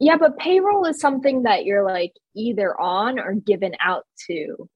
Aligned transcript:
Yeah, 0.00 0.16
but 0.16 0.38
payroll 0.38 0.84
is 0.86 1.00
something 1.00 1.42
that 1.42 1.64
you're 1.64 1.84
like 1.84 2.12
either 2.36 2.78
on 2.80 3.18
or 3.18 3.34
given 3.34 3.72
out 3.80 4.06
to. 4.28 4.68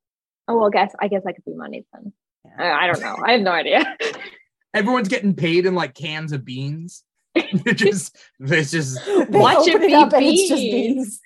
Oh 0.49 0.59
well, 0.59 0.71
guess 0.71 0.93
I 1.01 1.09
guess 1.09 1.23
I 1.27 1.33
could 1.33 1.45
be 1.45 1.55
money 1.55 1.85
then. 1.93 2.13
I, 2.59 2.85
I 2.85 2.87
don't 2.89 3.01
know. 3.01 3.17
I 3.25 3.33
have 3.33 3.41
no 3.41 3.53
idea. 3.53 3.97
Everyone's 4.75 5.09
getting 5.09 5.35
paid 5.35 5.67
in 5.67 5.75
like 5.75 5.95
cans 5.95 6.33
of 6.33 6.45
beans. 6.45 7.05
It 7.35 7.75
just 7.75 8.17
it's 8.41 8.71
just 8.73 9.05
They 9.07 9.25
Watch 9.39 9.67
it 9.67 9.77
open 9.77 9.87
be 9.87 9.95
up 9.95 10.13
it's 10.15 10.49
just 10.49 10.61
beans. 10.61 11.21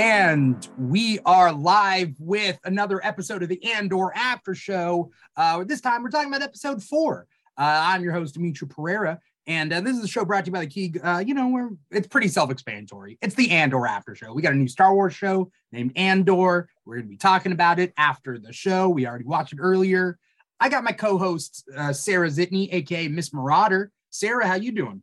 And 0.00 0.66
we 0.78 1.18
are 1.26 1.52
live 1.52 2.14
with 2.18 2.58
another 2.64 3.04
episode 3.04 3.42
of 3.42 3.50
the 3.50 3.62
Andor 3.74 4.14
After 4.14 4.54
Show. 4.54 5.12
Uh, 5.36 5.62
this 5.64 5.82
time 5.82 6.02
we're 6.02 6.08
talking 6.08 6.30
about 6.30 6.40
episode 6.40 6.82
four. 6.82 7.26
Uh, 7.58 7.82
I'm 7.84 8.02
your 8.02 8.14
host, 8.14 8.34
Dimithri 8.34 8.66
Perera. 8.66 9.18
And 9.46 9.70
uh, 9.70 9.82
this 9.82 9.98
is 9.98 10.02
a 10.02 10.08
show 10.08 10.24
brought 10.24 10.46
to 10.46 10.48
you 10.48 10.54
by 10.54 10.60
the 10.60 10.68
Key. 10.68 10.94
Uh, 11.04 11.18
you 11.18 11.34
know, 11.34 11.48
where 11.48 11.68
it's 11.90 12.08
pretty 12.08 12.28
self 12.28 12.50
explanatory. 12.50 13.18
It's 13.20 13.34
the 13.34 13.50
Andor 13.50 13.86
After 13.86 14.14
Show. 14.14 14.32
We 14.32 14.40
got 14.40 14.54
a 14.54 14.56
new 14.56 14.68
Star 14.68 14.94
Wars 14.94 15.12
show 15.12 15.52
named 15.70 15.92
Andor. 15.96 16.70
We're 16.86 16.94
going 16.94 17.04
to 17.04 17.10
be 17.10 17.18
talking 17.18 17.52
about 17.52 17.78
it 17.78 17.92
after 17.98 18.38
the 18.38 18.54
show. 18.54 18.88
We 18.88 19.06
already 19.06 19.26
watched 19.26 19.52
it 19.52 19.58
earlier. 19.60 20.18
I 20.58 20.70
got 20.70 20.82
my 20.82 20.92
co 20.92 21.18
host, 21.18 21.68
uh, 21.76 21.92
Sara 21.92 22.28
Zitney, 22.28 22.72
aka 22.72 23.08
Miss 23.08 23.34
Marauder. 23.34 23.92
Sarah, 24.08 24.46
how 24.46 24.54
you 24.54 24.72
doing? 24.72 25.02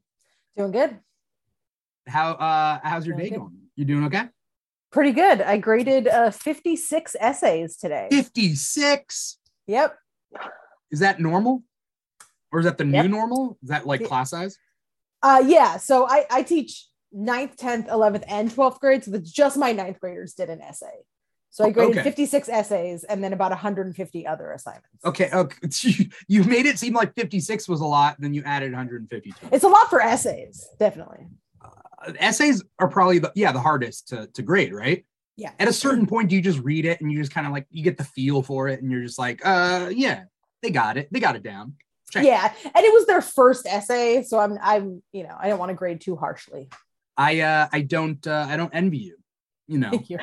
Doing 0.57 0.71
good. 0.71 0.97
How 2.07 2.31
uh, 2.31 2.79
How's 2.81 3.05
your 3.05 3.15
Doing 3.15 3.25
day 3.25 3.29
good. 3.35 3.41
going? 3.41 3.57
You 3.75 3.85
doing 3.85 4.05
okay? 4.05 4.29
Pretty 4.91 5.11
good. 5.11 5.41
I 5.41 5.57
graded 5.57 6.07
uh, 6.07 6.31
56 6.31 7.15
essays 7.19 7.77
today. 7.77 8.07
56. 8.09 9.37
Yep. 9.67 9.97
Is 10.91 10.99
that 10.99 11.19
normal? 11.19 11.63
Or 12.51 12.59
is 12.59 12.65
that 12.65 12.77
the 12.77 12.85
Yep. 12.85 13.05
new 13.05 13.11
normal? 13.11 13.57
Is 13.61 13.69
that 13.69 13.85
like 13.85 14.03
class 14.05 14.29
size? 14.29 14.57
Uh, 15.21 15.43
yeah. 15.45 15.77
So 15.77 16.07
I, 16.07 16.25
I 16.31 16.43
teach 16.43 16.85
9th, 17.13 17.57
10th, 17.57 17.89
11th, 17.89 18.23
and 18.27 18.49
12th 18.49 18.79
grade. 18.79 19.03
So 19.03 19.11
that's 19.11 19.29
just 19.31 19.57
my 19.57 19.71
ninth 19.73 19.99
graders 19.99 20.33
did 20.33 20.49
an 20.49 20.61
essay. 20.61 21.03
So 21.49 21.65
I 21.65 21.71
graded 21.71 21.97
Okay. 21.97 22.03
56 22.03 22.49
essays 22.49 23.03
and 23.03 23.23
then 23.23 23.33
about 23.33 23.49
150 23.51 24.27
other 24.27 24.51
assignments. 24.51 24.87
Okay, 25.03 25.29
okay. 25.33 25.57
You, 25.81 26.05
you 26.27 26.43
made 26.43 26.65
it 26.67 26.77
seem 26.77 26.93
like 26.93 27.13
56 27.15 27.67
was 27.67 27.81
a 27.81 27.85
lot, 27.85 28.15
then 28.19 28.33
you 28.33 28.43
added 28.45 28.71
152. 28.71 29.47
It's 29.51 29.63
a 29.63 29.67
lot 29.67 29.89
for 29.89 29.99
essays, 30.01 30.67
definitely. 30.79 31.25
Essays 32.19 32.63
are 32.79 32.87
probably 32.87 33.19
the 33.19 33.31
yeah, 33.35 33.51
the 33.51 33.59
hardest 33.59 34.09
to, 34.09 34.27
to 34.27 34.41
grade, 34.41 34.73
right? 34.73 35.05
Yeah. 35.35 35.51
At 35.59 35.67
a 35.67 35.73
certain 35.73 36.05
point, 36.07 36.29
do 36.29 36.35
you 36.35 36.41
just 36.41 36.59
read 36.59 36.85
it 36.85 36.99
and 37.01 37.11
you 37.11 37.17
just 37.19 37.31
kind 37.31 37.45
of 37.45 37.53
like 37.53 37.67
you 37.69 37.83
get 37.83 37.97
the 37.97 38.03
feel 38.03 38.41
for 38.41 38.67
it 38.67 38.81
and 38.81 38.91
you're 38.91 39.03
just 39.03 39.19
like, 39.19 39.41
uh 39.45 39.89
yeah, 39.93 40.23
they 40.63 40.71
got 40.71 40.97
it. 40.97 41.07
They 41.11 41.19
got 41.19 41.35
it 41.35 41.43
down. 41.43 41.75
Check. 42.11 42.23
Yeah. 42.25 42.51
And 42.63 42.85
it 42.85 42.93
was 42.93 43.05
their 43.05 43.21
first 43.21 43.65
essay. 43.67 44.23
So 44.23 44.39
I'm, 44.39 44.57
I'm, 44.61 45.03
you 45.11 45.23
know, 45.23 45.35
I 45.37 45.49
don't 45.49 45.59
want 45.59 45.69
to 45.69 45.75
grade 45.75 46.01
too 46.01 46.15
harshly. 46.15 46.69
I 47.17 47.41
uh 47.41 47.67
I 47.71 47.81
don't 47.81 48.25
uh 48.25 48.47
I 48.49 48.57
don't 48.57 48.73
envy 48.73 48.99
you, 48.99 49.17
you 49.67 49.77
know. 49.79 49.89
Thank 49.91 50.09
you. 50.09 50.19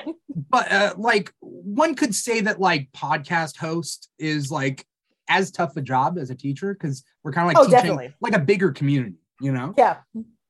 but 0.50 0.70
uh, 0.72 0.94
like 0.96 1.32
one 1.40 1.94
could 1.94 2.14
say 2.14 2.40
that 2.42 2.58
like 2.60 2.90
podcast 2.92 3.56
host 3.56 4.08
is 4.18 4.50
like 4.50 4.86
as 5.28 5.50
tough 5.50 5.76
a 5.76 5.80
job 5.80 6.18
as 6.18 6.30
a 6.30 6.34
teacher 6.34 6.72
because 6.74 7.04
we're 7.22 7.32
kind 7.32 7.48
of 7.48 7.54
like 7.54 7.58
Oh, 7.58 7.64
teaching 7.64 7.78
definitely. 7.78 8.14
like 8.20 8.34
a 8.34 8.38
bigger 8.38 8.72
community 8.72 9.16
you 9.40 9.52
know 9.52 9.74
Yeah. 9.76 9.96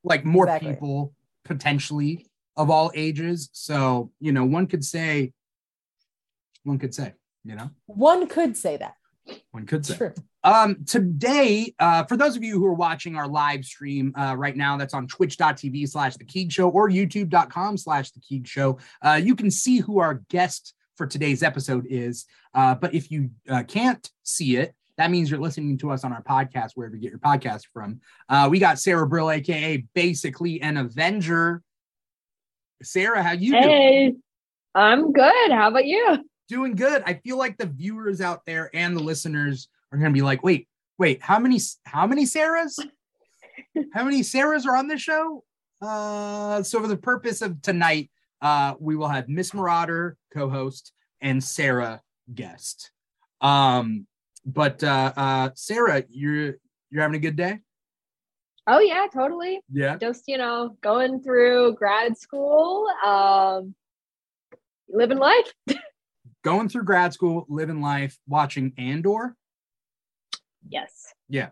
Like 0.05 0.24
more 0.24 0.44
Exactly. 0.47 0.72
people 0.74 1.12
potentially 1.44 2.27
of 2.56 2.70
all 2.70 2.92
ages 2.94 3.50
so 3.52 4.11
you 4.20 4.30
know 4.33 4.44
one 4.44 4.66
could 4.66 4.84
say 4.84 5.33
one 6.62 6.78
could 6.78 6.94
say 6.94 7.12
you 7.44 7.55
know 7.55 7.70
One 7.86 8.27
could 8.27 8.56
say 8.56 8.77
that. 8.78 8.94
one 9.50 9.66
could 9.66 9.84
say 9.84 9.96
True. 9.96 10.14
um, 10.44 10.84
today, 10.86 11.74
uh, 11.79 12.05
for 12.05 12.17
those 12.17 12.36
of 12.36 12.42
you 12.45 12.58
who 12.58 12.64
are 12.67 12.74
watching 12.74 13.17
our 13.17 13.27
live 13.29 13.64
stream 13.64 14.14
uh, 14.17 14.34
right 14.36 14.56
now, 14.56 14.77
that's 14.79 14.95
on 14.95 15.06
twitch.tv 15.06 15.89
slash 15.89 16.17
the 16.17 16.24
Keeg 16.24 16.50
Show 16.52 16.68
or 16.70 16.89
youtube.com 16.89 17.77
slash 17.77 18.11
the 18.12 18.20
Keeg 18.20 18.46
Show. 18.46 18.79
Uh, 19.02 19.20
you 19.23 19.34
can 19.36 19.50
see 19.50 19.79
who 19.79 19.98
our 19.98 20.23
guest 20.30 20.74
for 20.96 21.06
today's 21.06 21.42
episode 21.42 21.86
is. 21.90 22.24
Uh, 22.55 22.74
but 22.74 22.95
if 22.95 23.11
you 23.11 23.30
uh, 23.48 23.62
can't 23.64 24.11
see 24.23 24.56
it, 24.56 24.74
that 24.96 25.10
means 25.10 25.30
you're 25.30 25.40
listening 25.40 25.78
to 25.78 25.90
us 25.90 26.05
on 26.05 26.12
our 26.12 26.22
podcast, 26.22 26.72
wherever 26.74 26.94
you 26.94 27.02
get 27.02 27.10
your 27.10 27.18
podcast 27.18 27.62
from. 27.72 28.00
Uh, 28.28 28.48
we 28.50 28.58
got 28.58 28.78
Sarah 28.78 29.06
Brill, 29.06 29.30
aka 29.30 29.84
basically 29.94 30.60
an 30.60 30.77
Avenger. 30.77 31.62
Sarah, 32.82 33.22
how 33.22 33.32
you 33.32 33.52
doing? 33.52 33.62
hey, 33.62 34.14
I'm 34.74 35.12
good. 35.12 35.50
How 35.50 35.68
about 35.68 35.86
you? 35.86 36.18
doing 36.48 36.74
good. 36.74 37.02
I 37.06 37.14
feel 37.14 37.38
like 37.38 37.56
the 37.56 37.66
viewers 37.66 38.20
out 38.20 38.44
there 38.46 38.70
and 38.74 38.96
the 38.96 39.02
listeners 39.02 39.68
are 39.92 39.98
going 39.98 40.10
to 40.10 40.14
be 40.14 40.22
like, 40.22 40.42
wait, 40.42 40.68
wait, 40.98 41.22
how 41.22 41.38
many, 41.38 41.58
how 41.84 42.06
many 42.06 42.24
Sarahs? 42.24 42.78
how 43.94 44.05
many 44.05 44.20
Sarahs 44.20 44.66
are 44.66 44.76
on 44.76 44.88
this 44.88 45.00
show? 45.00 45.44
Uh, 45.80 46.62
so 46.62 46.80
for 46.80 46.86
the 46.86 46.96
purpose 46.96 47.42
of 47.42 47.61
tonight, 47.62 48.11
uh, 48.40 48.74
we 48.78 48.96
will 48.96 49.08
have 49.08 49.28
Miss 49.28 49.55
Marauder 49.55 50.16
co-host 50.32 50.92
and 51.20 51.42
Sarah 51.42 52.02
guest. 52.32 52.90
Um, 53.40 54.06
but 54.44 54.82
uh, 54.82 55.12
uh, 55.16 55.50
Sarah, 55.55 56.05
you're 56.08 56.56
you're 56.90 57.02
having 57.02 57.16
a 57.16 57.20
good 57.20 57.36
day. 57.36 57.60
Oh 58.66 58.78
yeah, 58.78 59.06
totally. 59.12 59.60
Yeah. 59.72 59.96
Just 59.96 60.24
you 60.27 60.38
know, 60.38 60.77
going 60.82 61.22
through 61.22 61.74
grad 61.74 62.16
school, 62.16 62.88
um, 63.05 63.74
living 64.88 65.18
life. 65.18 65.52
Going 66.42 66.68
through 66.68 66.84
grad 66.84 67.14
school, 67.14 67.46
living 67.48 67.80
life, 67.80 68.18
watching 68.28 68.74
Andor. 68.77 69.34
Yes. 70.68 71.14
Yeah. 71.30 71.48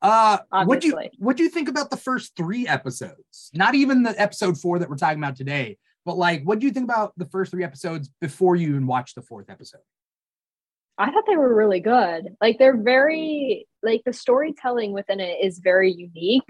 Uh, 0.00 0.38
what 0.64 0.80
do 0.80 0.88
you 0.88 0.98
what 1.18 1.36
do 1.36 1.44
you 1.44 1.48
think 1.48 1.68
about 1.68 1.90
the 1.90 1.96
first 1.96 2.34
three 2.36 2.66
episodes? 2.66 3.52
Not 3.54 3.76
even 3.76 4.02
the 4.02 4.20
episode 4.20 4.58
four 4.58 4.80
that 4.80 4.90
we're 4.90 4.96
talking 4.96 5.18
about 5.18 5.36
today, 5.36 5.78
but 6.04 6.18
like, 6.18 6.42
what 6.42 6.58
do 6.58 6.66
you 6.66 6.72
think 6.72 6.90
about 6.90 7.16
the 7.16 7.26
first 7.26 7.52
three 7.52 7.62
episodes 7.62 8.10
before 8.20 8.56
you 8.56 8.70
even 8.70 8.88
watch 8.88 9.14
the 9.14 9.22
fourth 9.22 9.48
episode? 9.48 9.82
I 10.98 11.10
thought 11.10 11.24
they 11.26 11.36
were 11.36 11.54
really 11.54 11.80
good. 11.80 12.36
Like 12.40 12.58
they're 12.58 12.80
very 12.80 13.66
like 13.82 14.02
the 14.04 14.12
storytelling 14.12 14.92
within 14.92 15.20
it 15.20 15.38
is 15.42 15.58
very 15.58 15.92
unique. 15.92 16.44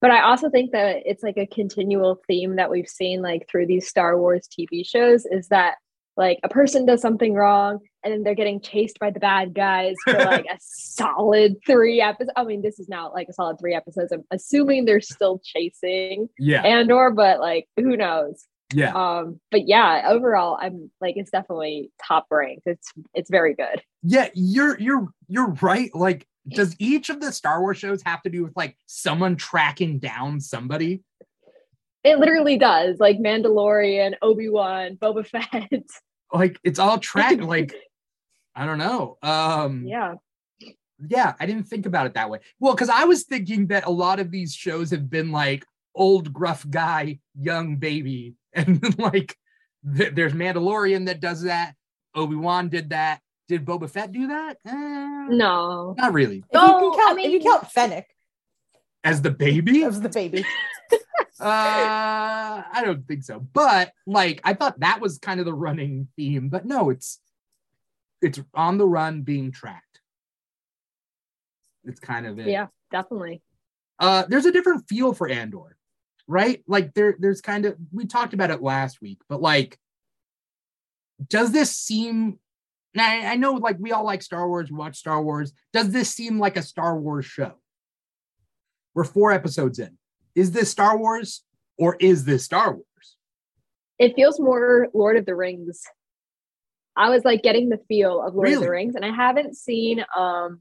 But 0.00 0.12
I 0.12 0.22
also 0.22 0.48
think 0.48 0.70
that 0.72 1.02
it's 1.04 1.24
like 1.24 1.36
a 1.36 1.46
continual 1.46 2.20
theme 2.28 2.56
that 2.56 2.70
we've 2.70 2.88
seen 2.88 3.20
like 3.20 3.48
through 3.50 3.66
these 3.66 3.88
Star 3.88 4.18
Wars 4.18 4.48
TV 4.48 4.86
shows 4.86 5.26
is 5.26 5.48
that 5.48 5.74
like 6.16 6.38
a 6.42 6.48
person 6.48 6.84
does 6.84 7.00
something 7.00 7.34
wrong 7.34 7.78
and 8.02 8.12
then 8.12 8.22
they're 8.22 8.34
getting 8.34 8.60
chased 8.60 8.98
by 8.98 9.10
the 9.10 9.20
bad 9.20 9.54
guys 9.54 9.94
for 10.04 10.14
like 10.14 10.44
a 10.44 10.58
solid 10.60 11.56
three 11.66 12.00
episodes. 12.00 12.32
I 12.36 12.44
mean, 12.44 12.62
this 12.62 12.78
is 12.78 12.88
now 12.88 13.12
like 13.12 13.28
a 13.28 13.32
solid 13.32 13.58
three 13.60 13.74
episodes. 13.74 14.12
I'm 14.12 14.24
assuming 14.30 14.84
they're 14.84 15.00
still 15.00 15.40
chasing 15.44 16.28
Yeah, 16.38 16.62
Andor, 16.62 17.10
but 17.10 17.40
like 17.40 17.66
who 17.76 17.96
knows? 17.96 18.46
Yeah. 18.72 18.92
Um, 18.92 19.40
but 19.50 19.66
yeah, 19.66 20.04
overall, 20.08 20.58
I'm 20.60 20.90
like 21.00 21.16
it's 21.16 21.30
definitely 21.30 21.90
top 22.06 22.26
ranked. 22.30 22.66
It's 22.66 22.92
it's 23.14 23.30
very 23.30 23.54
good. 23.54 23.82
Yeah, 24.02 24.28
you're 24.34 24.78
you're 24.78 25.08
you're 25.26 25.50
right. 25.62 25.90
Like, 25.94 26.26
does 26.48 26.76
each 26.78 27.08
of 27.08 27.20
the 27.20 27.32
Star 27.32 27.60
Wars 27.60 27.78
shows 27.78 28.02
have 28.04 28.22
to 28.22 28.30
do 28.30 28.44
with 28.44 28.52
like 28.56 28.76
someone 28.86 29.36
tracking 29.36 29.98
down 29.98 30.40
somebody? 30.40 31.02
It 32.04 32.18
literally 32.18 32.58
does. 32.58 32.98
Like 32.98 33.18
Mandalorian, 33.18 34.14
Obi 34.22 34.48
Wan, 34.48 34.96
Boba 34.96 35.26
Fett. 35.50 35.82
Like, 36.32 36.58
it's 36.62 36.78
all 36.78 36.98
track. 36.98 37.40
like, 37.40 37.74
I 38.54 38.66
don't 38.66 38.78
know. 38.78 39.16
Um, 39.22 39.84
yeah, 39.86 40.14
yeah, 41.06 41.34
I 41.38 41.46
didn't 41.46 41.64
think 41.64 41.86
about 41.86 42.06
it 42.06 42.14
that 42.14 42.28
way. 42.28 42.40
Well, 42.60 42.74
because 42.74 42.88
I 42.88 43.04
was 43.04 43.24
thinking 43.24 43.68
that 43.68 43.86
a 43.86 43.90
lot 43.90 44.20
of 44.20 44.30
these 44.30 44.52
shows 44.52 44.90
have 44.90 45.08
been 45.08 45.30
like 45.30 45.64
old 45.94 46.32
gruff 46.32 46.68
guy, 46.68 47.20
young 47.38 47.76
baby, 47.76 48.34
and 48.52 48.98
like 49.00 49.36
th- 49.96 50.14
there's 50.14 50.32
Mandalorian 50.32 51.06
that 51.06 51.20
does 51.20 51.42
that. 51.42 51.74
Obi 52.14 52.36
Wan 52.36 52.68
did 52.68 52.90
that. 52.90 53.20
Did 53.48 53.64
Boba 53.64 53.88
Fett 53.88 54.12
do 54.12 54.26
that? 54.28 54.58
Eh, 54.66 55.26
no, 55.30 55.94
not 55.96 56.12
really. 56.12 56.38
If 56.38 56.44
you 56.52 56.58
can 56.60 56.92
count, 56.98 57.18
I 57.18 57.22
if 57.22 57.32
you 57.32 57.40
count 57.40 57.70
Fennec 57.70 58.06
As 59.04 59.22
the 59.22 59.30
baby, 59.30 59.84
uh, 59.84 59.88
as 59.88 60.00
the 60.02 60.08
baby, 60.10 60.44
I 61.40 62.82
don't 62.84 63.06
think 63.06 63.22
so. 63.24 63.40
But 63.40 63.92
like, 64.06 64.40
I 64.44 64.52
thought 64.54 64.80
that 64.80 65.00
was 65.00 65.18
kind 65.18 65.40
of 65.40 65.46
the 65.46 65.54
running 65.54 66.08
theme. 66.16 66.48
But 66.50 66.66
no, 66.66 66.90
it's 66.90 67.20
it's 68.20 68.40
on 68.52 68.76
the 68.76 68.86
run, 68.86 69.22
being 69.22 69.50
tracked. 69.52 70.00
It's 71.84 72.00
kind 72.00 72.26
of 72.26 72.38
it. 72.38 72.48
yeah, 72.48 72.66
definitely. 72.90 73.40
uh 73.98 74.24
there's 74.28 74.44
a 74.44 74.52
different 74.52 74.86
feel 74.88 75.14
for 75.14 75.26
andor 75.28 75.77
right? 76.28 76.62
Like 76.68 76.94
there 76.94 77.16
there's 77.18 77.40
kind 77.40 77.66
of 77.66 77.76
we 77.90 78.06
talked 78.06 78.34
about 78.34 78.50
it 78.50 78.62
last 78.62 79.00
week 79.00 79.18
but 79.28 79.40
like 79.40 79.78
does 81.26 81.50
this 81.50 81.74
seem 81.74 82.38
now 82.94 83.08
I, 83.08 83.32
I 83.32 83.34
know 83.36 83.54
like 83.54 83.76
we 83.80 83.92
all 83.92 84.04
like 84.04 84.22
star 84.22 84.46
wars 84.46 84.70
we 84.70 84.76
watch 84.76 84.96
star 84.96 85.22
wars. 85.22 85.52
Does 85.72 85.90
this 85.90 86.10
seem 86.10 86.38
like 86.38 86.56
a 86.56 86.62
star 86.62 86.98
wars 86.98 87.26
show? 87.26 87.54
We're 88.94 89.04
four 89.04 89.32
episodes 89.32 89.78
in. 89.78 89.98
Is 90.34 90.52
this 90.52 90.70
star 90.70 90.96
wars 90.96 91.42
or 91.78 91.96
is 92.00 92.24
this 92.24 92.44
star 92.44 92.72
wars? 92.72 92.84
It 93.98 94.14
feels 94.14 94.38
more 94.38 94.88
Lord 94.94 95.16
of 95.16 95.26
the 95.26 95.34
Rings. 95.34 95.82
I 96.96 97.10
was 97.10 97.24
like 97.24 97.42
getting 97.42 97.68
the 97.68 97.80
feel 97.88 98.20
of 98.20 98.34
Lord 98.34 98.52
of 98.52 98.60
the 98.60 98.70
Rings, 98.70 98.94
and 98.96 99.04
I 99.04 99.12
haven't 99.12 99.56
seen 99.56 100.04
um, 100.16 100.60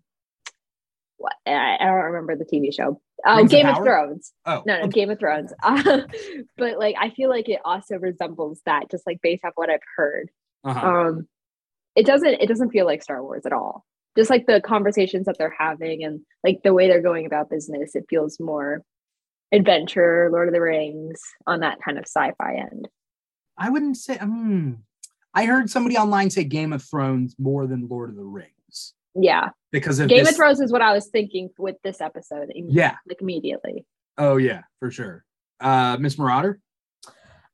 what 1.18 1.34
I, 1.48 1.78
I 1.80 1.86
don't 1.86 1.96
remember 1.96 2.36
the 2.36 2.46
TV 2.46 2.74
show. 2.74 3.02
Oh, 3.26 3.38
Rings 3.38 3.48
of 3.48 3.52
Game 3.52 3.66
of 3.68 3.76
Power? 3.76 3.84
Thrones. 3.86 4.34
Oh, 4.46 4.64
No, 4.66 4.78
no, 4.78 4.82
okay. 4.84 4.92
Game 4.92 5.10
of 5.10 5.20
Thrones. 5.20 5.54
Uh, 5.64 6.02
but 6.58 6.78
like, 6.78 6.96
I 7.00 7.10
feel 7.10 7.30
like 7.30 7.50
it 7.50 7.60
also 7.66 7.98
resembles 7.98 8.62
that, 8.66 8.90
just 8.92 9.06
like 9.08 9.20
based 9.22 9.44
off 9.44 9.54
what 9.56 9.70
I've 9.70 9.80
heard. 9.96 10.30
Uh-huh. 10.64 10.88
Um, 10.88 11.28
it 11.96 12.06
doesn't. 12.06 12.42
It 12.42 12.48
doesn't 12.48 12.70
feel 12.70 12.86
like 12.86 13.02
Star 13.02 13.24
Wars 13.24 13.46
at 13.46 13.54
all. 13.54 13.84
Just 14.16 14.30
like 14.30 14.46
the 14.46 14.62
conversations 14.62 15.26
that 15.26 15.38
they're 15.38 15.56
having 15.58 16.04
and 16.04 16.22
like 16.44 16.62
the 16.64 16.74
way 16.74 16.88
they're 16.88 17.02
going 17.02 17.26
about 17.26 17.50
business, 17.50 17.96
it 17.96 18.06
feels 18.10 18.40
more 18.40 18.82
adventure, 19.52 20.30
Lord 20.32 20.48
of 20.48 20.54
the 20.54 20.62
Rings 20.62 21.20
on 21.46 21.62
that 21.62 21.78
kind 21.84 21.98
of 21.98 22.06
sci-fi 22.06 22.56
end. 22.72 22.88
I 23.58 23.70
wouldn't 23.70 23.98
say. 23.98 24.18
Um, 24.18 24.84
I 25.34 25.46
heard 25.46 25.70
somebody 25.70 25.98
online 25.98 26.30
say 26.30 26.44
Game 26.44 26.74
of 26.74 26.84
Thrones 26.84 27.36
more 27.40 27.68
than 27.68 27.88
Lord 27.88 28.10
of 28.10 28.16
the 28.16 28.24
Rings 28.24 28.52
Yeah, 29.20 29.50
because 29.72 30.00
of 30.00 30.10
Game 30.10 30.20
this- 30.20 30.32
of 30.32 30.36
Thrones 30.36 30.60
is 30.60 30.72
what 30.72 30.82
I 30.82 30.94
was 30.94 31.08
thinking 31.08 31.50
with 31.58 31.76
this 31.84 32.02
episode. 32.02 32.52
Yeah. 32.56 32.96
like 33.08 33.22
immediately. 33.22 33.86
Oh 34.18 34.38
yeah, 34.38 34.62
for 34.80 34.92
sure. 34.92 35.24
Uh, 35.60 35.98
Miss 36.00 36.18
Marauder. 36.18 36.60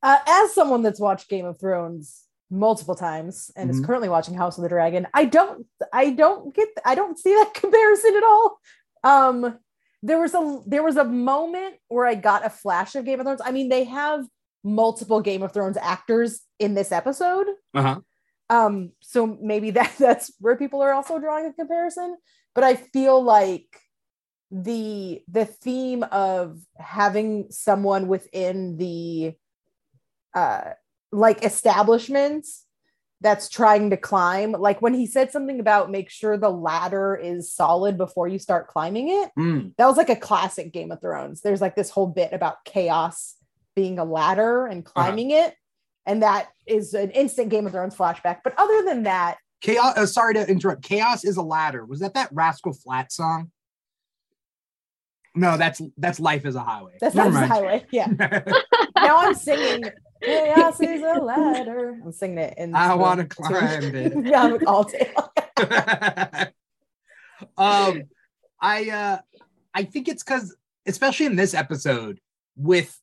Uh, 0.02 0.18
as 0.28 0.54
someone 0.54 0.84
that's 0.84 1.00
watched 1.00 1.30
Game 1.30 1.46
of 1.46 1.60
Thrones 1.60 2.24
multiple 2.50 2.96
times 2.96 3.50
and 3.56 3.70
is 3.70 3.80
Mhm. 3.82 3.86
currently 3.86 4.10
watching 4.10 4.34
House 4.36 4.58
of 4.58 4.64
the 4.64 4.70
Dragon, 4.70 5.08
I 5.14 5.26
don't, 5.26 5.66
I 5.94 6.10
don't 6.12 6.54
get, 6.54 6.68
I 6.86 6.94
don't 6.96 7.18
see 7.18 7.34
that 7.34 7.54
comparison 7.56 8.16
at 8.18 8.24
all. 8.24 8.60
Um, 9.04 9.58
there 10.02 10.20
was 10.20 10.34
a, 10.34 10.60
there 10.68 10.84
was 10.84 10.98
a 10.98 11.06
moment 11.06 11.76
where 11.88 12.06
I 12.06 12.16
got 12.16 12.46
a 12.46 12.50
flash 12.50 12.96
of 12.96 13.06
Game 13.06 13.20
of 13.22 13.26
Thrones. 13.26 13.42
I 13.44 13.52
mean, 13.52 13.70
they 13.70 13.86
have 13.86 14.26
multiple 14.64 15.22
Game 15.22 15.42
of 15.44 15.54
Thrones 15.54 15.78
actors 15.78 16.42
in 16.60 16.74
this 16.74 16.92
episode. 16.92 17.48
Uh 17.74 17.82
huh. 17.82 18.00
Um, 18.50 18.92
so 19.00 19.38
maybe 19.42 19.72
that 19.78 19.94
that's 19.98 20.32
where 20.40 20.56
people 20.56 20.82
are 20.82 20.94
also 20.94 21.20
drawing 21.20 21.46
a 21.46 21.54
comparison. 21.54 22.18
But 22.56 22.64
I 22.64 22.76
feel 22.76 23.22
like 23.22 23.80
the 24.52 25.22
the 25.28 25.46
theme 25.46 26.04
of 26.04 26.60
having 26.78 27.48
someone 27.50 28.08
within 28.08 28.78
the 28.78 29.34
uh 30.36 30.72
like 31.12 31.44
establishments 31.44 32.66
that's 33.20 33.50
trying 33.50 33.90
to 33.90 33.98
climb 33.98 34.52
like 34.52 34.80
when 34.80 34.94
he 34.94 35.08
said 35.08 35.32
something 35.32 35.60
about 35.60 35.90
make 35.90 36.12
sure 36.12 36.38
the 36.38 36.50
ladder 36.50 37.16
is 37.16 37.52
solid 37.52 37.98
before 37.98 38.28
you 38.28 38.38
start 38.38 38.68
climbing 38.68 39.10
it 39.10 39.32
Mm, 39.64 39.76
that 39.78 39.88
was 39.88 39.98
like 39.98 40.10
a 40.10 40.16
classic 40.16 40.72
game 40.72 40.92
of 40.92 41.02
thrones. 41.02 41.42
There's 41.42 41.62
like 41.62 41.76
this 41.76 41.90
whole 41.90 42.08
bit 42.08 42.34
about 42.34 42.64
chaos 42.66 43.36
being 43.76 43.98
a 43.98 44.06
ladder 44.06 44.68
and 44.68 44.86
climbing 44.86 45.32
it 45.32 45.56
and 46.06 46.22
that 46.24 46.48
is 46.66 46.94
an 46.94 47.10
instant 47.12 47.50
game 47.50 47.66
of 47.66 47.72
thrones 47.74 47.96
flashback 47.96 48.38
but 48.44 48.54
other 48.58 48.84
than 48.84 49.04
that 49.04 49.38
Chaos. 49.62 49.96
Uh, 49.98 50.06
sorry 50.06 50.34
to 50.34 50.46
interrupt. 50.46 50.84
Chaos 50.84 51.24
is 51.24 51.38
a 51.38 51.42
ladder. 51.42 51.86
Was 51.86 52.02
that 52.02 52.16
that 52.16 52.28
Rascal 52.34 52.74
Flat 52.74 53.14
song? 53.14 53.50
No, 55.36 55.56
that's 55.56 55.82
that's 55.98 56.20
Life 56.20 56.46
is 56.46 56.56
a 56.56 56.60
Highway. 56.60 56.98
that's 57.00 57.16
not 57.16 57.26
the 57.28 57.32
mind. 57.32 57.52
highway 57.52 57.86
yeah 57.92 58.08
now 58.98 59.18
i'm 59.20 59.34
singing 59.34 59.84
chaos 60.22 60.80
is 60.82 61.02
a 61.02 61.14
ladder 61.22 61.98
i'm 62.04 62.12
singing 62.12 62.40
it 62.40 62.54
in 62.58 62.76
I 62.76 62.94
want 62.94 63.22
to 63.22 63.26
climb 63.26 63.96
it. 63.96 64.14
yeah 64.26 64.44
I'm 64.44 64.68
all 64.68 64.84
day 64.84 65.12
um 67.58 68.04
i 68.62 68.90
uh 68.90 69.18
i 69.74 69.84
think 69.84 70.08
it's 70.08 70.24
because 70.24 70.56
especially 70.86 71.26
in 71.26 71.36
this 71.36 71.54
episode 71.54 72.20
with 72.56 72.98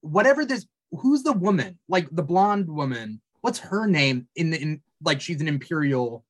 whatever 0.00 0.44
this 0.44 0.66
who's 0.92 1.22
the 1.22 1.32
woman 1.32 1.78
like 1.88 2.08
the 2.10 2.22
blonde 2.22 2.68
woman 2.68 3.20
what's 3.42 3.58
her 3.58 3.86
name 3.86 4.26
in 4.36 4.50
the 4.50 4.60
in 4.60 4.82
like 5.02 5.20
she's 5.20 5.40
an 5.40 5.48
imperial 5.48 6.24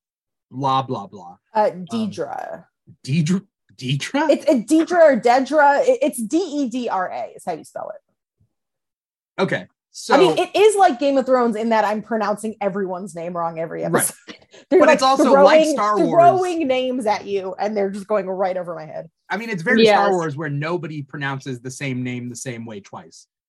blah 0.51 0.83
blah 0.83 1.07
blah 1.07 1.37
uh 1.55 1.71
deidre 1.93 2.65
deidre 3.05 3.45
deidre 3.77 4.29
it's 4.31 4.45
a 4.47 4.63
deidre 4.63 5.01
or 5.01 5.21
dedra 5.21 5.81
it's 5.87 6.21
d-e-d-r-a 6.23 7.33
is 7.37 7.43
how 7.47 7.53
you 7.53 7.65
spell 7.65 7.91
it 7.95 9.43
okay 9.43 9.67
so 9.93 10.15
I 10.15 10.19
mean, 10.19 10.39
it 10.39 10.55
is 10.55 10.77
like 10.77 11.01
Game 11.01 11.19
of 11.19 11.27
Thrones 11.27 11.57
in 11.57 11.71
that 11.71 11.85
I'm 11.85 12.01
pronouncing 12.01 12.55
everyone's 12.61 13.13
name 13.17 13.37
wrong 13.37 13.59
every 13.59 13.83
Right. 13.83 13.93
episode. 13.97 14.15
They're 14.71 14.79
But 14.79 14.91
it's 14.91 15.03
also 15.03 15.33
like 15.43 15.67
Star 15.67 15.99
Wars. 15.99 16.11
throwing 16.13 16.69
names 16.69 17.07
at 17.07 17.27
you, 17.27 17.57
and 17.59 17.77
they're 17.77 17.91
just 17.91 18.07
going 18.07 18.29
right 18.31 18.57
over 18.57 18.77
my 18.77 18.87
head. 18.87 19.11
i 19.31 19.37
mean 19.37 19.51
it's 19.51 19.65
very 19.65 19.85
star 19.87 20.13
wars 20.13 20.37
where 20.37 20.49
nobody 20.49 21.03
pronounces 21.03 21.61
the 21.61 21.73
same 21.73 22.05
name 22.05 22.29
the 22.29 22.37
same 22.37 22.67
way 22.67 22.79
twice 22.79 23.27
Yeah. 23.27 23.40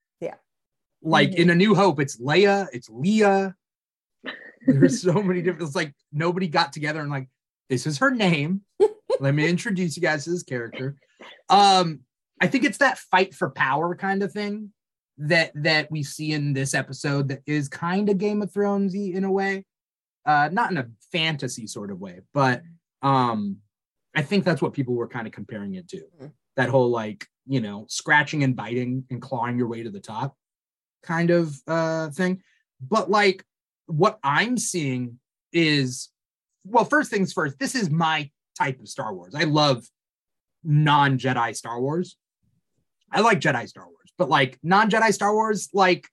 Like 1.01 1.31
Mhm. 1.31 1.35
in 1.35 1.49
a 1.49 1.55
new 1.55 1.73
hope 1.75 1.99
it's 1.99 2.19
leia 2.19 2.67
it's 2.73 2.89
leah. 2.89 3.55
There's 4.67 5.01
so 5.01 5.13
many 5.21 5.41
different 5.41 5.67
it's 5.67 5.75
like 5.75 5.93
nobody 6.11 6.47
got 6.47 6.73
together 6.73 6.99
and 7.01 7.09
like 7.09 7.27
this 7.69 7.87
is 7.87 7.97
her 7.99 8.11
name. 8.11 8.61
Let 9.19 9.33
me 9.35 9.47
introduce 9.47 9.95
you 9.95 10.01
guys 10.01 10.23
to 10.25 10.31
this 10.31 10.43
character. 10.43 10.95
Um 11.49 12.01
i 12.41 12.47
think 12.47 12.63
it's 12.63 12.79
that 12.79 12.97
fight 12.97 13.35
for 13.35 13.51
power 13.51 13.95
kind 13.95 14.23
of 14.23 14.31
thing 14.31 14.71
that 15.19 15.51
that 15.55 15.91
we 15.91 16.01
see 16.03 16.31
in 16.31 16.53
this 16.53 16.73
episode 16.73 17.27
that 17.29 17.41
is 17.45 17.69
kind 17.69 18.09
of 18.09 18.17
game 18.17 18.41
of 18.41 18.51
thronesy 18.51 19.13
in 19.13 19.23
a 19.23 19.31
way. 19.31 19.65
Uh 20.25 20.49
not 20.51 20.71
in 20.71 20.77
a 20.77 20.87
fantasy 21.11 21.67
sort 21.67 21.91
of 21.91 21.99
way 21.99 22.19
but 22.33 22.61
um 23.01 23.57
i 24.15 24.21
think 24.21 24.43
that's 24.45 24.61
what 24.61 24.73
people 24.73 24.93
were 24.95 25.07
kind 25.07 25.25
of 25.27 25.33
comparing 25.33 25.73
it 25.75 25.87
to. 25.89 26.01
Mhm. 26.21 26.31
that 26.57 26.69
whole 26.69 26.89
like 26.89 27.25
you 27.47 27.59
know 27.61 27.85
scratching 27.89 28.43
and 28.43 28.55
biting 28.55 29.03
and 29.09 29.21
clawing 29.21 29.57
your 29.57 29.67
way 29.67 29.81
to 29.83 29.89
the 29.89 29.99
top 29.99 30.37
kind 31.03 31.29
of 31.29 31.55
uh 31.67 32.09
thing. 32.09 32.41
But 32.81 33.09
like 33.09 33.43
what 33.91 34.19
i'm 34.23 34.57
seeing 34.57 35.19
is 35.51 36.09
well 36.65 36.85
first 36.85 37.11
things 37.11 37.33
first 37.33 37.59
this 37.59 37.75
is 37.75 37.89
my 37.89 38.29
type 38.57 38.79
of 38.79 38.87
star 38.87 39.13
wars. 39.13 39.35
I 39.35 39.43
love 39.43 39.85
non-jedi 40.63 41.55
star 41.55 41.81
wars. 41.81 42.17
I 43.11 43.21
like 43.21 43.39
jedi 43.39 43.67
star 43.67 43.85
wars 43.85 44.13
but 44.17 44.29
like 44.29 44.59
non-jedi 44.63 45.13
star 45.13 45.33
wars 45.33 45.69
like 45.73 46.07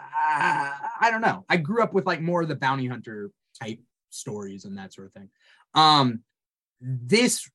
uh, 0.00 0.70
i 1.00 1.10
don't 1.10 1.20
know. 1.20 1.44
I 1.48 1.56
grew 1.56 1.82
up 1.82 1.92
with 1.92 2.06
like 2.06 2.20
more 2.20 2.42
of 2.42 2.48
the 2.48 2.56
bounty 2.56 2.86
hunter 2.86 3.30
type 3.60 3.80
stories 4.10 4.64
and 4.64 4.76
that 4.78 4.92
sort 4.92 5.06
of 5.08 5.12
thing. 5.12 5.30
Um 5.74 6.20
this 6.80 7.48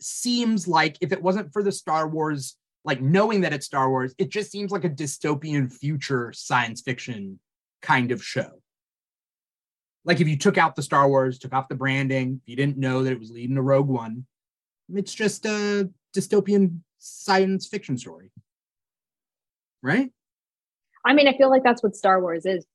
seems 0.00 0.66
like 0.66 0.96
if 1.00 1.12
it 1.12 1.22
wasn't 1.22 1.52
for 1.52 1.62
the 1.62 1.72
star 1.72 2.08
wars 2.08 2.56
like 2.84 3.00
knowing 3.00 3.42
that 3.42 3.52
it's 3.52 3.66
star 3.66 3.88
wars 3.88 4.14
it 4.18 4.30
just 4.30 4.50
seems 4.50 4.70
like 4.70 4.84
a 4.84 4.90
dystopian 4.90 5.72
future 5.72 6.32
science 6.32 6.80
fiction 6.80 7.38
kind 7.82 8.12
of 8.12 8.22
show 8.22 8.50
like 10.04 10.20
if 10.20 10.28
you 10.28 10.36
took 10.36 10.58
out 10.58 10.76
the 10.76 10.82
star 10.82 11.08
wars 11.08 11.38
took 11.38 11.54
off 11.54 11.68
the 11.68 11.74
branding 11.74 12.40
if 12.42 12.48
you 12.48 12.56
didn't 12.56 12.78
know 12.78 13.02
that 13.02 13.12
it 13.12 13.20
was 13.20 13.30
leading 13.30 13.56
to 13.56 13.62
rogue 13.62 13.88
one 13.88 14.26
it's 14.92 15.14
just 15.14 15.46
a 15.46 15.88
dystopian 16.14 16.78
science 16.98 17.66
fiction 17.66 17.96
story 17.96 18.30
right 19.82 20.10
I 21.04 21.14
mean, 21.14 21.28
I 21.28 21.36
feel 21.36 21.50
like 21.50 21.64
that's 21.64 21.82
what 21.82 21.96
Star 21.96 22.20
Wars 22.20 22.46
is. 22.46 22.66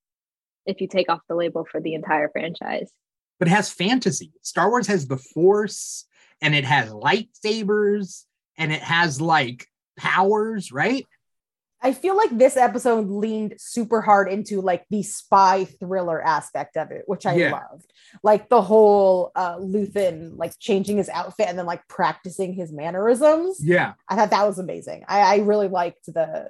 If 0.66 0.82
you 0.82 0.88
take 0.88 1.10
off 1.10 1.22
the 1.30 1.36
label 1.36 1.66
for 1.70 1.80
the 1.80 1.94
entire 1.94 2.30
franchise, 2.30 2.92
but 3.38 3.48
it 3.48 3.52
has 3.52 3.70
fantasy. 3.70 4.32
Star 4.42 4.70
Wars 4.70 4.88
has 4.88 5.08
the 5.08 5.18
Force 5.18 6.06
and 6.42 6.56
it 6.56 6.66
has 6.66 6.90
lightsabers 6.90 8.24
and 8.58 8.72
it 8.72 8.82
has 8.82 9.22
like 9.22 9.68
powers, 9.98 10.72
right? 10.72 11.06
I 11.82 11.94
feel 11.94 12.18
like 12.18 12.36
this 12.36 12.58
episode 12.58 13.10
leaned 13.10 13.56
super 13.60 14.02
hard 14.02 14.28
into 14.32 14.60
like 14.62 14.86
the 14.90 15.04
spy 15.04 15.66
thriller 15.66 16.20
aspect 16.20 16.78
of 16.78 16.90
it, 16.90 17.04
which 17.06 17.28
I 17.28 17.36
Yeah. 17.36 17.52
loved. 17.52 17.92
Like 18.24 18.50
the 18.50 18.62
whole 18.62 19.32
uh 19.36 19.58
Luthen 19.58 20.36
like 20.36 20.58
changing 20.58 20.98
his 20.98 21.10
outfit 21.10 21.48
and 21.48 21.60
then 21.60 21.68
like 21.68 21.88
practicing 21.88 22.54
his 22.54 22.72
mannerisms. 22.72 23.60
Yeah. 23.64 23.94
I 24.10 24.16
thought 24.16 24.32
that 24.32 24.48
was 24.48 24.58
amazing. 24.58 25.06
I, 25.08 25.20
I 25.22 25.38
really 25.40 25.68
liked 25.68 26.06
the 26.08 26.50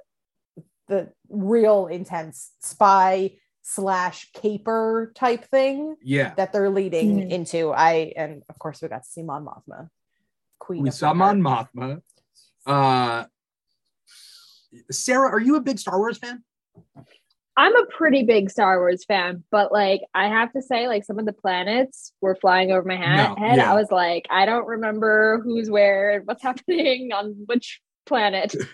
the 0.88 1.12
real 1.28 1.88
intense 1.88 2.52
spy 2.60 3.32
slash 3.62 4.30
caper 4.32 5.12
type 5.16 5.44
thing 5.50 5.96
Yeah. 6.00 6.32
that 6.36 6.52
they're 6.52 6.70
leading 6.70 7.18
Mhm. 7.18 7.30
into. 7.30 7.72
I 7.72 8.14
and 8.16 8.42
of 8.48 8.58
course 8.58 8.80
we 8.80 8.88
got 8.88 9.02
to 9.02 9.08
see 9.10 9.22
Mon 9.22 9.44
Mothma, 9.44 9.90
queen. 10.60 10.84
We 10.84 10.88
of 10.88 10.94
saw 10.94 11.08
the 11.10 11.16
Mon 11.16 11.42
Dark. 11.42 11.68
Mothma. 11.74 12.02
Uh 12.64 13.24
Sarah, 14.90 15.30
are 15.30 15.40
you 15.40 15.56
a 15.56 15.60
big 15.60 15.78
Star 15.78 15.98
Wars 15.98 16.18
fan? 16.18 16.42
I'm 17.58 17.74
a 17.74 17.86
pretty 17.86 18.22
big 18.22 18.50
Star 18.50 18.78
Wars 18.78 19.04
fan, 19.04 19.42
but 19.50 19.72
like 19.72 20.02
I 20.14 20.28
have 20.28 20.52
to 20.52 20.60
say, 20.60 20.88
like 20.88 21.04
some 21.04 21.18
of 21.18 21.24
the 21.24 21.32
planets 21.32 22.12
were 22.20 22.34
flying 22.34 22.70
over 22.70 22.86
my 22.86 22.96
head. 22.96 23.16
No, 23.16 23.34
head. 23.36 23.56
yeah. 23.56 23.72
I 23.72 23.74
was 23.74 23.90
like, 23.90 24.26
I 24.28 24.44
don't 24.44 24.66
remember 24.66 25.40
who's 25.42 25.70
where 25.70 26.16
and 26.16 26.26
what's 26.26 26.42
happening 26.42 27.12
on 27.12 27.34
which 27.46 27.80
planet. 28.04 28.54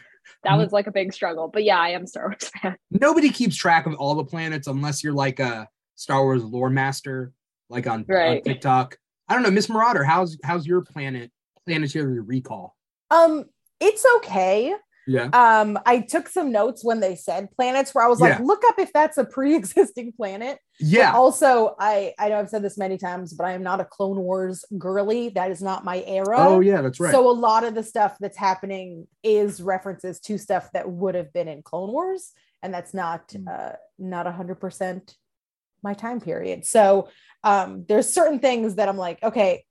That 0.44 0.56
was 0.56 0.72
like 0.72 0.86
a 0.86 0.92
big 0.92 1.12
struggle. 1.12 1.48
But 1.48 1.64
yeah, 1.64 1.78
I 1.78 1.90
am 1.90 2.04
a 2.04 2.06
Star 2.06 2.28
Wars 2.28 2.50
fan. 2.62 2.76
Nobody 2.90 3.30
keeps 3.30 3.56
track 3.56 3.86
of 3.86 3.94
all 3.94 4.14
the 4.14 4.24
planets 4.24 4.66
unless 4.66 5.02
you're 5.02 5.12
like 5.12 5.40
a 5.40 5.68
Star 5.96 6.22
Wars 6.22 6.42
lore 6.42 6.70
master, 6.70 7.32
like 7.68 7.86
on, 7.86 8.04
on 8.08 8.42
TikTok. 8.42 8.98
I 9.28 9.34
don't 9.34 9.42
know, 9.42 9.50
Miss 9.50 9.68
Marauder, 9.68 10.04
how's 10.04 10.38
how's 10.44 10.66
your 10.66 10.80
planet 10.82 11.30
planetary 11.64 12.20
recall? 12.20 12.76
Um, 13.10 13.44
it's 13.80 14.04
okay. 14.16 14.74
Yeah. 15.06 15.24
Um, 15.32 15.78
I 15.84 16.00
took 16.00 16.28
some 16.28 16.52
notes 16.52 16.84
when 16.84 17.00
they 17.00 17.16
said 17.16 17.50
planets 17.50 17.94
where 17.94 18.04
I 18.04 18.08
was 18.08 18.20
like, 18.20 18.38
Yeah. 18.38 18.44
look 18.44 18.62
up 18.68 18.78
if 18.78 18.92
that's 18.92 19.18
a 19.18 19.24
pre-existing 19.24 20.12
planet. 20.12 20.58
Yeah. 20.78 21.12
Also, 21.12 21.74
I 21.78 22.14
I 22.18 22.28
know 22.28 22.38
I've 22.38 22.48
said 22.48 22.62
this 22.62 22.78
many 22.78 22.98
times, 22.98 23.32
but 23.32 23.44
I 23.44 23.52
am 23.52 23.62
not 23.62 23.80
a 23.80 23.84
Clone 23.84 24.18
Wars 24.20 24.64
girly. 24.78 25.30
That 25.30 25.50
is 25.50 25.60
not 25.62 25.84
my 25.84 26.02
era. 26.06 26.36
Oh 26.38 26.60
yeah, 26.60 26.80
that's 26.82 27.00
right. 27.00 27.12
So 27.12 27.28
a 27.28 27.32
lot 27.32 27.64
of 27.64 27.74
the 27.74 27.82
stuff 27.82 28.16
that's 28.20 28.36
happening 28.38 29.06
is 29.22 29.60
references 29.60 30.20
to 30.20 30.38
stuff 30.38 30.70
that 30.72 30.88
would 30.88 31.14
have 31.14 31.32
been 31.32 31.48
in 31.48 31.62
Clone 31.62 31.90
Wars, 31.90 32.32
and 32.62 32.72
that's 32.72 32.94
not 32.94 33.28
Mm. 33.28 33.48
uh, 33.48 33.76
not 33.98 34.26
a 34.26 34.32
hundred 34.32 34.60
percent 34.60 35.16
my 35.82 35.94
time 35.94 36.20
period. 36.20 36.64
So 36.64 37.08
um, 37.42 37.84
there's 37.88 38.08
certain 38.08 38.38
things 38.38 38.76
that 38.76 38.88
I'm 38.88 38.96
like, 38.96 39.20
okay, 39.22 39.64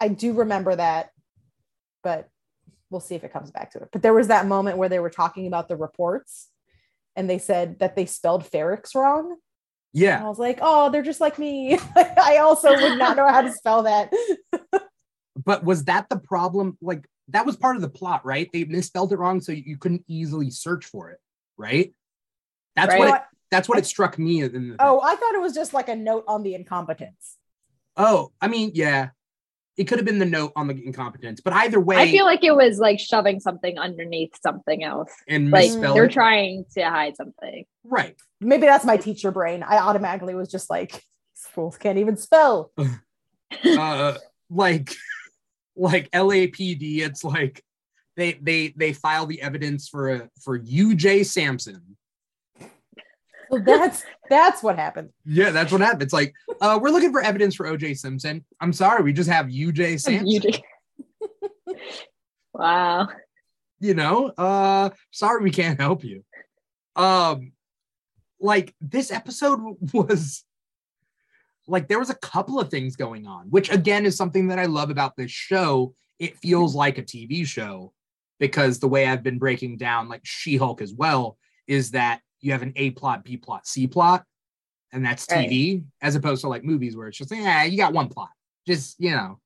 I 0.00 0.06
do 0.06 0.34
remember 0.34 0.76
that, 0.76 1.10
but 2.04 2.28
we'll 2.92 3.00
see 3.00 3.14
if 3.14 3.24
it 3.24 3.32
comes 3.32 3.50
back 3.50 3.72
to 3.72 3.78
it. 3.78 3.88
But 3.90 4.02
there 4.02 4.14
was 4.14 4.28
that 4.28 4.46
moment 4.46 4.76
where 4.78 4.88
they 4.88 5.00
were 5.00 5.10
talking 5.10 5.46
about 5.46 5.68
the 5.68 5.76
reports, 5.76 6.48
and 7.16 7.28
they 7.28 7.38
said 7.38 7.78
that 7.80 7.96
they 7.96 8.06
spelled 8.06 8.44
Ferrix 8.44 8.94
wrong. 8.94 9.32
And 9.32 9.38
yeah. 9.92 10.24
I 10.24 10.28
was 10.28 10.38
like, 10.38 10.58
oh, 10.62 10.90
they're 10.90 11.02
just 11.02 11.20
like 11.20 11.38
me. 11.38 11.78
I 11.96 12.38
also 12.40 12.70
would 12.70 12.98
not 12.98 13.16
know 13.16 13.28
how 13.28 13.42
to 13.42 13.52
spell 13.52 13.82
that. 13.84 14.12
But 15.44 15.64
was 15.64 15.84
that 15.84 16.08
the 16.10 16.18
problem? 16.18 16.76
Like 16.82 17.06
that 17.28 17.46
was 17.46 17.56
part 17.56 17.76
of 17.76 17.82
the 17.82 17.88
plot, 17.88 18.24
right? 18.24 18.48
They 18.52 18.64
misspelled 18.64 19.12
it 19.12 19.16
wrong, 19.16 19.40
so 19.40 19.50
you 19.50 19.78
couldn't 19.78 20.04
easily 20.06 20.50
search 20.50 20.84
for 20.84 21.10
it, 21.10 21.18
right? 21.56 21.94
That's 22.76 22.90
Right. 22.90 22.98
what 22.98 23.14
it, 23.14 23.22
that's 23.50 23.68
what 23.68 23.78
it 23.78 23.86
struck 23.86 24.18
me 24.18 24.42
Oh, 24.78 25.00
I 25.00 25.16
thought 25.16 25.34
it 25.34 25.40
was 25.40 25.54
just 25.54 25.74
like 25.74 25.88
a 25.88 25.96
note 25.96 26.24
on 26.28 26.42
the 26.42 26.54
incompetence. 26.54 27.38
Oh, 27.96 28.32
I 28.40 28.48
mean, 28.48 28.72
yeah. 28.74 29.10
It 29.78 29.84
could 29.84 29.98
have 29.98 30.04
been 30.04 30.18
the 30.18 30.26
note 30.26 30.52
on 30.54 30.66
the 30.66 30.84
incompetence, 30.86 31.40
but 31.40 31.54
either 31.54 31.80
way, 31.80 31.96
I 31.96 32.10
feel 32.10 32.26
like 32.26 32.44
it 32.44 32.54
was 32.54 32.78
like 32.78 33.00
shoving 33.00 33.40
something 33.40 33.78
underneath 33.78 34.34
something 34.42 34.84
else. 34.84 35.10
and 35.26 35.50
Like 35.50 35.72
they're 35.72 36.04
it. 36.04 36.12
trying 36.12 36.66
to 36.74 36.82
hide 36.82 37.16
something. 37.16 37.64
right. 37.84 38.14
Maybe 38.40 38.66
that's 38.66 38.84
my 38.84 38.96
teacher 38.96 39.30
brain. 39.30 39.62
I 39.62 39.78
automatically 39.78 40.34
was 40.34 40.50
just 40.50 40.68
like, 40.68 40.90
these 40.92 41.46
fools 41.54 41.78
can't 41.78 41.98
even 41.98 42.16
spell. 42.16 42.72
uh 43.78 44.14
like 44.50 44.94
like 45.76 46.10
LAPD 46.10 46.98
it's 47.00 47.24
like 47.24 47.62
they 48.16 48.32
they 48.34 48.74
they 48.76 48.92
file 48.92 49.26
the 49.26 49.40
evidence 49.40 49.88
for 49.88 50.10
a 50.10 50.28
for 50.42 50.58
UJ 50.58 51.24
Sampson. 51.26 51.96
So 53.50 53.58
that's 53.58 54.04
that's 54.30 54.62
what 54.62 54.76
happened. 54.76 55.10
Yeah, 55.24 55.50
that's 55.50 55.72
what 55.72 55.80
happened. 55.80 56.02
It's 56.02 56.12
like 56.12 56.34
uh 56.60 56.78
we're 56.80 56.90
looking 56.90 57.12
for 57.12 57.20
evidence 57.20 57.54
for 57.54 57.66
OJ 57.66 57.98
Simpson. 57.98 58.44
I'm 58.60 58.72
sorry, 58.72 59.02
we 59.02 59.12
just 59.12 59.30
have 59.30 59.46
UJ 59.46 60.00
Sampson. 60.00 60.26
You 60.26 60.40
wow. 62.54 63.08
you 63.80 63.94
know 63.94 64.28
uh 64.38 64.90
sorry 65.10 65.42
we 65.42 65.50
can't 65.50 65.80
help 65.80 66.04
you 66.04 66.24
um 66.96 67.52
like 68.40 68.74
this 68.80 69.10
episode 69.10 69.60
was 69.92 70.44
like 71.66 71.88
there 71.88 71.98
was 71.98 72.10
a 72.10 72.14
couple 72.16 72.60
of 72.60 72.68
things 72.68 72.96
going 72.96 73.26
on 73.26 73.46
which 73.50 73.70
again 73.70 74.04
is 74.04 74.16
something 74.16 74.48
that 74.48 74.58
i 74.58 74.66
love 74.66 74.90
about 74.90 75.16
this 75.16 75.30
show 75.30 75.94
it 76.18 76.36
feels 76.38 76.74
like 76.74 76.98
a 76.98 77.02
tv 77.02 77.46
show 77.46 77.92
because 78.38 78.78
the 78.78 78.88
way 78.88 79.06
i've 79.06 79.22
been 79.22 79.38
breaking 79.38 79.76
down 79.76 80.08
like 80.08 80.20
she-hulk 80.24 80.82
as 80.82 80.92
well 80.92 81.38
is 81.66 81.92
that 81.92 82.20
you 82.42 82.52
have 82.52 82.62
an 82.62 82.72
a 82.76 82.90
plot 82.90 83.24
b 83.24 83.36
plot 83.36 83.66
c 83.66 83.86
plot 83.86 84.24
and 84.92 85.04
that's 85.04 85.26
Right. 85.30 85.48
tv 85.48 85.84
as 86.02 86.14
opposed 86.16 86.42
to 86.42 86.48
like 86.48 86.64
movies 86.64 86.96
where 86.96 87.08
it's 87.08 87.16
just 87.16 87.30
yeah 87.32 87.64
you 87.64 87.76
got 87.78 87.92
one 87.94 88.08
plot 88.08 88.28
just 88.66 89.00
you 89.00 89.12
know 89.12 89.38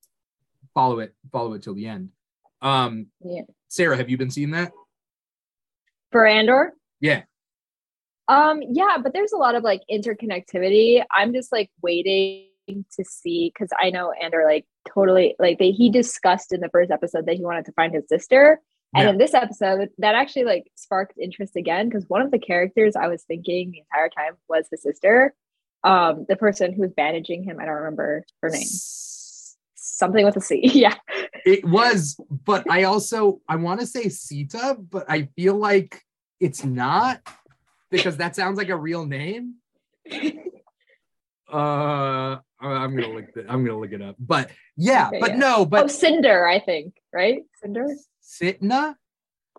follow 0.75 0.99
it 0.99 1.15
follow 1.31 1.53
it 1.55 1.63
till 1.63 1.75
the 1.75 1.87
end 1.87 2.11
um 2.63 3.07
Yeah. 3.25 3.43
sarah 3.69 3.97
have 3.97 4.11
you 4.11 4.17
been 4.19 4.31
seeing 4.31 4.51
that 4.53 4.73
For 6.11 6.27
Andor? 6.27 6.73
Yeah. 7.01 7.23
Um, 8.29 8.61
yeah, 8.73 8.97
but 9.03 9.13
there's 9.13 9.33
a 9.33 9.37
lot 9.37 9.55
of 9.55 9.63
like 9.63 9.83
interconnectivity. 9.91 11.05
I'm 11.15 11.33
just 11.33 11.53
like 11.53 11.71
waiting 11.83 12.49
to 12.69 13.05
see 13.05 13.53
because 13.55 13.69
I 13.79 13.91
know 13.91 14.13
Andor 14.13 14.43
like 14.45 14.65
totally 14.89 15.37
like 15.39 15.59
they 15.59 15.71
he 15.71 15.91
discussed 15.91 16.53
in 16.53 16.61
the 16.61 16.69
first 16.71 16.91
episode 16.91 17.27
that 17.27 17.37
he 17.37 17.45
wanted 17.45 17.67
to 17.67 17.73
find 17.73 17.95
his 17.95 18.09
sister. 18.09 18.61
And 18.97 19.05
Yeah. 19.05 19.11
in 19.11 19.19
this 19.19 19.35
episode, 19.35 19.91
that 19.99 20.15
actually 20.15 20.45
like 20.45 20.71
sparked 20.75 21.19
interest 21.21 21.55
again 21.57 21.89
because 21.89 22.05
one 22.09 22.23
of 22.23 22.31
the 22.31 22.39
characters 22.39 22.97
I 22.97 23.09
was 23.09 23.23
thinking 23.25 23.71
the 23.71 23.81
entire 23.81 24.09
time 24.09 24.35
was 24.49 24.67
the 24.71 24.79
sister. 24.79 25.35
Um, 25.85 26.25
the 26.29 26.37
person 26.37 26.73
who's 26.73 26.93
bandaging 26.93 27.45
him, 27.45 27.59
I 27.61 27.67
don't 27.67 27.75
remember 27.75 28.25
her 28.43 28.49
name. 28.51 28.67
Something 29.75 30.25
with 30.25 30.37
a 30.37 30.41
C. 30.41 30.61
yeah. 30.75 30.95
It 31.45 31.65
was, 31.65 32.17
but 32.45 32.69
I 32.71 32.85
also 32.85 33.41
I 33.49 33.57
want 33.57 33.81
to 33.81 33.87
say 33.87 34.09
Sita, 34.09 34.77
but 34.81 35.05
I 35.09 35.29
feel 35.37 35.55
like 35.57 36.03
it's 36.41 36.65
not 36.65 37.21
because 37.91 38.17
that 38.17 38.35
sounds 38.35 38.57
like 38.59 38.69
a 38.71 38.77
real 38.77 39.05
name. 39.07 39.55
Uh, 41.53 42.39
I'm 42.61 42.97
gonna 42.97 43.09
look. 43.09 43.33
The, 43.33 43.43
I'm 43.49 43.65
gonna 43.65 43.79
look 43.79 43.93
it 43.93 44.03
up. 44.03 44.17
But 44.19 44.51
yeah, 44.77 45.09
Okay, 45.09 45.21
but 45.21 45.31
yeah. 45.31 45.37
no, 45.37 45.57
oh, 45.59 45.65
but 45.65 45.91
Cinder, 45.93 46.47
I 46.47 46.59
think, 46.59 46.95
right? 47.13 47.43
Cinder? 47.63 47.87
Sitna, 48.27 48.95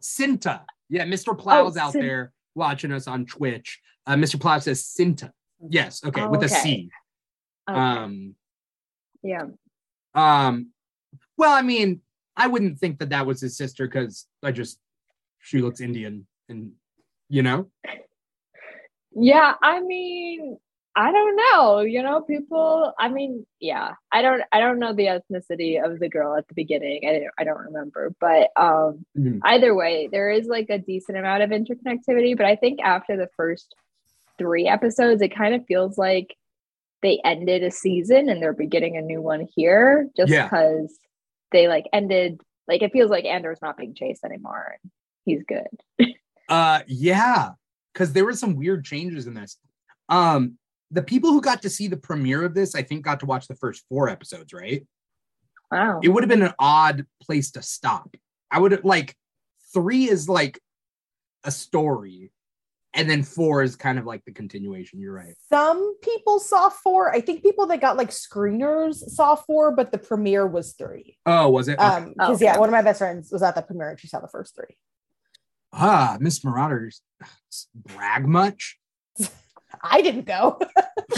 Sinta. 0.02 0.62
Yeah, 0.90 1.06
Mr. 1.06 1.38
Plow's 1.38 1.78
Oh, 1.78 1.82
out 1.82 1.92
Cin- 1.94 2.02
there 2.02 2.34
watching 2.56 2.92
us 2.92 3.08
on 3.08 3.26
Twitch. 3.26 3.80
Uh, 4.06 4.16
Mr. 4.16 4.40
Plow 4.40 4.60
says 4.60 4.84
Cinta. 4.84 5.32
Yes, 5.70 6.04
okay, 6.06 6.22
Oh, 6.22 6.30
with 6.30 6.42
a 6.44 6.46
okay. 6.46 6.56
C. 6.56 6.90
Okay. 7.70 7.80
Um, 7.80 8.36
yeah. 9.24 9.44
Um, 10.14 10.72
well, 11.38 11.52
I 11.54 11.62
mean, 11.62 12.02
I 12.36 12.48
wouldn't 12.48 12.80
think 12.80 13.00
that 13.00 13.10
that 13.10 13.26
was 13.26 13.42
his 13.42 13.58
sister 13.58 13.88
because 13.88 14.28
I 14.44 14.52
just 14.52 14.80
she 15.40 15.62
looks 15.62 15.82
Indian, 15.82 16.28
and 16.50 16.72
you 17.30 17.42
know, 17.44 17.70
Yeah, 19.12 19.54
I 19.62 19.80
mean, 19.82 20.58
I 21.00 21.12
don't 21.12 21.36
know. 21.36 21.82
You 21.82 22.02
know, 22.02 22.22
people. 22.22 22.92
I 22.98 23.08
mean, 23.10 23.46
yeah, 23.60 23.94
I 24.12 24.24
don't. 24.24 24.42
I 24.52 24.60
don't 24.60 24.80
know 24.80 24.94
the 24.94 25.06
ethnicity 25.06 25.84
of 25.84 26.00
the 26.00 26.10
girl 26.10 26.36
at 26.36 26.48
the 26.48 26.56
beginning. 26.56 27.02
I 27.08 27.12
don't, 27.20 27.32
I 27.38 27.44
don't 27.44 27.66
remember, 27.66 28.16
but 28.20 28.50
um, 28.56 29.06
Mhm. 29.16 29.40
either 29.44 29.76
way, 29.76 30.10
there 30.12 30.32
is 30.32 30.48
like 30.48 30.72
a 30.72 30.80
decent 30.80 31.20
amount 31.20 31.44
of 31.44 31.52
interconnectivity. 31.52 32.36
But 32.36 32.48
I 32.48 32.56
think 32.56 32.80
after 32.82 33.16
the 33.16 33.30
first 33.38 33.76
three 34.40 34.68
episodes, 34.68 35.22
it 35.22 35.36
kind 35.36 35.54
of 35.54 35.68
feels 35.68 36.00
like 36.00 36.36
they 37.04 37.22
ended 37.24 37.62
a 37.62 37.70
season 37.70 38.28
and 38.28 38.42
they're 38.42 38.54
beginning 38.54 38.98
a 38.98 39.02
new 39.02 39.22
one 39.22 39.48
here, 39.56 40.10
just 40.18 40.32
Yeah. 40.32 40.46
because 40.46 40.98
they 41.52 41.68
like 41.68 41.86
ended. 41.94 42.42
Like 42.68 42.82
it 42.82 42.92
feels 42.92 43.12
like 43.12 43.26
Andor's 43.26 43.62
not 43.62 43.78
being 43.78 43.94
chased 43.94 44.24
anymore. 44.26 44.78
And 44.82 44.92
he's 45.26 45.44
good. 45.44 45.68
uh, 46.50 46.82
yeah, 46.88 47.52
because 47.94 48.14
there 48.14 48.26
were 48.26 48.34
some 48.34 48.56
weird 48.56 48.84
changes 48.84 49.28
in 49.28 49.36
this. 49.36 49.58
Um, 50.10 50.58
the 50.92 51.04
people 51.04 51.32
who 51.32 51.42
got 51.42 51.62
to 51.64 51.70
see 51.70 51.88
the 51.88 51.98
premiere 51.98 52.44
of 52.44 52.54
this, 52.54 52.76
I 52.76 52.82
think, 52.82 53.04
got 53.04 53.20
to 53.22 53.26
watch 53.26 53.48
the 53.48 53.56
first 53.56 53.84
four 53.90 54.10
episodes, 54.10 54.54
right? 54.54 54.86
Wow. 55.72 56.00
It 56.02 56.10
would 56.10 56.24
have 56.24 56.30
been 56.30 56.44
an 56.44 56.54
odd 56.60 57.06
place 57.22 57.52
to 57.52 57.62
stop. 57.62 58.16
I 58.50 58.60
would 58.60 58.72
have 58.72 58.86
like 58.86 59.16
three 59.74 60.10
is 60.10 60.30
like 60.30 60.60
a 61.44 61.52
story, 61.52 62.32
and 62.94 63.10
then 63.10 63.22
four 63.24 63.64
is 63.64 63.76
kind 63.76 64.00
of 64.00 64.06
like 64.06 64.24
the 64.24 64.32
continuation. 64.32 65.00
You're 65.02 65.14
right. 65.14 65.36
Some 65.50 65.98
people 66.02 66.40
saw 66.40 66.70
four. 66.70 67.14
I 67.14 67.20
think 67.20 67.44
people 67.44 67.68
that 67.68 67.82
got 67.82 67.98
like 67.98 68.10
screeners 68.12 68.96
saw 68.96 69.36
four, 69.36 69.76
but 69.76 69.92
the 69.92 69.98
premiere 69.98 70.48
was 70.48 70.72
three. 70.74 71.18
Oh, 71.26 71.50
was 71.50 71.68
it? 71.68 71.76
Um, 71.80 72.14
Oh, 72.20 72.28
because 72.28 72.42
yeah, 72.42 72.52
okay. 72.52 72.60
one 72.62 72.70
of 72.70 72.74
my 72.74 72.82
best 72.82 73.00
friends 73.00 73.30
was 73.32 73.44
at 73.44 73.56
the 73.56 73.62
premiere 73.62 73.90
and 73.90 74.00
she 74.00 74.08
saw 74.08 74.22
the 74.22 74.30
first 74.30 74.56
three. 74.56 74.78
ah, 75.74 76.18
Miss 76.22 76.44
Marauders 76.46 77.02
brag 77.76 78.26
much. 78.26 78.78
I 79.84 80.02
didn't 80.02 80.26
go. 80.26 80.60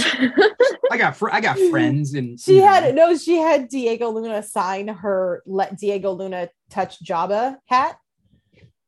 I 0.92 0.98
got 0.98 1.16
fr- 1.16 1.30
I 1.32 1.42
got 1.42 1.58
friends 1.72 2.14
and 2.14 2.40
she 2.40 2.58
had 2.58 2.96
no, 2.96 3.16
she 3.18 3.38
had 3.38 3.70
Diego 3.70 4.10
Luna 4.10 4.44
sign 4.44 4.88
her 4.88 5.44
let 5.46 5.78
Diego 5.78 6.12
Luna 6.12 6.50
touch 6.70 7.04
Jabba 7.04 7.58
hat. 7.68 7.98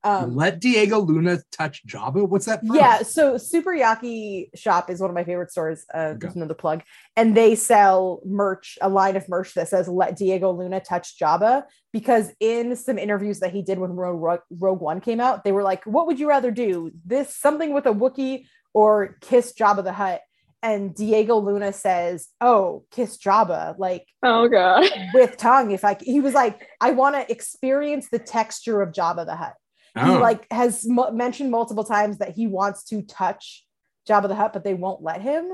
Um 0.03 0.35
let 0.35 0.59
Diego 0.59 0.97
Luna 0.99 1.39
touch 1.51 1.85
Jabba. 1.85 2.27
What's 2.27 2.45
that? 2.47 2.65
From? 2.65 2.75
yeah, 2.75 3.03
so 3.03 3.37
Super 3.37 3.71
Yaki 3.71 4.49
shop 4.55 4.89
is 4.89 4.99
one 4.99 5.11
of 5.11 5.13
my 5.13 5.23
favorite 5.23 5.51
stores. 5.51 5.85
Uh, 5.93 6.15
Okay. 6.15 6.27
Another 6.35 6.55
plug, 6.55 6.81
and 7.15 7.37
they 7.37 7.53
sell 7.53 8.19
merch, 8.25 8.79
a 8.81 8.89
line 8.89 9.15
of 9.15 9.29
merch 9.29 9.53
that 9.53 9.67
says 9.67 9.87
"Let 9.87 10.15
Diego 10.15 10.51
Luna 10.51 10.79
touch 10.79 11.19
Jabba." 11.19 11.65
Because 11.93 12.31
in 12.39 12.75
some 12.77 12.97
interviews 12.97 13.41
that 13.41 13.51
he 13.51 13.61
did 13.61 13.77
when 13.77 13.91
Rogue, 13.91 14.39
Rogue 14.49 14.81
One 14.81 15.01
came 15.01 15.19
out, 15.19 15.43
they 15.43 15.51
were 15.51 15.61
like, 15.63 15.83
"What 15.85 16.07
would 16.07 16.19
you 16.19 16.27
rather 16.27 16.49
do? 16.49 16.91
This 17.05 17.35
something 17.35 17.71
with 17.71 17.85
a 17.85 17.93
Wookiee 17.93 18.45
or 18.73 19.17
kiss 19.21 19.53
Jabba 19.53 19.83
the 19.83 19.93
Hutt?" 19.93 20.21
And 20.63 20.93
Diego 20.93 21.37
Luna 21.37 21.73
says, 21.73 22.27
"Oh, 22.39 22.85
kiss 22.91 23.17
Jabba, 23.17 23.75
like 23.79 24.05
oh 24.23 24.47
god. 24.47 24.85
with 25.13 25.37
tongue." 25.37 25.71
If 25.71 25.83
I, 25.83 25.97
he 25.99 26.19
was 26.19 26.33
like, 26.33 26.67
"I 26.79 26.91
want 26.91 27.15
to 27.15 27.31
experience 27.31 28.09
the 28.11 28.19
texture 28.19 28.81
of 28.81 28.91
Jabba 28.93 29.25
the 29.25 29.35
Hutt." 29.35 29.53
he 29.95 30.01
Oh. 30.11 30.19
like 30.19 30.45
has 30.51 30.87
m- 30.89 31.17
mentioned 31.17 31.51
multiple 31.51 31.83
times 31.83 32.19
that 32.19 32.29
he 32.35 32.47
wants 32.47 32.83
to 32.85 33.01
touch 33.01 33.65
Jabba 34.07 34.27
the 34.29 34.35
Hutt, 34.35 34.53
but 34.53 34.63
they 34.63 34.73
won't 34.73 35.01
let 35.03 35.21
him. 35.21 35.49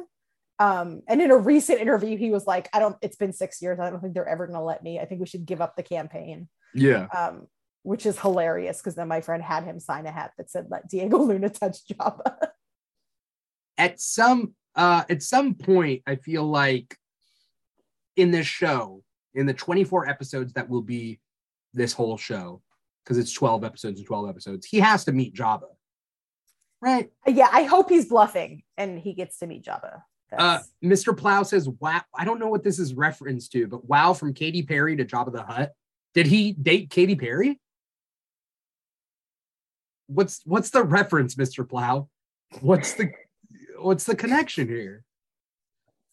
Um, 0.60 1.02
and 1.08 1.22
in 1.22 1.32
a 1.32 1.38
recent 1.38 1.80
interview, 1.80 2.18
he 2.18 2.30
was 2.32 2.46
like, 2.46 2.68
"I 2.74 2.80
don't. 2.80 2.98
It's 3.02 3.16
been 3.16 3.32
six 3.34 3.62
years. 3.62 3.80
I 3.80 3.90
don't 3.90 4.02
think 4.02 4.14
they're 4.14 4.28
ever 4.28 4.46
going 4.48 4.60
to 4.60 4.64
let 4.66 4.84
me. 4.84 5.00
I 5.00 5.06
think 5.06 5.22
we 5.22 5.28
should 5.28 5.46
give 5.46 5.62
up 5.62 5.76
the 5.76 5.84
campaign." 5.84 6.50
yeah. 6.74 7.06
Um, 7.16 7.48
which 7.84 8.06
is 8.06 8.20
hilarious 8.20 8.80
because 8.80 8.96
then 8.96 9.08
my 9.08 9.22
friend 9.22 9.42
had 9.42 9.64
him 9.64 9.80
sign 9.80 10.06
a 10.06 10.12
hat 10.12 10.34
that 10.38 10.50
said 10.50 10.68
"Let 10.70 10.90
Diego 10.90 11.18
Luna 11.20 11.50
touch 11.50 11.86
Jabba." 11.88 12.50
At 13.78 14.00
some 14.00 14.54
uh 14.76 15.04
at 15.10 15.24
some 15.24 15.56
point, 15.56 16.04
I 16.08 16.16
feel 16.16 16.44
like 16.44 16.98
in 18.16 18.32
this 18.32 18.48
show, 18.48 19.04
in 19.34 19.46
the 19.46 19.54
24 19.54 20.10
episodes 20.10 20.54
that 20.54 20.70
will 20.70 20.82
be 20.82 21.20
this 21.74 21.94
whole 21.94 22.18
show, 22.18 22.62
because 23.04 23.18
it's 23.18 23.32
12 23.32 23.64
episodes 23.64 24.00
and 24.00 24.08
12 24.08 24.30
episodes, 24.30 24.66
he 24.66 24.80
has 24.80 25.06
to 25.06 25.12
meet 25.12 25.36
Jabba. 25.36 25.68
Right. 26.82 27.10
yeah, 27.26 27.50
I 27.52 27.64
hope 27.64 27.90
he's 27.90 28.06
bluffing 28.06 28.64
and 28.78 29.00
he 29.00 29.14
gets 29.14 29.40
to 29.40 29.48
meet 29.48 29.64
Jabba. 29.64 30.02
Uh, 30.38 30.60
Mr. 30.84 31.18
Plow 31.18 31.44
says, 31.44 31.70
"Wow, 31.70 32.02
I 32.14 32.26
don't 32.26 32.40
know 32.40 32.50
what 32.50 32.64
this 32.64 32.80
is 32.80 32.94
reference 32.94 33.48
to, 33.50 33.66
but 33.68 33.86
wow, 33.86 34.14
from 34.14 34.34
Katy 34.34 34.64
Perry 34.64 34.96
to 34.98 35.06
Jabba 35.06 35.32
the 35.32 35.44
Hutt. 35.44 35.72
Did 36.14 36.28
he 36.28 36.52
date 36.52 36.90
Katy 36.90 37.16
Perry? 37.16 37.60
What's 40.08 40.42
what's 40.46 40.70
the 40.70 40.84
reference, 40.84 41.36
Mr. 41.36 41.68
Plow? 41.68 42.10
What's 42.62 42.94
the 42.94 43.12
what's 43.80 44.04
the 44.04 44.16
connection 44.16 44.68
here? 44.68 45.04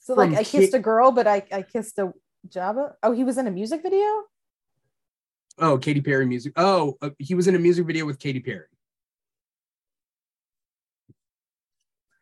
so 0.05 0.13
like 0.15 0.31
from 0.31 0.39
I 0.39 0.45
Ki- 0.45 0.59
kissed 0.59 0.75
a 0.75 0.79
girl, 0.79 1.13
but 1.13 1.27
I, 1.27 1.43
I 1.51 1.63
kissed 1.63 1.99
a 1.99 2.13
Jabba. 2.47 2.93
Oh, 3.03 3.13
he 3.13 3.25
was 3.25 3.39
in 3.39 3.47
a 3.47 3.51
music 3.51 3.83
video. 3.83 4.25
Oh, 5.59 5.79
Katy 5.79 6.03
Perry 6.03 6.27
music. 6.27 6.53
Oh, 6.57 6.99
uh, 7.01 7.11
he 7.19 7.35
was 7.35 7.49
in 7.49 7.55
a 7.55 7.59
music 7.59 7.87
video 7.87 8.05
with 8.05 8.19
Katy 8.19 8.41
Perry. 8.41 8.67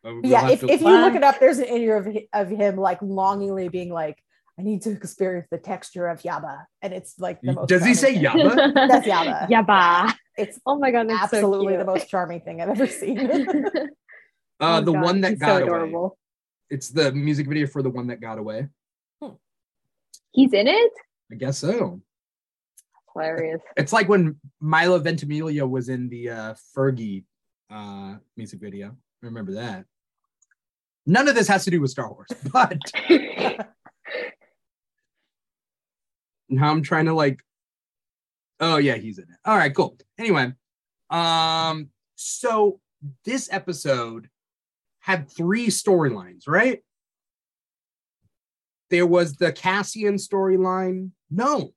Oh, 0.05 0.19
we'll 0.21 0.31
yeah, 0.31 0.49
if, 0.49 0.63
if 0.63 0.81
you 0.81 0.87
look 0.87 1.15
it 1.15 1.23
up, 1.23 1.39
there's 1.39 1.59
an 1.59 1.65
interview 1.65 2.21
of, 2.33 2.47
of 2.47 2.57
him 2.57 2.77
like 2.77 3.01
longingly 3.01 3.67
being 3.67 3.91
like, 3.91 4.17
I 4.57 4.61
need 4.61 4.81
to 4.83 4.91
experience 4.91 5.47
the 5.49 5.57
texture 5.57 6.07
of 6.07 6.21
Yaba. 6.21 6.65
And 6.81 6.93
it's 6.93 7.19
like 7.19 7.41
the 7.41 7.53
most 7.53 7.69
does 7.69 7.83
he 7.83 7.93
say 7.93 8.21
charming 8.21 8.49
thing. 8.49 8.59
Yabba? 8.59 8.73
That's 8.87 9.07
Yabba. 9.07 9.49
Yabba. 9.49 10.13
It's 10.37 10.59
Oh 10.65 10.79
my 10.79 10.91
god, 10.91 11.09
absolutely 11.09 11.73
so 11.73 11.79
the 11.79 11.85
most 11.85 12.07
charming 12.07 12.41
thing 12.41 12.61
I've 12.61 12.69
ever 12.69 12.87
seen. 12.87 13.17
Uh, 14.59 14.79
Oh 14.79 14.85
the 14.85 14.93
God, 14.93 15.03
one 15.03 15.21
that 15.21 15.31
he's 15.31 15.39
got 15.39 15.67
so 15.67 15.75
away. 15.75 16.09
It's 16.69 16.89
the 16.89 17.11
music 17.11 17.47
video 17.47 17.67
for 17.67 17.81
the 17.81 17.89
one 17.89 18.07
that 18.07 18.21
got 18.21 18.37
away. 18.37 18.67
He's 20.33 20.53
in 20.53 20.67
it. 20.67 20.91
I 21.31 21.35
guess 21.35 21.59
so. 21.59 22.01
Hilarious. 23.13 23.61
It's 23.77 23.93
like 23.93 24.09
when 24.09 24.35
Milo 24.59 24.99
Ventimiglia 24.99 25.65
was 25.65 25.89
in 25.89 26.09
the 26.09 26.29
uh, 26.29 26.55
Fergie 26.75 27.23
uh, 27.69 28.15
music 28.35 28.59
video. 28.59 28.97
Remember 29.21 29.53
that? 29.53 29.85
None 31.05 31.27
of 31.27 31.35
this 31.35 31.47
has 31.47 31.63
to 31.65 31.71
do 31.71 31.81
with 31.81 31.91
Star 31.91 32.11
Wars, 32.11 32.29
but 32.51 32.77
now 36.49 36.71
I'm 36.71 36.81
trying 36.81 37.05
to 37.05 37.13
like. 37.13 37.41
Oh 38.59 38.77
yeah, 38.77 38.95
he's 38.95 39.17
in 39.17 39.25
it. 39.25 39.37
All 39.45 39.57
right, 39.57 39.75
cool. 39.75 39.97
Anyway, 40.17 40.53
um, 41.09 41.89
so 42.15 42.79
this 43.25 43.49
episode 43.51 44.29
had 45.03 45.29
three 45.29 45.67
storylines, 45.67 46.47
right? 46.47 46.81
There 48.89 49.05
was 49.07 49.35
the 49.35 49.51
Cassian 49.51 50.15
storyline. 50.15 51.11
No, 51.29 51.73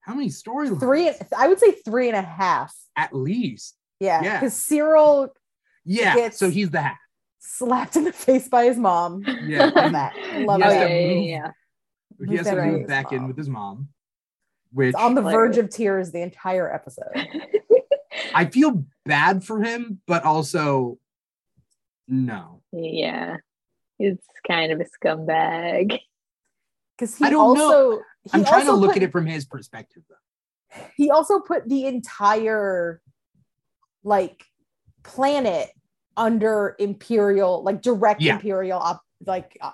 how 0.00 0.14
many 0.14 0.28
storylines? 0.28 0.80
three, 0.80 1.10
I 1.36 1.48
would 1.48 1.58
say 1.60 1.72
three 1.72 2.08
and 2.08 2.16
a 2.16 2.22
half. 2.22 2.74
at 2.96 3.14
least. 3.14 3.76
Yeah. 4.00 4.22
Yeah. 4.22 4.40
Because 4.40 4.54
Syril 4.54 5.28
Yeah. 5.84 6.14
Gets- 6.14 6.38
so 6.38 6.50
he's 6.50 6.70
the 6.70 6.80
hat. 6.80 6.96
slapped 7.38 7.96
in 7.96 8.04
the 8.04 8.12
face 8.12 8.48
by 8.48 8.64
his 8.64 8.76
mom. 8.78 9.22
Yeah. 9.44 9.66
Love 9.74 9.92
that. 9.92 10.14
Love 10.46 10.60
He 10.60 10.66
yeah, 10.66 10.70
that. 10.70 10.90
yeah, 10.90 10.96
yeah, 10.96 11.12
yeah. 12.20 12.26
he 12.28 12.36
has 12.36 12.46
to 12.46 12.56
move 12.56 12.80
His 12.80 12.88
back 12.88 13.12
in 13.12 13.26
with 13.28 13.36
his 13.36 13.48
mom, 13.48 13.88
which 14.72 14.88
It's 14.90 14.96
on 14.96 15.14
the 15.14 15.22
verge 15.22 15.58
of 15.58 15.68
tears 15.70 16.10
the 16.12 16.22
entire 16.22 16.72
episode. 16.72 17.12
I 18.34 18.46
feel 18.46 18.84
bad 19.04 19.44
for 19.44 19.62
him, 19.62 20.00
but 20.06 20.24
also 20.24 20.98
no. 22.10 22.60
Yeah. 22.72 23.36
He's 23.98 24.18
kind 24.46 24.72
of 24.72 24.80
a 24.80 24.84
scumbag. 24.84 25.98
Because 26.98 27.16
he 27.16 27.24
I 27.24 27.30
don't 27.30 27.56
know. 27.56 27.64
also 27.64 28.02
he 28.24 28.30
I'm 28.34 28.44
trying 28.44 28.66
to 28.66 28.72
look 28.72 28.90
put, 28.92 28.96
at 28.98 29.02
it 29.04 29.12
from 29.12 29.24
his 29.26 29.46
perspective 29.46 30.02
though. 30.08 30.82
he 30.96 31.10
also 31.10 31.40
put 31.40 31.66
the 31.68 31.86
entire 31.86 33.00
like 34.04 34.44
planet 35.02 35.70
under 36.16 36.76
imperial 36.78 37.62
like 37.62 37.80
direct 37.82 38.20
Yeah. 38.20 38.34
imperial 38.34 38.78
op, 38.78 39.00
like 39.24 39.56
uh, 39.60 39.70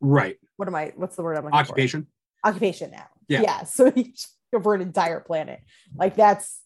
Right. 0.00 0.38
what 0.56 0.66
am 0.68 0.74
i 0.74 0.92
what's 0.96 1.16
the 1.16 1.22
word 1.22 1.36
i'm 1.36 1.44
looking 1.44 1.58
Occupation. 1.58 2.06
for 2.42 2.48
occupation 2.50 2.90
now 2.90 3.06
Yeah. 3.28 3.42
yeah 3.42 3.64
so 3.76 3.90
he's 3.90 4.28
over 4.54 4.74
an 4.74 4.80
entire 4.80 5.20
planet 5.20 5.60
like 5.94 6.16
that's 6.16 6.60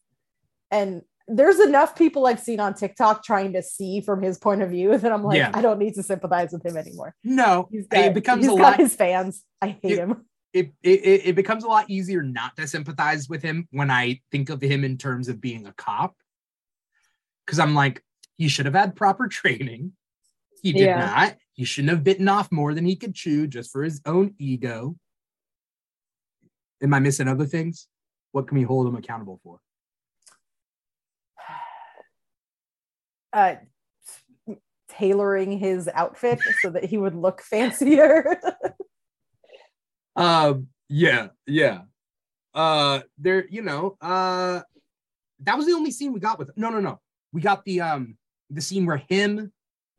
and 0.70 1.02
there's 1.26 1.58
enough 1.60 1.96
people 1.96 2.26
i've 2.26 2.40
seen 2.40 2.60
on 2.60 2.74
tiktok 2.74 3.22
trying 3.24 3.52
to 3.54 3.62
see 3.62 4.00
from 4.00 4.20
his 4.22 4.36
point 4.38 4.60
of 4.62 4.70
view 4.70 4.96
that 4.98 5.10
i'm 5.12 5.22
like 5.24 5.36
Yeah. 5.38 5.50
i 5.54 5.62
don't 5.62 5.78
need 5.78 5.94
to 5.94 6.02
sympathize 6.02 6.52
with 6.52 6.64
him 6.64 6.76
anymore 6.76 7.14
No, 7.24 7.68
he's 7.70 7.86
got, 7.86 8.04
it 8.04 8.14
becomes 8.14 8.46
a 8.46 8.52
lot. 8.52 8.76
his 8.76 8.94
fans 8.94 9.42
i 9.62 9.68
hate 9.68 9.92
It- 9.92 9.98
him 9.98 10.24
It, 10.54 10.72
it 10.84 11.00
it 11.04 11.26
it 11.30 11.34
becomes 11.34 11.64
a 11.64 11.66
lot 11.66 11.90
easier 11.90 12.22
not 12.22 12.54
to 12.58 12.68
sympathize 12.68 13.28
with 13.28 13.42
him 13.42 13.66
when 13.72 13.90
I 13.90 14.20
think 14.30 14.50
of 14.50 14.62
him 14.62 14.84
in 14.84 14.96
terms 14.98 15.26
of 15.28 15.40
being 15.40 15.66
a 15.66 15.72
cop, 15.72 16.14
because 17.44 17.58
I'm 17.58 17.74
like, 17.74 18.04
he 18.36 18.46
should 18.46 18.66
have 18.66 18.74
had 18.76 18.94
proper 18.94 19.26
training. 19.26 19.94
He 20.62 20.72
did 20.72 20.82
Yeah. 20.84 21.06
not. 21.06 21.34
He 21.54 21.64
shouldn't 21.64 21.90
have 21.90 22.04
bitten 22.04 22.28
off 22.28 22.52
more 22.52 22.72
than 22.72 22.84
he 22.86 22.94
could 22.94 23.16
chew 23.16 23.48
just 23.48 23.72
for 23.72 23.82
his 23.82 24.00
own 24.06 24.36
ego. 24.38 24.94
Am 26.80 26.94
I 26.94 27.00
missing 27.00 27.26
other 27.26 27.46
things? 27.46 27.88
What 28.30 28.46
can 28.46 28.56
we 28.56 28.62
hold 28.62 28.86
him 28.86 28.94
accountable 28.94 29.40
for? 29.42 29.58
Uh 33.34 33.56
tailoring 34.88 35.58
his 35.58 35.88
outfit 35.92 36.38
so 36.62 36.70
that 36.70 36.84
he 36.84 36.96
would 36.96 37.14
look 37.16 37.42
fancier 37.50 38.40
Um, 40.16 40.68
yeah, 40.88 41.28
yeah. 41.44 41.80
Uh, 42.54 43.00
there, 43.18 43.46
you 43.48 43.62
know, 43.62 43.96
uh, 44.00 44.60
that 45.40 45.56
was 45.56 45.66
the 45.66 45.72
only 45.72 45.90
scene 45.90 46.12
we 46.12 46.20
got 46.20 46.38
with. 46.38 46.52
No, 46.56 46.70
no, 46.70 46.78
no. 46.78 47.00
We 47.32 47.40
got 47.40 47.64
the 47.64 47.80
um 47.80 48.16
the 48.48 48.60
scene 48.60 48.86
where 48.86 48.98
him, 49.08 49.50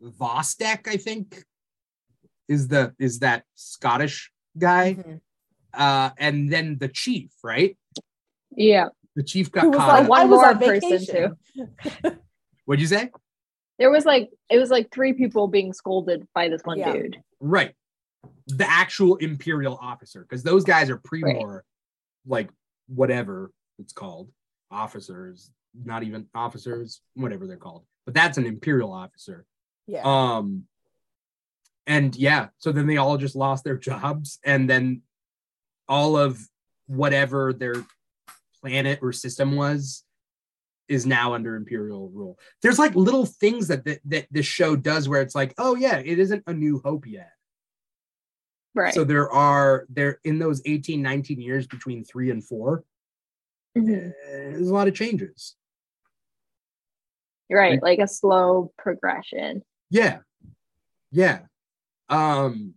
Vostek, 0.02 0.88
I 0.88 0.96
think, 0.96 1.44
is 2.48 2.70
the 2.70 2.94
is 2.98 3.20
that 3.20 3.44
Scottish 3.56 4.32
guy, 4.58 4.94
Mhm. 4.94 5.20
uh, 5.74 6.12
and 6.18 6.50
then 6.50 6.78
the 6.80 6.88
chief, 6.88 7.32
right? 7.44 7.78
Yeah. 8.52 8.88
The 9.18 9.24
chief 9.24 9.48
Who 9.48 9.52
got 9.52 9.68
was 9.68 9.78
caught. 9.80 9.88
like, 9.90 10.04
up. 10.04 10.10
one 10.10 10.22
I 10.22 10.26
was 10.26 10.38
more 10.40 10.48
on 10.48 10.58
person, 10.60 10.90
vacation. 10.92 11.38
What'd 12.64 12.80
you 12.80 12.88
say? 12.88 13.12
There 13.78 13.92
was 13.92 14.06
like 14.06 14.30
it 14.50 14.58
was 14.58 14.70
like 14.70 14.92
three 14.92 15.14
people 15.14 15.48
being 15.48 15.74
scolded 15.74 16.28
by 16.34 16.50
this 16.50 16.62
one 16.64 16.80
Yeah. 16.80 16.94
dude. 16.94 17.18
Right. 17.40 17.76
The 18.48 18.70
actual 18.70 19.18
imperial 19.18 19.78
officer, 19.82 20.22
because 20.22 20.44
those 20.44 20.64
guys 20.64 20.90
are 20.90 20.98
Pre-Mor, 20.98 21.64
like 22.26 22.50
whatever 22.88 23.52
it's 23.78 23.94
called, 23.94 24.32
officers, 24.72 25.52
not 25.84 26.04
even 26.04 26.28
officers, 26.34 27.02
whatever 27.16 27.48
they're 27.48 27.58
called. 27.58 27.84
But 28.06 28.14
that's 28.14 28.38
an 28.38 28.46
imperial 28.46 28.94
officer. 28.94 29.46
Yeah. 29.88 30.02
Um 30.04 30.64
and 31.88 32.16
yeah, 32.16 32.48
so 32.58 32.72
then 32.72 32.88
they 32.88 32.98
all 32.98 33.18
just 33.18 33.36
lost 33.36 33.64
their 33.64 33.78
jobs 33.90 34.40
and 34.46 34.70
then 34.70 35.02
all 35.88 36.18
of 36.18 36.40
whatever 36.88 37.52
their 37.54 37.84
planet 38.62 39.00
or 39.02 39.12
system 39.12 39.56
was 39.56 40.05
is 40.88 41.06
now 41.06 41.34
under 41.34 41.56
imperial 41.56 42.10
rule. 42.10 42.38
There's 42.62 42.80
like 42.80 42.96
little 42.96 43.26
things 43.26 43.68
that 43.70 43.86
that, 43.86 44.00
that 44.06 44.28
this 44.32 44.46
show 44.46 44.76
does 44.76 45.10
where 45.10 45.22
it's 45.22 45.36
like, 45.36 45.54
oh 45.58 45.76
yeah, 45.76 45.98
it 45.98 46.20
isn't 46.20 46.44
a 46.48 46.54
new 46.54 46.82
hope 46.84 47.08
yet. 47.08 47.32
Right. 48.74 48.94
So 48.94 49.04
there 49.04 49.32
are 49.32 49.86
there 49.90 50.20
in 50.24 50.38
those 50.40 50.62
18, 50.66 51.02
19 51.02 51.40
years 51.42 51.66
between 51.68 52.04
three 52.04 52.30
and 52.30 52.44
four, 52.44 52.84
Mhm. 53.78 54.10
eh, 54.10 54.12
there's 54.26 54.70
a 54.70 54.74
lot 54.74 54.88
of 54.88 54.94
changes. 54.96 55.56
Right. 57.50 57.82
Like 57.82 58.00
a 58.00 58.08
slow 58.08 58.72
progression. 58.78 59.64
Yeah. 59.90 60.20
Yeah. 61.12 61.42
Um, 62.10 62.74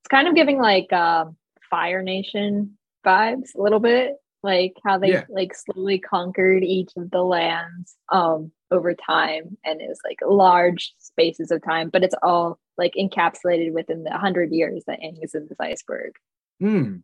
It's 0.00 0.08
kind 0.08 0.28
of 0.28 0.34
giving 0.34 0.58
like 0.58 0.92
uh, 0.92 1.26
Fire 1.70 2.02
Nation 2.02 2.78
vibes 3.04 3.54
a 3.56 3.60
little 3.60 3.80
bit, 3.80 4.16
like 4.42 4.74
how 4.84 4.98
they 4.98 5.12
Yeah. 5.12 5.24
like 5.28 5.54
slowly 5.54 5.98
conquered 5.98 6.64
each 6.64 6.90
of 6.96 7.10
the 7.10 7.22
lands 7.22 7.94
um 8.10 8.52
over 8.70 8.94
time 8.94 9.56
and 9.64 9.80
it's 9.80 10.00
like 10.04 10.18
large 10.26 10.94
spaces 10.98 11.50
of 11.50 11.62
time, 11.62 11.90
but 11.90 12.02
it's 12.02 12.14
all 12.22 12.58
like 12.78 12.94
encapsulated 12.98 13.72
within 13.72 14.02
the 14.04 14.16
hundred 14.16 14.50
years 14.52 14.82
that 14.86 15.00
Aang 15.00 15.18
is 15.22 15.34
in 15.34 15.46
this 15.48 15.60
iceberg. 15.60 16.12
hmm. 16.60 16.96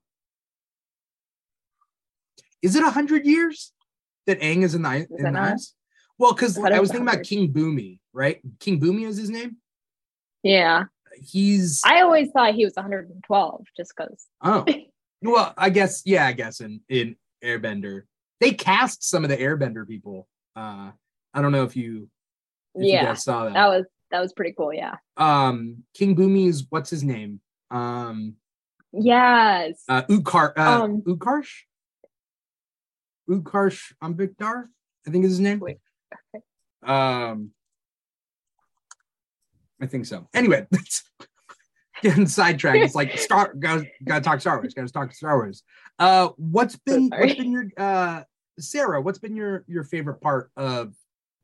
Is 2.62 2.74
it 2.74 2.82
a 2.82 2.90
hundred 2.90 3.24
years 3.24 3.72
that 4.26 4.40
Aang 4.40 4.62
is 4.64 4.74
in 4.74 4.82
the, 4.82 5.06
in 5.16 5.32
the 5.32 5.40
ice? 5.40 5.74
Well, 6.18 6.32
because 6.32 6.58
I 6.58 6.80
was 6.80 6.90
thinking 6.90 7.08
about? 7.08 7.22
King 7.22 7.52
Bumi, 7.52 8.00
right? 8.12 8.40
King 8.58 8.80
Bumi 8.80 9.06
is 9.06 9.16
his 9.16 9.30
name. 9.30 9.58
Yeah. 10.42 10.84
He's 11.22 11.82
I 11.84 12.00
always 12.00 12.30
thought 12.32 12.54
he 12.54 12.64
was 12.64 12.74
112 12.74 13.64
just 13.76 13.92
because. 13.96 14.26
oh 14.42 14.64
well, 15.22 15.52
I 15.56 15.70
guess 15.70 16.02
yeah, 16.04 16.26
I 16.26 16.32
guess 16.32 16.60
in 16.60 16.80
in 16.88 17.16
Airbender 17.44 18.02
they 18.40 18.52
cast 18.52 19.02
some 19.02 19.24
of 19.24 19.30
the 19.30 19.36
Airbender 19.36 19.86
people. 19.86 20.28
Uh, 20.54 20.92
I 21.34 21.42
don't 21.42 21.50
know 21.52 21.64
if 21.64 21.74
you, 21.76 22.08
if 22.76 22.82
you 22.86 22.92
Yeah, 22.92 23.06
guys 23.06 23.24
saw 23.24 23.44
that. 23.46 23.54
that 23.54 23.66
was 23.68 23.84
that 24.12 24.20
was 24.20 24.32
pretty 24.32 24.54
cool. 24.56 24.72
Yeah. 24.72 24.94
um, 25.16 25.82
King 25.94 26.14
Bumi's 26.16 26.64
what's 26.70 26.88
his 26.90 27.02
name? 27.02 27.40
Um, 27.70 28.34
Yes. 28.92 29.82
uh, 29.88 30.02
Ukar, 30.08 30.52
uh, 30.56 30.84
Um, 30.84 31.02
Ukarsh, 31.02 31.50
Utkarsh 33.28 33.92
Ambudkar, 34.02 34.64
I 35.06 35.10
think 35.10 35.24
is 35.24 35.32
his 35.32 35.40
name. 35.40 35.58
Wait, 35.60 35.78
Um, 36.82 37.50
I 39.80 39.86
think 39.86 40.06
so. 40.06 40.28
Anyway, 40.32 40.66
getting 42.02 42.26
sidetracked. 42.38 42.78
It's 42.84 42.94
like 42.94 43.18
Star. 43.18 43.54
Gotta, 43.54 43.86
gotta 44.04 44.20
talk 44.22 44.40
Star 44.40 44.58
Wars. 44.58 44.74
Gotta 44.74 44.88
talk 44.88 45.12
Star 45.12 45.36
Wars. 45.36 45.62
Uh, 45.98 46.28
what's 46.36 46.76
been 46.76 47.08
sorry. 47.08 47.26
what's 47.26 47.34
been 47.38 47.52
your 47.52 47.66
uh 47.76 48.22
Sarah? 48.58 49.00
What's 49.00 49.18
been 49.18 49.36
your 49.36 49.64
your 49.68 49.84
favorite 49.84 50.20
part 50.20 50.50
of 50.56 50.94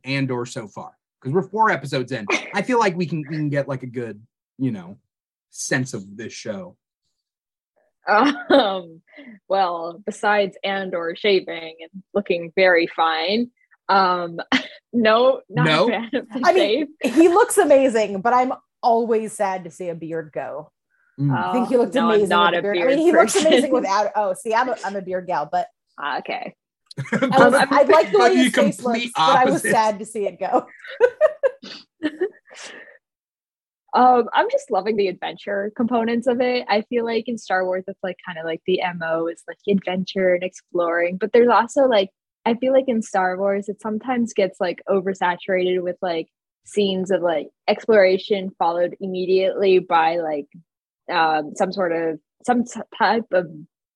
Andor 0.04 0.46
so 0.46 0.66
far? 0.68 0.92
Because 1.20 1.32
we're 1.34 1.48
four 1.48 1.70
episodes 1.70 2.12
in. 2.12 2.26
I 2.52 2.62
feel 2.62 2.78
like 2.78 2.96
we 2.96 3.06
can 3.06 3.24
we 3.28 3.36
can 3.36 3.48
get 3.48 3.68
like 3.68 3.82
a 3.82 3.86
good 3.88 4.20
you 4.58 4.70
know 4.70 4.98
sense 5.50 5.94
of 5.94 6.16
this 6.16 6.32
show. 6.32 6.76
Um, 8.06 9.00
well, 9.48 10.02
besides 10.04 10.58
Andor 10.62 11.14
shaving 11.16 11.76
and 11.80 12.02
looking 12.12 12.52
very 12.54 12.86
fine, 12.86 13.50
um, 13.88 14.40
no, 14.92 15.40
not 15.48 15.64
No? 15.66 15.86
a 15.86 15.90
fan 15.90 16.10
of 16.14 16.28
the 16.28 16.40
I 16.44 16.52
mean, 16.52 16.88
he 17.02 17.28
looks 17.28 17.56
amazing, 17.56 18.20
but 18.20 18.34
I'm 18.34 18.52
always 18.84 19.32
sad 19.32 19.64
to 19.64 19.70
see 19.70 19.88
a 19.88 19.94
beard 19.94 20.30
go. 20.32 20.70
Mm. 21.18 21.36
I 21.36 21.52
think 21.52 21.68
he 21.68 21.76
Oh, 21.76 21.80
looked 21.80 21.94
no, 21.94 22.02
I'm 22.02 22.10
amazing. 22.10 22.28
not 22.28 22.52
with 22.52 22.58
a 22.58 22.62
the 22.62 22.62
beard. 22.62 22.74
beard 22.76 22.92
I 22.92 22.96
mean, 22.96 23.06
he 23.06 23.12
looks 23.12 23.36
amazing 23.36 23.72
without. 23.80 24.12
Oh, 24.16 24.34
see, 24.34 24.54
I'm 24.54 24.68
a, 24.68 24.76
I'm 24.84 24.96
a 24.96 25.02
beard 25.02 25.26
gal, 25.26 25.48
but 25.50 25.68
Ah, 25.98 26.18
okay. 26.18 26.54
I, 27.12 27.26
was, 27.48 27.54
I 27.54 27.82
like 27.82 28.12
the 28.12 28.18
way 28.18 28.36
his 28.36 28.46
face 28.46 28.76
complete 28.76 29.04
looks, 29.06 29.12
but 29.16 29.36
I 29.36 29.44
was 29.46 29.62
sad 29.62 29.98
to 30.00 30.04
see 30.04 30.26
it 30.26 30.38
go. 30.38 30.66
Um, 33.94 34.28
I'm 34.32 34.50
just 34.50 34.72
loving 34.72 34.96
the 34.96 35.06
adventure 35.06 35.70
components 35.76 36.26
of 36.26 36.40
it. 36.40 36.66
I 36.68 36.82
feel 36.90 37.04
like 37.04 37.28
in 37.28 37.38
Star 37.38 37.64
Wars, 37.64 37.84
it's 37.86 38.02
like 38.02 38.16
kind 38.26 38.38
of 38.38 38.44
like 38.44 38.60
the 38.66 38.80
MO 38.96 39.28
is 39.28 39.44
like 39.46 39.58
adventure 39.68 40.34
and 40.34 40.42
exploring, 40.42 41.16
but 41.16 41.32
there's 41.32 41.48
also 41.48 41.82
like, 41.82 42.10
I 42.44 42.54
feel 42.54 42.72
like 42.72 42.86
in 42.88 43.02
Star 43.02 43.38
Wars, 43.38 43.68
it 43.68 43.80
sometimes 43.80 44.32
gets 44.34 44.60
like 44.60 44.82
oversaturated 44.88 45.80
with 45.80 45.94
like 46.02 46.26
scenes 46.64 47.10
of 47.10 47.22
like 47.22 47.48
exploration 47.68 48.50
followed 48.58 48.96
immediately 49.00 49.78
by 49.78 50.16
like 50.16 50.46
um, 51.10 51.54
some 51.54 51.72
sort 51.72 51.92
of 51.92 52.18
some 52.44 52.64
type 52.98 53.26
of 53.32 53.46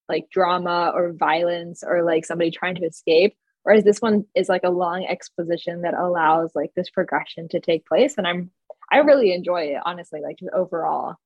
like 0.09 0.29
drama 0.31 0.93
or 0.95 1.13
violence 1.13 1.83
or 1.87 2.03
like 2.03 2.25
somebody 2.25 2.51
trying 2.51 2.75
to 2.77 2.87
escape. 2.87 3.37
Whereas 3.63 3.85
this 3.85 4.01
one 4.01 4.25
is 4.35 4.49
like 4.49 4.65
a 4.65 4.71
long 4.71 5.05
exposition 5.05 5.83
that 5.83 5.95
allows 5.95 6.53
like 6.55 6.73
this 6.75 6.89
progression 6.89 7.49
to 7.49 7.61
take 7.61 7.87
place. 7.87 8.15
And 8.17 8.27
I'm 8.27 8.51
I 8.91 8.99
really 8.99 9.33
enjoy 9.33 9.65
it, 9.65 9.83
honestly, 9.85 10.21
like 10.23 10.39
just 10.39 10.53
overall. 10.53 11.17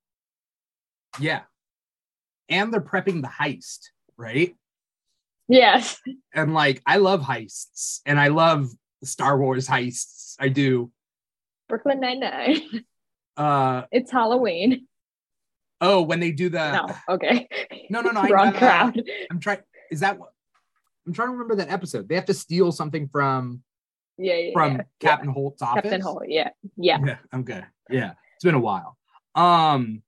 Yeah, 1.21 1.43
and 2.49 2.73
they're 2.73 2.81
prepping 2.81 3.23
the 3.23 3.29
heist, 3.29 3.91
right? 4.17 4.55
Yes. 5.49 6.01
and 6.35 6.55
like 6.55 6.83
I 6.87 6.97
love 6.97 7.23
heists 7.23 8.01
and 8.07 8.19
I 8.19 8.29
love 8.29 8.71
Star 9.05 9.39
Wars 9.39 9.69
heists. 9.69 10.37
I 10.39 10.49
do. 10.49 10.91
Brooklyn 11.73 12.01
Nine 12.01 12.21
Nine. 12.21 12.61
Uh 13.35 13.85
It's 13.91 14.11
Halloween. 14.11 14.87
oh, 15.81 16.03
when 16.03 16.21
they 16.21 16.31
do 16.31 16.51
the 16.51 16.71
No, 16.73 16.95
okay. 17.15 17.49
no 17.89 18.03
no 18.03 18.11
no 18.11 18.23
Wrong 18.29 18.53
crowd. 18.53 19.03
I'm 19.31 19.41
trying. 19.41 19.61
Is 19.91 20.01
that 20.01 20.19
what? 20.19 20.35
I'm 21.07 21.15
trying 21.15 21.29
to 21.29 21.33
remember 21.33 21.57
that 21.57 21.71
episode. 21.71 22.11
They 22.11 22.15
have 22.17 22.27
to 22.27 22.35
steal 22.35 22.73
something 22.73 23.09
from 23.09 23.63
Yeah, 24.19 24.35
yeah. 24.35 24.53
from 24.53 24.73
yeah. 24.77 24.83
Captain 25.01 25.31
Holt's 25.31 25.63
office. 25.63 25.81
Captain 25.81 26.03
Holt. 26.03 26.25
Yeah. 26.29 26.51
Yeah. 26.77 26.99
Yeah. 27.03 27.41
good. 27.41 27.65
Yeah. 27.89 28.13
It's 28.35 28.45
been 28.45 28.55
a 28.55 28.61
while. 28.61 28.99
Um, 29.35 30.03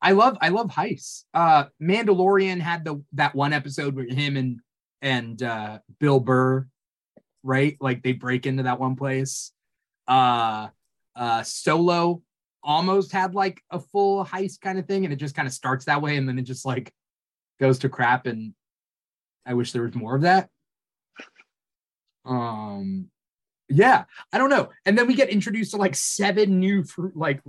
I 0.00 0.12
love 0.12 0.38
I 0.40 0.50
love 0.50 0.68
heists. 0.70 1.24
Uh, 1.34 1.64
Mandalorian 1.82 2.60
had 2.60 2.84
the 2.84 3.02
that 3.14 3.34
one 3.34 3.52
episode 3.52 3.96
with 3.96 4.08
him 4.12 4.36
and 4.36 4.60
and 5.02 5.42
uh 5.42 5.80
Bill 5.98 6.20
Burr, 6.20 6.64
right? 7.42 7.76
Like 7.80 8.04
they 8.04 8.12
break 8.12 8.46
into 8.46 8.62
that 8.62 8.78
one 8.78 8.94
place. 8.94 9.50
Uh, 10.10 10.68
uh, 11.14 11.42
Solo 11.44 12.22
almost 12.62 13.12
had 13.12 13.34
like 13.34 13.62
a 13.70 13.78
full 13.78 14.24
heist 14.24 14.60
kind 14.60 14.78
of 14.78 14.86
thing, 14.86 15.04
and 15.04 15.12
it 15.12 15.16
just 15.16 15.36
kind 15.36 15.46
of 15.46 15.54
starts 15.54 15.84
that 15.84 16.02
way, 16.02 16.16
and 16.16 16.28
then 16.28 16.38
it 16.38 16.42
just 16.42 16.66
like 16.66 16.92
goes 17.60 17.78
to 17.78 17.88
crap. 17.88 18.26
And 18.26 18.52
I 19.46 19.54
wish 19.54 19.72
there 19.72 19.82
was 19.82 19.94
more 19.94 20.16
of 20.16 20.22
that. 20.22 20.50
Um, 22.24 23.08
yeah, 23.68 24.04
I 24.32 24.38
don't 24.38 24.50
know. 24.50 24.70
And 24.84 24.98
then 24.98 25.06
we 25.06 25.14
get 25.14 25.30
introduced 25.30 25.70
to 25.70 25.76
like 25.76 25.94
seven 25.94 26.58
new 26.58 26.82
fr- 26.82 27.14
like 27.14 27.40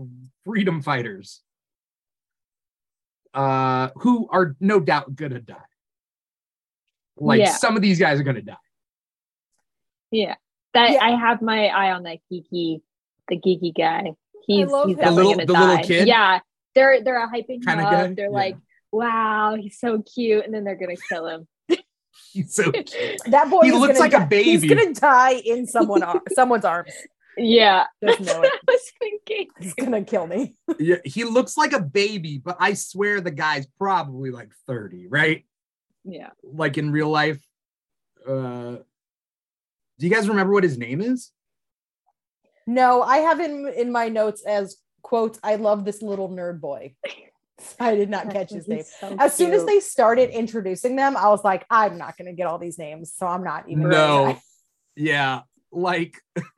freedom 0.45 0.81
fighters, 0.83 1.41
uh, 3.33 3.89
who 3.95 4.29
are 4.31 4.55
no 4.59 4.79
doubt 4.79 5.15
gonna 5.15 5.41
die. 5.41 5.57
Like 7.17 7.39
Yeah. 7.39 7.53
some 7.53 7.75
of 7.75 7.81
these 7.81 7.99
guys 7.99 8.19
are 8.19 8.23
gonna 8.23 8.41
die. 8.43 8.55
Yeah. 10.11 10.35
That 10.73 10.91
Yeah. 10.91 11.03
I 11.05 11.11
have 11.11 11.41
my 11.41 11.67
eye 11.67 11.91
on 11.91 12.03
that 12.03 12.19
geeky, 12.31 12.81
the 13.27 13.37
geeky 13.37 13.75
guy. 13.75 14.13
He's 14.47 14.69
he's. 14.69 14.69
The 14.69 14.95
definitely 14.95 15.15
little- 15.15 15.31
gonna 15.33 15.45
the 15.45 15.53
die. 15.53 15.69
little 15.69 15.85
kid? 15.85 16.07
Yeah. 16.07 16.39
They're 16.75 17.03
they're 17.03 17.27
hyping 17.27 17.55
him 17.55 17.61
Kinda 17.63 17.83
up. 17.83 17.91
guy? 17.91 18.07
They're 18.13 18.25
Yeah. 18.25 18.31
like, 18.31 18.57
wow, 18.91 19.55
he's 19.59 19.77
so 19.79 20.01
cute, 20.01 20.45
and 20.45 20.53
then 20.53 20.63
they're 20.63 20.75
gonna 20.77 20.95
kill 21.09 21.27
him. 21.27 21.47
He's 22.33 22.53
so 22.53 22.71
cute. 22.71 22.91
That 23.27 23.49
boy 23.49 23.61
He 23.63 23.71
looks 23.71 23.97
gonna 23.97 23.99
like 23.99 24.13
a 24.13 24.25
baby. 24.25 24.51
He's 24.51 24.65
gonna 24.65 24.93
die 24.93 25.33
in 25.45 25.65
someone 25.67 26.03
ar- 26.03 26.21
someone's 26.33 26.65
arms. 26.65 26.91
Yeah. 27.37 27.85
Just 28.03 28.19
That's 28.23 28.37
what. 28.37 28.47
I 28.47 28.59
was 28.67 28.91
thinking. 28.99 29.47
He's 29.59 29.73
gonna 29.73 30.03
kill 30.03 30.27
me. 30.27 30.55
yeah, 30.79 30.97
he 31.05 31.23
looks 31.23 31.57
like 31.57 31.71
a 31.73 31.81
baby, 31.81 32.37
but 32.37 32.57
I 32.59 32.73
swear 32.73 33.21
the 33.21 33.31
guy's 33.31 33.65
probably 33.77 34.31
like 34.31 34.51
30, 34.67 35.07
right? 35.07 35.45
Yeah. 36.03 36.29
Like 36.43 36.77
in 36.77 36.91
real 36.91 37.09
life. 37.09 37.41
Uh 38.27 38.77
do 40.01 40.07
you 40.07 40.13
guys 40.13 40.27
remember 40.27 40.51
what 40.51 40.63
his 40.63 40.79
name 40.79 40.99
is? 40.99 41.31
No, 42.65 43.03
I 43.03 43.17
have 43.17 43.39
him 43.39 43.67
in 43.67 43.91
my 43.91 44.09
notes 44.09 44.43
as 44.43 44.77
quote. 45.03 45.37
I 45.43 45.57
love 45.57 45.85
this 45.85 46.01
little 46.01 46.27
nerd 46.27 46.59
boy. 46.59 46.95
I 47.79 47.93
did 47.93 48.09
not 48.09 48.31
catch 48.31 48.49
his 48.49 48.67
name. 48.67 48.83
So 48.99 49.15
As 49.19 49.35
soon 49.35 49.53
as 49.53 49.63
they 49.63 49.79
started 49.79 50.31
introducing 50.31 50.95
them, 50.95 51.15
I 51.15 51.29
was 51.29 51.43
like, 51.43 51.67
I'm 51.69 51.99
not 51.99 52.17
gonna 52.17 52.33
get 52.33 52.47
all 52.47 52.57
these 52.57 52.79
names, 52.79 53.13
so 53.15 53.27
I'm 53.27 53.43
not 53.43 53.69
even. 53.69 53.89
No. 53.89 54.39
Yeah, 54.95 55.41
like 55.71 56.17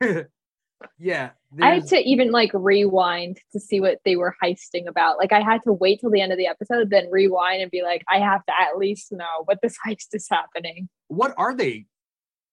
yeah. 0.98 1.30
I 1.60 1.74
had 1.74 1.86
to 1.88 1.98
even 1.98 2.32
like 2.32 2.50
rewind 2.54 3.40
to 3.52 3.60
see 3.60 3.78
what 3.78 3.98
they 4.06 4.16
were 4.16 4.34
heisting 4.42 4.86
about. 4.88 5.18
Like 5.18 5.32
I 5.32 5.40
had 5.40 5.60
to 5.64 5.72
wait 5.74 6.00
till 6.00 6.10
the 6.10 6.22
end 6.22 6.32
of 6.32 6.38
the 6.38 6.46
episode, 6.46 6.88
then 6.88 7.10
rewind 7.10 7.60
and 7.60 7.70
be 7.70 7.82
like, 7.82 8.04
I 8.08 8.20
have 8.20 8.42
to 8.46 8.52
at 8.58 8.78
least 8.78 9.12
know 9.12 9.42
what 9.44 9.58
this 9.60 9.76
heist 9.86 10.14
is 10.14 10.26
happening. 10.30 10.88
what 11.08 11.34
are 11.36 11.54
they 11.54 11.84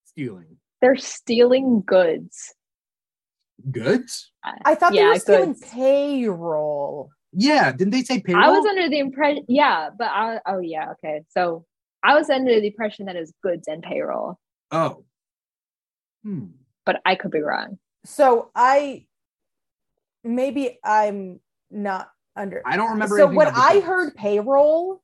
stealing? 0.03 0.57
They're 0.81 0.95
stealing 0.97 1.83
goods. 1.85 2.53
Goods? 3.69 4.31
I 4.43 4.73
thought 4.75 4.91
they 4.91 4.97
Yeah, 4.97 5.09
were 5.13 5.19
stealing 5.19 5.53
goods. 5.53 5.69
payroll. 5.71 7.11
Yeah, 7.33 7.71
didn't 7.71 7.91
they 7.91 8.01
say 8.01 8.19
payroll? 8.19 8.43
I 8.43 8.49
was 8.49 8.65
under 8.65 8.89
the 8.89 8.99
impression, 8.99 9.45
yeah, 9.47 9.89
but 9.95 10.07
I, 10.09 10.39
oh 10.47 10.59
yeah, 10.59 10.91
okay. 10.93 11.21
So 11.29 11.65
I 12.03 12.15
was 12.15 12.29
under 12.29 12.59
the 12.59 12.67
impression 12.67 13.05
that 13.05 13.15
it 13.15 13.19
was 13.19 13.33
goods 13.43 13.67
and 13.67 13.83
payroll, 13.83 14.39
oh. 14.71 15.05
Hmm. 16.23 16.45
but 16.85 17.01
I 17.05 17.15
could 17.15 17.31
be 17.31 17.41
wrong. 17.41 17.77
So 18.05 18.49
I 18.55 19.05
maybe 20.23 20.77
I'm 20.83 21.39
not 21.69 22.09
under. 22.35 22.61
I 22.65 22.75
don't 22.75 22.91
remember 22.91 23.15
So 23.17 23.23
anything 23.23 23.37
when 23.37 23.47
I 23.55 23.73
goods. 23.75 23.85
heard 23.85 24.15
payroll, 24.15 25.01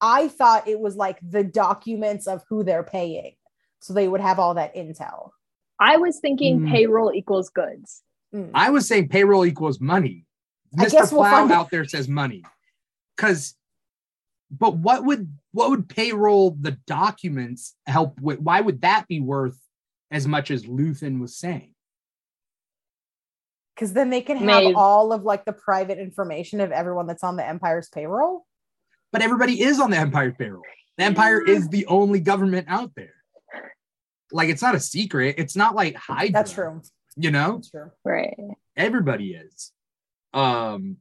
I 0.00 0.26
thought 0.28 0.66
it 0.66 0.80
was 0.80 0.96
like 0.96 1.18
the 1.22 1.44
documents 1.44 2.26
of 2.26 2.42
who 2.48 2.64
they're 2.64 2.82
paying, 2.82 3.35
so 3.80 3.92
they 3.92 4.08
would 4.08 4.20
have 4.20 4.38
all 4.38 4.54
that 4.54 4.74
intel. 4.74 5.30
I 5.78 5.96
was 5.96 6.18
thinking 6.20 6.60
Hmm. 6.60 6.70
payroll 6.70 7.12
equals 7.12 7.50
goods. 7.50 8.02
Mm. 8.34 8.50
I 8.54 8.70
was 8.70 8.86
saying 8.88 9.08
payroll 9.08 9.44
equals 9.44 9.80
money. 9.80 10.26
I 10.78 10.86
Mr. 10.86 10.90
guess 10.92 11.12
we'll 11.12 11.22
Plow 11.22 11.48
out 11.48 11.70
there 11.70 11.84
says 11.84 12.08
money. 12.08 12.42
Cause 13.16 13.54
but 14.50 14.76
what 14.76 15.04
would 15.04 15.32
what 15.52 15.70
would 15.70 15.88
payroll 15.88 16.52
the 16.60 16.72
documents 16.86 17.74
help 17.86 18.20
with? 18.20 18.38
Why 18.40 18.60
would 18.60 18.82
that 18.82 19.06
be 19.08 19.20
worth 19.20 19.58
as 20.10 20.26
much 20.26 20.50
as 20.50 20.64
Luthen 20.64 21.20
was 21.20 21.36
saying? 21.36 21.74
Because 23.74 23.92
then 23.92 24.10
they 24.10 24.22
can 24.22 24.36
have 24.38 24.46
Maybe. 24.46 24.74
all 24.74 25.12
of 25.12 25.24
like 25.24 25.44
the 25.44 25.52
private 25.52 25.98
information 25.98 26.60
of 26.60 26.72
everyone 26.72 27.06
that's 27.06 27.24
on 27.24 27.36
the 27.36 27.46
Empire's 27.46 27.88
payroll. 27.88 28.46
But 29.12 29.22
everybody 29.22 29.60
is 29.60 29.80
on 29.80 29.90
the 29.90 29.98
Empire's 29.98 30.34
payroll. 30.38 30.62
The 30.98 31.04
Empire 31.04 31.40
is 31.42 31.68
the 31.68 31.86
only 31.86 32.20
government 32.20 32.66
out 32.70 32.92
there. 32.96 33.12
Like 34.32 34.48
it's 34.48 34.62
not 34.62 34.74
a 34.74 34.80
secret. 34.80 35.36
It's 35.38 35.56
not 35.56 35.74
like 35.74 35.94
Hydra. 35.96 36.32
That's 36.32 36.52
true. 36.52 36.82
You 37.16 37.30
know, 37.30 37.56
That's 37.56 37.70
true. 37.70 37.90
Right. 38.04 38.36
everybody 38.76 39.34
is. 39.34 39.72
Um, 40.34 40.98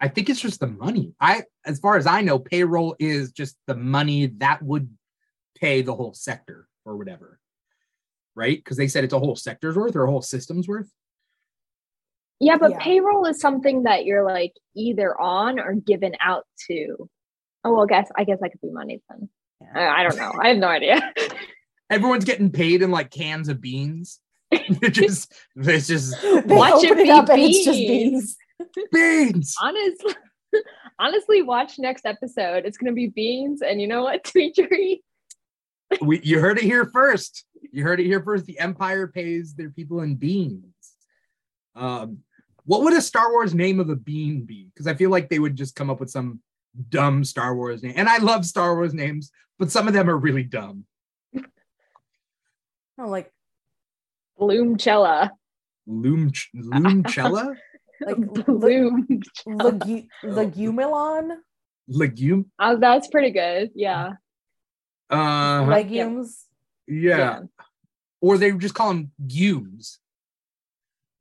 I 0.00 0.08
think 0.08 0.30
it's 0.30 0.40
just 0.40 0.60
the 0.60 0.66
money. 0.66 1.12
I, 1.20 1.42
as 1.66 1.78
far 1.80 1.96
as 1.98 2.06
I 2.06 2.22
know, 2.22 2.38
payroll 2.38 2.96
is 2.98 3.32
just 3.32 3.56
the 3.66 3.74
money 3.76 4.26
that 4.38 4.62
would 4.62 4.88
pay 5.56 5.82
the 5.82 5.94
whole 5.94 6.14
sector 6.14 6.66
or 6.86 6.96
whatever, 6.96 7.38
right? 8.34 8.56
Because 8.56 8.78
they 8.78 8.88
said 8.88 9.04
it's 9.04 9.12
a 9.12 9.18
whole 9.18 9.36
sector's 9.36 9.76
worth 9.76 9.94
or 9.96 10.04
a 10.04 10.10
whole 10.10 10.22
system's 10.22 10.66
worth. 10.66 10.90
Yeah, 12.38 12.56
but 12.56 12.70
Yeah. 12.70 12.78
payroll 12.80 13.26
is 13.26 13.38
something 13.38 13.82
that 13.82 14.06
you're 14.06 14.24
like 14.24 14.54
either 14.74 15.20
on 15.20 15.60
or 15.60 15.74
given 15.74 16.14
out 16.20 16.46
to. 16.68 17.10
Oh 17.64 17.74
well, 17.74 17.84
guess 17.86 18.08
I 18.16 18.24
guess 18.24 18.38
that 18.40 18.52
could 18.52 18.62
be 18.62 18.70
money 18.70 19.02
then. 19.10 19.28
Yeah. 19.60 19.78
I, 19.78 20.00
I 20.00 20.02
don't 20.04 20.16
know. 20.16 20.32
I 20.40 20.48
have 20.48 20.56
no 20.56 20.68
idea. 20.68 21.12
Everyone's 21.90 22.24
getting 22.24 22.50
paid 22.50 22.82
in 22.82 22.90
like 22.90 23.10
cans 23.10 23.48
of 23.48 23.60
beans. 23.60 24.20
It 24.52 24.90
just 24.94 25.32
it's 25.56 25.86
just 25.86 26.20
They 26.22 26.42
Watch 26.46 26.82
it 26.84 26.96
be 26.96 27.10
up 27.10 27.28
and 27.28 27.40
it's 27.40 27.64
just 27.64 27.78
beans. 27.78 28.36
beans. 28.64 28.88
beans. 28.92 29.54
honestly, 29.60 30.14
honestly, 30.98 31.42
watch 31.42 31.78
next 31.78 32.06
episode. 32.06 32.64
It's 32.64 32.76
gonna 32.78 32.92
be 32.92 33.08
beans, 33.08 33.62
and 33.62 33.80
you 33.80 33.86
know 33.86 34.02
what, 34.02 34.24
Tweetery? 34.24 35.00
We, 36.00 36.20
you 36.22 36.38
heard 36.40 36.58
it 36.58 36.64
here 36.64 36.84
first. 36.86 37.44
You 37.72 37.82
heard 37.82 38.00
it 38.00 38.06
here 38.06 38.22
first. 38.22 38.46
The 38.46 38.58
Empire 38.60 39.08
pays 39.08 39.54
their 39.54 39.70
people 39.70 40.00
in 40.02 40.14
beans. 40.14 40.64
Um, 41.74 42.18
what 42.64 42.82
would 42.82 42.92
a 42.92 43.00
Star 43.00 43.30
Wars 43.32 43.54
name 43.54 43.80
of 43.80 43.88
a 43.90 43.96
bean 43.96 44.42
be? 44.44 44.68
Because 44.72 44.86
I 44.86 44.94
feel 44.94 45.10
like 45.10 45.28
they 45.28 45.38
would 45.38 45.56
just 45.56 45.74
come 45.74 45.90
up 45.90 45.98
with 45.98 46.10
some 46.10 46.40
dumb 46.88 47.24
Star 47.24 47.54
Wars 47.56 47.82
name. 47.82 47.94
And 47.96 48.08
I 48.08 48.18
love 48.18 48.44
Star 48.46 48.74
Wars 48.74 48.94
names, 48.94 49.30
but 49.58 49.70
some 49.70 49.88
of 49.88 49.94
them 49.94 50.08
are 50.08 50.16
really 50.16 50.44
dumb. 50.44 50.84
Oh, 53.00 53.08
like 53.08 53.32
Bloomchella. 54.38 55.30
Loom 55.86 56.30
Loomchella? 56.54 57.56
like 58.00 58.16
Bloom. 58.18 59.06
legu- 59.46 60.06
legumelon 60.22 61.36
Legume? 61.88 62.44
Oh, 62.58 62.76
that's 62.76 63.08
pretty 63.08 63.30
good. 63.30 63.70
Yeah. 63.74 64.12
Uh, 65.10 65.64
legumes. 65.66 66.44
yeah. 66.86 67.40
Or 68.20 68.38
they 68.38 68.52
just 68.52 68.74
call 68.74 68.88
them 68.88 69.12
gumes. 69.26 69.98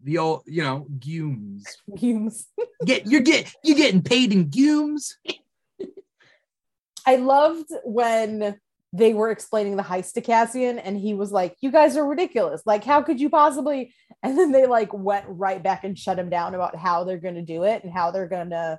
The 0.04 0.18
old, 0.18 0.44
you 0.46 0.64
know, 0.64 0.86
gumes. 1.00 1.66
Legumes. 1.88 2.48
Get 2.86 3.08
you're 3.08 3.22
get 3.22 3.54
you're 3.64 3.78
getting 3.78 4.02
paid 4.02 4.32
in 4.32 4.50
gumes. 4.50 5.18
I 7.06 7.16
loved 7.16 7.70
when 7.84 8.60
they 8.92 9.14
were 9.14 9.30
explaining 9.30 9.76
the 9.76 9.84
heist 9.84 10.14
to 10.14 10.22
Cassian 10.22 10.80
and 10.80 10.98
he 10.98 11.14
was 11.14 11.32
like, 11.32 11.56
You 11.62 11.72
guys 11.72 11.96
are 11.96 12.06
ridiculous. 12.06 12.62
Like, 12.66 12.84
how 12.84 13.02
could 13.02 13.20
you 13.20 13.30
possibly? 13.30 13.94
And 14.22 14.38
then 14.38 14.52
they 14.52 14.66
like 14.66 14.92
went 14.92 15.24
right 15.30 15.64
back 15.64 15.86
and 15.86 15.98
shut 15.98 16.20
him 16.20 16.30
down 16.30 16.54
about 16.54 16.76
how 16.76 17.06
they're 17.06 17.20
gonna 17.20 17.42
do 17.42 17.64
it 17.64 17.86
and 17.86 17.94
how 17.94 18.12
they're 18.12 18.28
gonna 18.28 18.78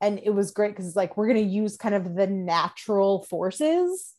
and 0.00 0.18
it 0.22 0.30
was 0.30 0.50
great 0.52 0.70
because 0.70 0.86
it's 0.86 0.96
like 0.96 1.16
we're 1.18 1.26
gonna 1.26 1.40
use 1.40 1.76
kind 1.76 1.94
of 1.94 2.14
the 2.14 2.26
natural 2.26 3.24
forces 3.24 4.14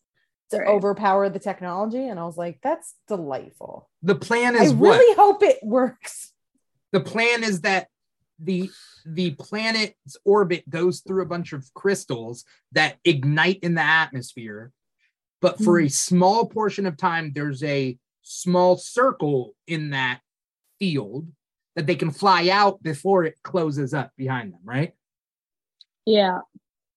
to 0.52 0.60
Right. 0.60 0.68
overpower 0.68 1.28
the 1.30 1.40
technology. 1.40 2.08
And 2.08 2.20
I 2.20 2.26
was 2.26 2.38
like, 2.38 2.60
that's 2.62 2.94
delightful. 3.08 3.90
The 4.04 4.14
plan 4.16 4.56
I 4.56 4.64
is 4.66 4.74
what? 4.74 5.00
really 5.00 5.16
hope 5.16 5.42
it 5.42 5.58
works. 5.64 6.34
the 6.92 7.00
plan 7.00 7.44
is 7.44 7.62
that 7.62 7.88
the 8.38 8.70
the 9.06 9.32
planet's 9.32 10.18
orbit 10.24 10.70
goes 10.70 11.00
through 11.02 11.24
a 11.24 11.28
bunch 11.28 11.52
of 11.52 11.74
crystals 11.74 12.46
that 12.74 12.98
ignite 13.04 13.60
in 13.64 13.74
the 13.74 13.82
atmosphere 13.82 14.72
but 15.42 15.58
for 15.64 15.80
hmm. 15.80 15.86
a 15.86 15.90
small 15.90 16.46
portion 16.46 16.86
of 16.86 16.98
time 16.98 17.32
there's 17.34 17.64
a 17.64 17.98
small 18.22 18.78
circle 18.78 19.56
in 19.68 19.92
that 19.92 20.20
field 20.80 21.28
that 21.76 21.88
they 21.88 21.96
can 21.96 22.12
fly 22.12 22.50
out 22.50 22.82
before 22.84 23.24
it 23.24 23.36
closes 23.44 23.94
up 23.94 24.12
behind 24.18 24.54
them 24.54 24.62
right 24.64 24.94
Yeah. 26.06 26.40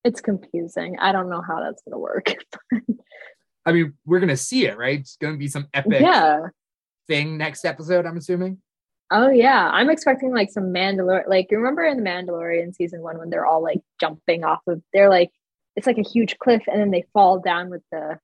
It's 0.05 0.21
confusing. 0.21 0.97
I 0.99 1.13
don't 1.13 1.31
know 1.31 1.43
how 1.47 1.61
that's 1.61 1.81
gonna 1.83 1.99
work. 1.99 2.35
i 3.67 3.71
mean 3.71 3.95
we're 4.05 4.19
gonna 4.19 4.37
see 4.37 4.67
it 4.67 4.77
right 4.77 4.99
it's 4.99 5.17
gonna 5.17 5.37
be 5.37 5.47
some 5.47 5.69
epic 5.73 6.01
yeah. 6.01 6.49
thing 7.07 7.39
next 7.39 7.65
episode 7.65 8.07
i'm 8.07 8.17
assuming 8.17 8.59
Oh 9.15 9.29
yeah. 9.29 9.69
I'm 9.71 9.91
expecting 9.91 10.33
like 10.33 10.51
some 10.51 10.73
Mandalorian 10.73 11.29
like 11.29 11.49
you 11.51 11.59
remember 11.59 11.85
in 11.85 12.03
the 12.03 12.11
Mandalorian 12.11 12.75
season 12.75 13.03
one 13.03 13.19
when 13.19 13.29
they're 13.29 13.45
all 13.45 13.63
like 13.63 13.83
jumping 14.01 14.43
off 14.43 14.63
of 14.67 14.83
they're 14.95 15.11
like 15.11 15.31
it's 15.77 15.87
like 15.87 15.99
a 15.99 16.09
huge 16.09 16.39
cliff 16.39 16.63
and 16.67 16.81
then 16.81 16.91
they 16.91 17.05
fall 17.13 17.39
down 17.39 17.69
with 17.69 17.83
the 17.93 18.19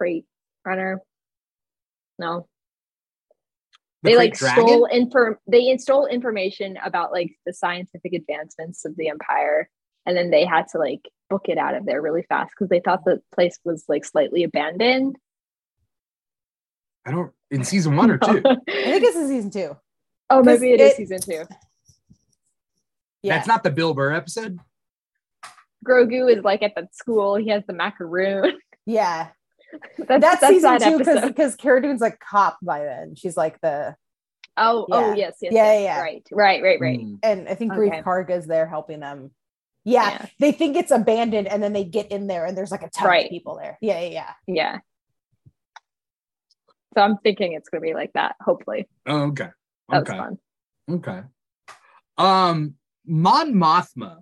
crate 0.00 0.24
runner. 0.64 1.00
No. 2.18 2.46
the 4.02 4.10
they 4.10 4.16
like 4.16 4.34
dragon 4.34 4.64
stole 4.66 4.84
inform 4.86 5.36
they 5.46 5.76
stole 5.78 6.06
information 6.06 6.76
about 6.84 7.12
like 7.12 7.32
the 7.46 7.52
scientific 7.52 8.12
advancements 8.14 8.84
of 8.84 8.96
the 8.96 9.08
empire 9.08 9.68
and 10.06 10.16
then 10.16 10.30
they 10.30 10.44
had 10.44 10.66
to 10.68 10.78
like 10.78 11.00
book 11.30 11.46
it 11.48 11.56
out 11.58 11.74
of 11.74 11.86
there 11.86 12.00
really 12.02 12.22
fast 12.28 12.50
because 12.50 12.68
they 12.68 12.80
thought 12.80 13.04
the 13.04 13.20
place 13.34 13.58
was 13.64 13.84
like 13.88 14.04
slightly 14.04 14.42
abandoned 14.44 15.16
i 17.06 17.10
don't 17.10 17.32
in 17.50 17.64
season 17.64 17.96
one 17.96 18.10
or 18.10 18.18
two 18.18 18.42
I 18.44 18.56
think 18.66 19.04
it's 19.04 19.16
in 19.16 19.28
season 19.28 19.50
two. 19.50 19.76
oh 20.28 20.42
maybe 20.42 20.72
it 20.72 20.80
is 20.80 20.96
season 20.96 21.20
two 21.20 21.44
Yeah. 23.22 23.36
that's 23.36 23.48
not 23.48 23.62
the 23.62 23.70
bill 23.70 23.94
burr 23.94 24.12
episode 24.12 24.58
grogu 25.86 26.30
is 26.36 26.44
like 26.44 26.62
at 26.62 26.74
the 26.74 26.86
school 26.92 27.36
he 27.36 27.48
has 27.48 27.62
the 27.66 27.72
macaroon 27.72 28.58
yeah. 28.86 29.28
that's, 29.98 30.08
That's, 30.20 30.40
that's 30.40 30.46
season 30.48 30.78
that 30.78 30.82
two 30.90 30.98
because 30.98 31.24
because 31.26 31.54
Cara 31.56 31.82
Dune's 31.82 32.02
a 32.02 32.10
cop 32.10 32.58
by 32.62 32.84
then. 32.84 33.14
She's 33.14 33.36
like 33.36 33.60
the 33.60 33.94
oh 34.56 34.86
oh 34.90 35.14
yes 35.14 35.36
yes, 35.40 35.52
Yeah, 35.52 35.72
yes. 35.72 35.82
yeah, 35.82 35.82
yeah. 35.82 36.00
right 36.00 36.26
right 36.32 36.62
right 36.62 36.80
right 36.80 37.00
Mm. 37.00 37.18
and 37.22 37.48
I 37.48 37.54
think 37.54 37.72
Okay. 37.72 37.80
Greef 37.90 38.02
Karga's 38.04 38.46
there 38.46 38.66
helping 38.68 39.00
them. 39.00 39.30
Yeah, 39.84 40.10
Yeah. 40.10 40.26
they 40.38 40.52
think 40.52 40.76
it's 40.76 40.90
abandoned, 40.90 41.46
and 41.48 41.62
then 41.62 41.72
they 41.72 41.84
get 41.84 42.10
in 42.10 42.26
there, 42.26 42.44
and 42.44 42.56
there's 42.56 42.70
like 42.70 42.82
a 42.82 42.90
ton 42.90 43.08
Right. 43.08 43.24
of 43.26 43.30
people 43.30 43.56
there. 43.56 43.78
Yeah, 43.80 44.00
yeah, 44.00 44.08
yeah. 44.10 44.32
yeah 44.46 44.78
so 46.94 47.02
i'm 47.02 47.18
thinking 47.18 47.52
it's 47.52 47.68
gonna 47.68 47.80
be 47.80 47.94
like 47.94 48.12
that 48.14 48.34
hopefully 48.40 48.88
Oh, 49.06 49.26
okay 49.28 49.48
that 49.88 50.00
was 50.00 50.08
okay 50.08 50.18
fun 50.18 50.38
Okay. 50.90 51.20
Um, 52.18 52.74
Mon 53.06 53.54
Mothma. 53.54 54.16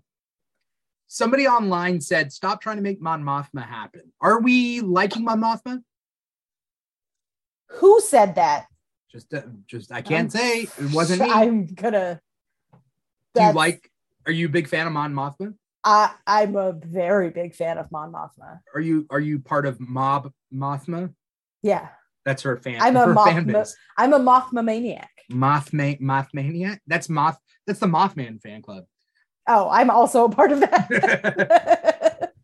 Somebody 1.09 1.49
online 1.49 2.01
said, 2.01 2.33
"Stop 2.33 2.61
trying 2.61 2.77
to 2.77 2.83
make 2.83 3.01
Mon 3.01 3.23
Mothma 3.23 3.67
happen." 3.67 4.13
Are 4.21 4.41
we 4.41 4.81
liking 4.81 5.25
Mon 5.25 5.41
Mothma? 5.41 5.83
Who 7.81 8.01
said 8.01 8.35
that? 8.37 8.67
Just, 9.11 9.33
uh, 9.33 9.43
just 9.67 9.91
I 9.91 10.03
can't 10.03 10.25
I'm 10.27 10.31
say 10.31 10.63
it 10.63 10.93
wasn't 10.93 11.23
me. 11.23 11.31
I'm 11.31 11.67
gonna. 11.67 12.21
Do 13.35 13.43
you 13.43 13.53
like? 13.53 13.91
Are 14.27 14.33
you 14.33 14.47
a 14.47 14.51
big 14.51 14.69
fan 14.69 14.87
of 14.87 14.93
Mon 14.93 15.15
Mothma? 15.15 15.55
I 15.83 16.13
I'm 16.27 16.57
a 16.57 16.73
very 16.73 17.31
big 17.31 17.55
fan 17.55 17.79
of 17.79 17.91
Mon 17.91 18.13
Mothma. 18.13 18.61
Are 18.75 18.81
you 18.81 19.07
are 19.11 19.21
you 19.21 19.39
part 19.39 19.65
of 19.65 19.81
Mob 19.81 20.31
Mothma? 20.53 21.15
Yeah, 21.63 21.89
That's 22.25 22.43
her 22.43 22.59
fan. 22.59 22.83
I'm 22.83 22.97
a 22.97 23.07
her 23.07 23.15
Mothma- 23.15 23.75
I'm 23.97 24.13
a 24.13 24.21
Mothma 24.21 24.63
maniac. 24.65 25.11
Mothma 25.33 25.99
Mothmaniac. 26.01 26.81
That's 26.87 27.09
Moth. 27.09 27.39
That's 27.67 27.81
the 27.81 27.87
Mothman 27.87 28.43
fan 28.43 28.61
club. 28.61 28.85
Oh, 29.49 29.69
I'm 29.71 29.91
also 29.91 30.25
a 30.25 30.29
part 30.31 30.53
of 30.53 30.61
that. 30.61 32.35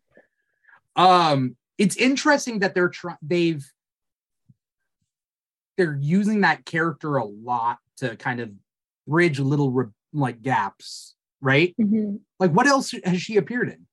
um 0.95 1.55
it's 1.77 1.97
interesting 1.97 2.59
that 2.59 2.73
they're 2.73 2.89
trying 2.89 3.17
they've 3.21 3.65
they're 5.77 5.97
using 5.99 6.41
that 6.41 6.65
character 6.65 7.17
a 7.17 7.25
lot 7.25 7.79
to 7.97 8.15
kind 8.15 8.39
of 8.39 8.49
bridge 9.07 9.39
little 9.39 9.71
re- 9.71 9.87
like 10.13 10.41
gaps 10.41 11.15
right? 11.41 11.75
Mhm. 11.79 12.21
like 12.39 12.51
what 12.51 12.65
else 12.65 12.93
has 13.03 13.21
she 13.21 13.37
appeared 13.37 13.69
in? 13.69 13.85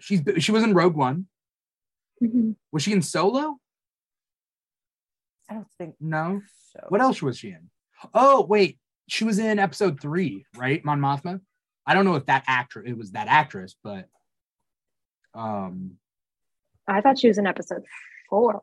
She's 0.00 0.22
she 0.38 0.50
was 0.52 0.64
in 0.64 0.74
rogue 0.74 0.96
one. 0.96 1.26
Mhm. 2.22 2.56
was 2.72 2.82
she 2.82 2.92
in 2.92 3.02
solo? 3.02 3.58
I 5.48 5.54
don't 5.54 5.70
think 5.78 5.94
no? 6.00 6.40
so. 6.72 6.80
what 6.88 7.00
else 7.00 7.22
was 7.22 7.38
she 7.38 7.48
in? 7.50 7.70
Oh 8.12 8.44
wait. 8.44 8.78
She 9.08 9.24
was 9.24 9.38
in 9.38 9.58
episode 9.60 10.00
three 10.00 10.44
right? 10.56 10.84
Mon 10.84 11.00
mothma 11.00 11.40
i 11.86 11.94
don't 11.94 12.04
know 12.04 12.14
if 12.16 12.26
that 12.26 12.44
actor 12.46 12.82
it 12.84 12.96
was 12.96 13.12
that 13.12 13.28
actress 13.28 13.74
but 13.82 14.06
um 15.34 15.92
i 16.88 17.00
thought 17.00 17.18
she 17.18 17.28
was 17.28 17.38
in 17.38 17.46
episode 17.46 17.84
four 18.30 18.60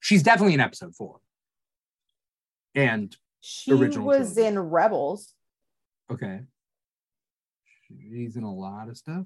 she's 0.00 0.22
definitely 0.22 0.54
in 0.54 0.60
episode 0.60 0.94
four 0.94 1.18
and 2.74 3.16
She 3.40 3.72
original 3.72 4.06
was 4.06 4.34
trilogy. 4.34 4.46
in 4.56 4.58
Rebels. 4.58 5.34
Okay. 6.12 6.40
She's 7.88 8.36
in 8.36 8.44
a 8.44 8.54
lot 8.54 8.88
of 8.88 8.96
stuff. 8.96 9.24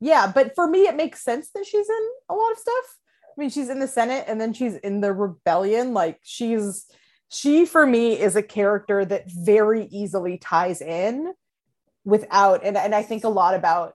Yeah, 0.00 0.30
but 0.32 0.54
for 0.54 0.66
me, 0.66 0.82
it 0.86 0.96
makes 0.96 1.22
sense 1.22 1.50
that 1.54 1.66
she's 1.66 1.88
in 1.88 2.08
a 2.30 2.34
lot 2.34 2.52
of 2.52 2.58
stuff. 2.58 2.98
I 3.36 3.40
mean, 3.40 3.50
she's 3.50 3.68
in 3.68 3.80
the 3.80 3.88
Senate 3.88 4.24
and 4.28 4.40
then 4.40 4.52
she's 4.52 4.76
in 4.76 5.00
the 5.00 5.12
rebellion. 5.12 5.92
Like, 5.92 6.20
she's, 6.22 6.86
she 7.28 7.66
for 7.66 7.86
me 7.86 8.18
is 8.18 8.34
a 8.36 8.42
character 8.42 9.04
that 9.04 9.30
very 9.30 9.86
easily 9.90 10.38
ties 10.38 10.80
in 10.80 11.32
without, 12.04 12.64
and, 12.64 12.76
and 12.76 12.94
I 12.94 13.02
think 13.02 13.24
a 13.24 13.28
lot 13.28 13.54
about, 13.54 13.94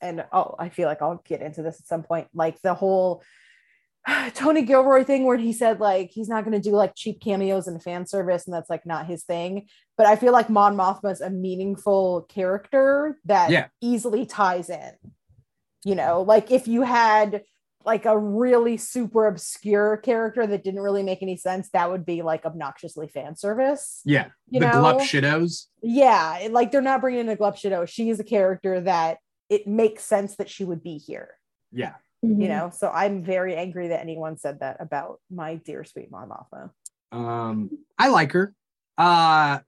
and 0.00 0.24
oh, 0.32 0.54
I 0.58 0.68
feel 0.68 0.88
like 0.88 1.00
I'll 1.02 1.22
get 1.24 1.42
into 1.42 1.62
this 1.62 1.80
at 1.80 1.86
some 1.86 2.02
point, 2.02 2.28
like 2.34 2.60
the 2.62 2.74
whole 2.74 3.22
Tony 4.34 4.62
Gilroy 4.62 5.04
thing 5.04 5.24
where 5.24 5.36
he 5.36 5.52
said, 5.52 5.78
like, 5.80 6.10
he's 6.10 6.28
not 6.28 6.44
going 6.44 6.60
to 6.60 6.70
do 6.70 6.74
like 6.74 6.94
cheap 6.96 7.20
cameos 7.20 7.68
and 7.68 7.82
fan 7.82 8.06
service, 8.06 8.46
and 8.46 8.54
that's 8.54 8.68
like 8.70 8.84
not 8.84 9.06
his 9.06 9.22
thing. 9.24 9.68
But 9.96 10.06
I 10.06 10.16
feel 10.16 10.32
like 10.32 10.50
Mon 10.50 10.76
Mothma 10.76 11.12
is 11.12 11.20
a 11.20 11.30
meaningful 11.30 12.22
character 12.22 13.18
that 13.26 13.50
Yeah. 13.50 13.68
easily 13.80 14.26
ties 14.26 14.68
in 14.70 14.92
you 15.84 15.96
know 15.96 16.22
like 16.22 16.52
if 16.52 16.68
you 16.68 16.82
had 16.82 17.42
like 17.84 18.04
a 18.06 18.16
really 18.18 18.76
super 18.76 19.26
obscure 19.26 19.96
character 19.98 20.46
that 20.46 20.64
didn't 20.64 20.80
really 20.80 21.02
make 21.02 21.22
any 21.22 21.36
sense, 21.36 21.68
that 21.72 21.90
would 21.90 22.04
be 22.06 22.22
like 22.22 22.44
obnoxiously 22.44 23.08
fan 23.08 23.36
service. 23.36 24.00
Yeah, 24.04 24.28
You 24.50 24.60
the 24.60 24.66
know? 24.66 24.80
glup 24.80 24.98
shittos. 24.98 25.66
Yeah, 25.82 26.38
it- 26.38 26.52
like 26.52 26.70
they're 26.72 26.80
not 26.82 27.00
bringing 27.00 27.20
in 27.20 27.28
a 27.28 27.36
Glup 27.36 27.56
She 27.56 28.08
is 28.10 28.20
a 28.20 28.24
character 28.24 28.80
that 28.80 29.18
it 29.48 29.66
makes 29.66 30.04
sense 30.04 30.36
that 30.36 30.48
she 30.48 30.64
would 30.64 30.82
be 30.82 30.96
here. 30.98 31.36
Yeah, 31.72 31.94
Mhm. 32.24 32.40
You 32.42 32.48
know, 32.48 32.70
so 32.70 32.88
I'm 32.90 33.24
very 33.24 33.56
angry 33.56 33.88
that 33.88 34.00
anyone 34.00 34.36
said 34.36 34.60
that 34.60 34.76
about 34.80 35.20
my 35.30 35.56
dear 35.56 35.84
sweet 35.84 36.10
Mon 36.10 36.28
Mothma. 36.30 36.70
um, 37.10 37.70
I 37.98 38.08
like 38.08 38.32
her. 38.32 38.54
Uh, 38.96 39.58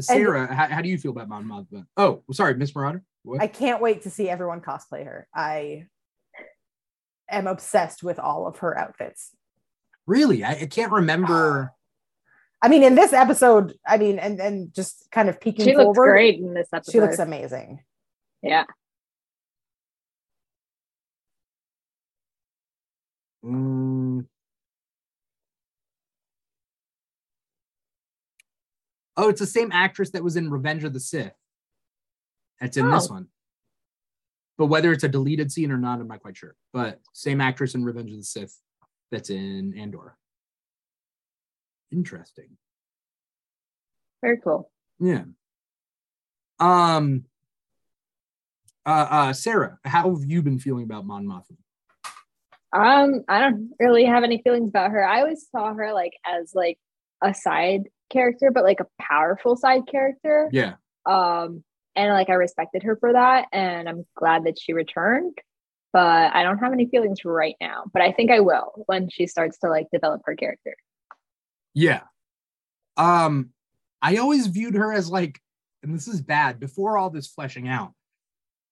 Sarah, 0.00 0.52
how, 0.54 0.66
how 0.68 0.82
do 0.82 0.88
you 0.88 0.98
feel 0.98 1.10
about 1.12 1.28
Mon 1.28 1.44
Mothma? 1.44 1.86
Oh, 1.96 2.22
sorry, 2.32 2.54
Miss 2.54 2.74
Marauder. 2.74 3.02
What? 3.24 3.40
I 3.42 3.46
can't 3.48 3.80
wait 3.82 4.02
to 4.02 4.10
see 4.10 4.28
everyone 4.28 4.60
cosplay 4.60 5.04
her. 5.04 5.26
I 5.34 5.86
am 7.28 7.46
obsessed 7.46 8.02
with 8.02 8.18
all 8.18 8.46
of 8.46 8.58
her 8.58 8.76
outfits. 8.78 9.30
really, 10.06 10.42
I, 10.44 10.52
I 10.52 10.66
can't 10.66 10.92
remember. 10.92 11.72
I 12.60 12.68
mean, 12.68 12.82
in 12.82 12.94
this 12.96 13.12
episode, 13.12 13.74
I 13.86 13.98
mean, 13.98 14.18
and 14.18 14.40
and 14.40 14.74
just 14.74 15.08
kind 15.12 15.28
of 15.28 15.40
peeking 15.40 15.64
She 15.64 15.76
looks 15.76 15.96
great 15.96 16.40
in 16.40 16.54
this 16.54 16.68
episode. 16.72 16.92
she 16.92 17.00
looks 17.00 17.18
amazing. 17.18 17.80
yeah. 18.42 18.64
Mm. 23.44 24.26
Oh, 29.16 29.28
it's 29.28 29.40
the 29.40 29.46
same 29.46 29.70
actress 29.72 30.10
that 30.10 30.22
was 30.22 30.36
in 30.36 30.50
Revenge 30.50 30.84
of 30.84 30.92
the 30.92 31.00
Sith. 31.00 31.32
That's 32.60 32.76
in 32.76 32.90
this 32.90 33.08
Oh. 33.10 33.14
one. 33.14 33.28
But 34.58 34.66
whether 34.66 34.92
it's 34.92 35.04
a 35.04 35.08
deleted 35.08 35.52
scene 35.52 35.70
or 35.70 35.78
not, 35.78 36.00
I'm 36.00 36.08
not 36.08 36.20
quite 36.20 36.36
sure. 36.36 36.56
But 36.72 37.00
same 37.12 37.40
actress 37.40 37.74
in 37.74 37.84
Revenge 37.84 38.10
of 38.10 38.18
the 38.18 38.24
Sith 38.24 38.56
that's 39.10 39.30
in 39.30 39.78
Andor. 39.78 40.16
Interesting. 41.92 42.56
Very 44.20 44.38
cool. 44.42 44.70
Yeah. 44.98 45.24
Um 46.58 47.24
uh 48.84 49.06
uh 49.10 49.32
Sarah, 49.32 49.78
how 49.84 50.10
have 50.14 50.24
you 50.28 50.42
been 50.42 50.58
feeling 50.58 50.82
about 50.84 51.06
Mon 51.06 51.24
Mothma? 51.24 51.56
Um, 52.70 53.24
I 53.28 53.40
don't 53.40 53.70
really 53.78 54.04
have 54.04 54.24
any 54.24 54.42
feelings 54.42 54.68
about 54.68 54.90
her. 54.90 55.02
I 55.06 55.20
always 55.20 55.46
saw 55.50 55.72
her 55.72 55.94
like 55.94 56.12
as 56.26 56.52
like 56.54 56.78
a 57.22 57.32
side 57.32 57.84
character, 58.10 58.50
but 58.50 58.64
like 58.64 58.80
a 58.80 58.86
powerful 59.00 59.56
side 59.56 59.86
character. 59.90 60.50
Yeah. 60.52 60.74
Um, 61.06 61.64
and 61.98 62.14
like 62.14 62.30
I 62.30 62.34
respected 62.34 62.84
her 62.84 62.96
for 62.96 63.12
that, 63.12 63.46
and 63.52 63.88
I'm 63.88 64.06
glad 64.14 64.44
that 64.44 64.58
she 64.58 64.72
returned. 64.72 65.36
But 65.92 66.32
I 66.34 66.42
don't 66.44 66.58
have 66.58 66.72
any 66.72 66.86
feelings 66.86 67.24
right 67.24 67.56
now. 67.60 67.84
But 67.92 68.02
I 68.02 68.12
think 68.12 68.30
I 68.30 68.40
will 68.40 68.84
when 68.86 69.08
she 69.08 69.26
starts 69.26 69.58
to 69.60 69.68
like 69.68 69.86
develop 69.92 70.20
her 70.26 70.36
character. 70.36 70.76
Yeah. 71.74 72.02
Um, 72.96 73.50
I 74.00 74.16
always 74.16 74.46
viewed 74.46 74.74
her 74.74 74.92
as 74.92 75.10
like, 75.10 75.40
and 75.82 75.94
this 75.94 76.06
is 76.06 76.20
bad, 76.20 76.60
before 76.60 76.98
all 76.98 77.10
this 77.10 77.26
fleshing 77.26 77.68
out, 77.68 77.94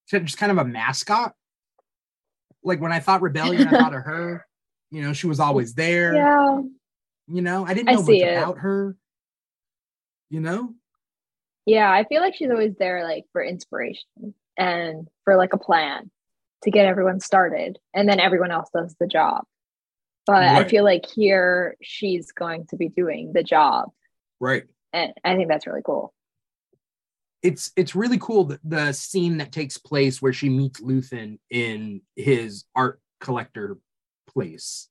just 0.08 0.38
kind 0.38 0.52
of 0.52 0.58
a 0.58 0.64
mascot. 0.64 1.34
Like 2.62 2.80
when 2.80 2.92
I 2.92 3.00
thought 3.00 3.22
rebellion, 3.22 3.66
I 3.68 3.70
thought 3.70 3.94
of 3.94 4.02
her. 4.02 4.46
You 4.92 5.02
know, 5.02 5.12
she 5.12 5.26
was 5.26 5.40
always 5.40 5.74
there. 5.74 6.14
Yeah. 6.14 6.60
You 7.26 7.42
know, 7.42 7.66
I 7.66 7.74
didn't 7.74 7.88
I 7.88 7.94
know 7.94 7.98
much 8.02 8.06
see 8.06 8.22
it. 8.22 8.36
about 8.36 8.58
her. 8.58 8.96
You 10.30 10.38
know? 10.38 10.74
Yeah, 11.66 11.90
I 11.90 12.04
feel 12.04 12.20
like 12.22 12.34
she's 12.36 12.50
always 12.50 12.74
there 12.78 13.02
like 13.04 13.24
for 13.32 13.42
inspiration 13.44 14.34
and 14.56 15.08
for 15.24 15.36
like 15.36 15.52
a 15.52 15.58
plan 15.58 16.10
to 16.62 16.70
get 16.70 16.86
everyone 16.86 17.20
started 17.20 17.78
and 17.92 18.08
then 18.08 18.20
everyone 18.20 18.50
else 18.52 18.70
does 18.74 18.94
the 18.98 19.06
job. 19.06 19.44
But 20.26 20.42
I 20.44 20.64
feel 20.64 20.82
like 20.84 21.06
here 21.06 21.76
she's 21.82 22.32
going 22.32 22.66
to 22.68 22.76
be 22.76 22.88
doing 22.88 23.32
the 23.32 23.42
job 23.44 23.90
Right. 24.40 24.64
and 24.92 25.12
I 25.24 25.36
think 25.36 25.48
that's 25.48 25.66
really 25.66 25.82
cool. 25.84 26.12
It's 27.42 27.70
it's 27.76 27.94
really 27.94 28.18
cool 28.18 28.44
that 28.46 28.60
the 28.64 28.92
scene 28.92 29.36
that 29.38 29.52
takes 29.52 29.78
place 29.78 30.20
where 30.20 30.32
she 30.32 30.48
meets 30.48 30.80
Luthen 30.80 31.38
in 31.50 32.00
his 32.16 32.64
art 32.74 33.00
collector 33.20 33.76
place, 34.28 34.88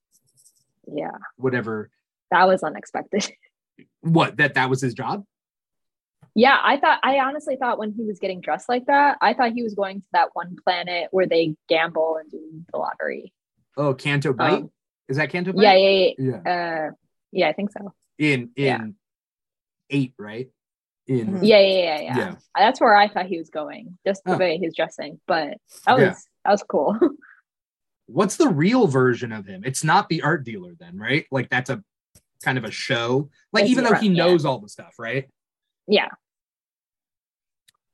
Yeah, 0.87 1.11
whatever. 1.37 1.89
that 2.31 2.47
was 2.47 2.63
unexpected. 2.63 3.29
What 4.01 4.37
that 4.37 4.53
that 4.53 4.69
was 4.69 4.79
his 4.81 4.93
job? 4.93 5.25
Yeah, 6.37 6.57
I 6.61 6.77
thought 6.77 6.99
I 7.01 7.19
honestly 7.19 7.55
thought 7.55 7.79
when 7.79 7.93
he 7.93 8.03
was 8.03 8.19
getting 8.19 8.41
dressed 8.41 8.67
like 8.67 8.87
that, 8.87 9.17
I 9.21 9.33
thought 9.33 9.53
he 9.53 9.63
was 9.63 9.73
going 9.73 10.01
to 10.01 10.07
that 10.11 10.29
one 10.33 10.57
planet 10.63 11.07
where 11.11 11.25
they 11.27 11.55
gamble 11.69 12.17
and 12.19 12.29
do 12.29 12.41
the 12.71 12.77
lottery. 12.77 13.31
Oh, 13.77 13.93
Canto 13.93 14.33
Bight. 14.33 14.53
Um, 14.63 14.71
is 15.07 15.15
that 15.17 15.29
Canto 15.29 15.53
Bight? 15.53 15.61
yeah, 15.63 15.73
yeah, 15.75 16.11
Yeah. 16.17 16.41
yeah. 16.45 16.85
Uh, 16.87 16.91
yeah, 17.31 17.49
I 17.49 17.53
think 17.53 17.71
so. 17.71 17.93
in 18.17 18.51
in 18.55 18.65
Yeah. 18.65 18.85
eight, 19.89 20.13
right? 20.19 20.49
In 21.07 21.27
Mhm. 21.27 21.39
Yeah, 21.43 21.59
yeah, 21.59 21.77
yeah, 21.83 21.99
yeah. 22.01 22.17
Yeah. 22.17 22.35
That's 22.55 22.81
where 22.81 22.95
I 22.97 23.07
thought 23.07 23.27
he 23.27 23.37
was 23.37 23.49
going, 23.49 23.97
just 24.05 24.23
the 24.25 24.35
Oh. 24.35 24.37
way 24.37 24.57
he's 24.57 24.75
dressing. 24.75 25.19
But 25.27 25.57
that 25.85 25.93
was 25.93 26.01
Yeah. 26.01 26.15
that 26.43 26.51
was 26.51 26.63
cool. 26.63 26.97
what's 28.07 28.35
the 28.37 28.49
real 28.49 28.87
version 28.87 29.31
of 29.31 29.45
him? 29.45 29.63
It's 29.65 29.83
not 29.83 30.09
the 30.09 30.21
art 30.21 30.43
dealer, 30.43 30.73
then, 30.79 30.97
right? 30.97 31.25
Like 31.31 31.49
that's 31.49 31.69
a 31.69 31.81
kind 32.43 32.57
of 32.57 32.63
a 32.65 32.71
show. 32.71 33.29
Like 33.53 33.63
It's 33.63 33.71
even 33.71 33.83
though 33.85 33.91
he 33.93 34.09
different, 34.09 34.15
yeah. 34.17 34.25
knows 34.25 34.45
all 34.45 34.59
the 34.59 34.69
stuff, 34.69 34.95
right? 34.99 35.29
yeah, 35.87 36.09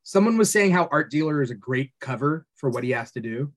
Someone 0.03 0.37
was 0.37 0.51
saying 0.51 0.71
how 0.71 0.87
art 0.91 1.11
dealer 1.11 1.41
is 1.41 1.51
a 1.51 1.55
great 1.55 1.91
cover 1.99 2.45
for 2.55 2.69
what 2.69 2.83
he 2.83 2.91
has 2.91 3.11
to 3.11 3.19
do. 3.21 3.51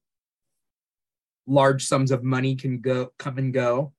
Large 1.46 1.86
sums 1.86 2.10
of 2.10 2.22
money 2.22 2.56
can 2.56 2.80
go 2.80 3.12
come 3.18 3.38
and 3.38 3.52
go. 3.52 3.92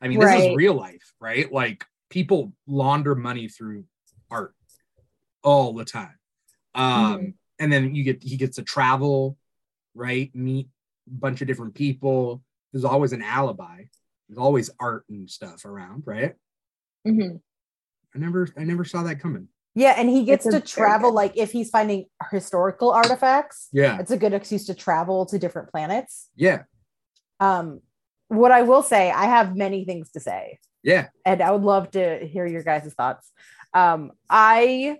I 0.00 0.08
mean, 0.08 0.20
this 0.20 0.28
is 0.50 0.56
real 0.56 0.74
life, 0.74 1.12
right? 1.20 1.50
Like 1.50 1.84
people 2.10 2.52
launder 2.66 3.14
money 3.14 3.48
through 3.48 3.84
art 4.30 4.54
all 5.42 5.72
the 5.74 5.84
time. 5.84 6.18
Um, 6.74 6.92
Mhm. 7.18 7.34
and 7.58 7.72
then 7.72 7.94
you 7.94 8.04
get 8.04 8.22
he 8.22 8.36
gets 8.36 8.56
to 8.56 8.62
travel, 8.62 9.38
right? 9.94 10.34
Meet 10.34 10.68
a 11.06 11.10
bunch 11.10 11.40
of 11.40 11.46
different 11.48 11.74
people. 11.74 12.42
There's 12.72 12.84
always 12.84 13.12
an 13.12 13.22
alibi. 13.22 13.84
There's 14.28 14.38
always 14.38 14.70
art 14.78 15.04
and 15.08 15.30
stuff 15.30 15.64
around, 15.64 16.02
right? 16.06 16.34
Mhm. 17.06 17.40
I 18.14 18.18
never 18.18 18.48
I 18.56 18.64
never 18.64 18.84
saw 18.84 19.02
that 19.04 19.20
coming. 19.20 19.48
Yeah, 19.78 19.92
and 19.98 20.08
he 20.08 20.24
gets 20.24 20.46
to 20.46 20.58
travel 20.58 21.12
like 21.12 21.36
if 21.36 21.52
he's 21.52 21.68
finding 21.68 22.06
historical 22.30 22.90
artifacts, 22.92 23.68
Yeah. 23.72 23.98
it's 24.00 24.10
a 24.10 24.16
good 24.16 24.32
excuse 24.32 24.64
to 24.66 24.74
travel 24.74 25.26
to 25.26 25.38
different 25.38 25.70
planets. 25.70 26.30
Yeah. 26.34 26.62
Um, 27.40 27.82
what 28.28 28.52
I 28.52 28.62
will 28.62 28.82
say, 28.82 29.10
I 29.10 29.26
have 29.26 29.54
many 29.54 29.84
things 29.84 30.10
to 30.12 30.20
say, 30.20 30.58
Yeah. 30.82 31.08
and 31.26 31.42
I 31.42 31.50
would 31.50 31.60
love 31.62 31.90
to 31.90 32.26
hear 32.26 32.46
your 32.46 32.62
guys' 32.62 32.94
thoughts. 32.94 33.30
Um, 33.74 34.12
I 34.30 34.96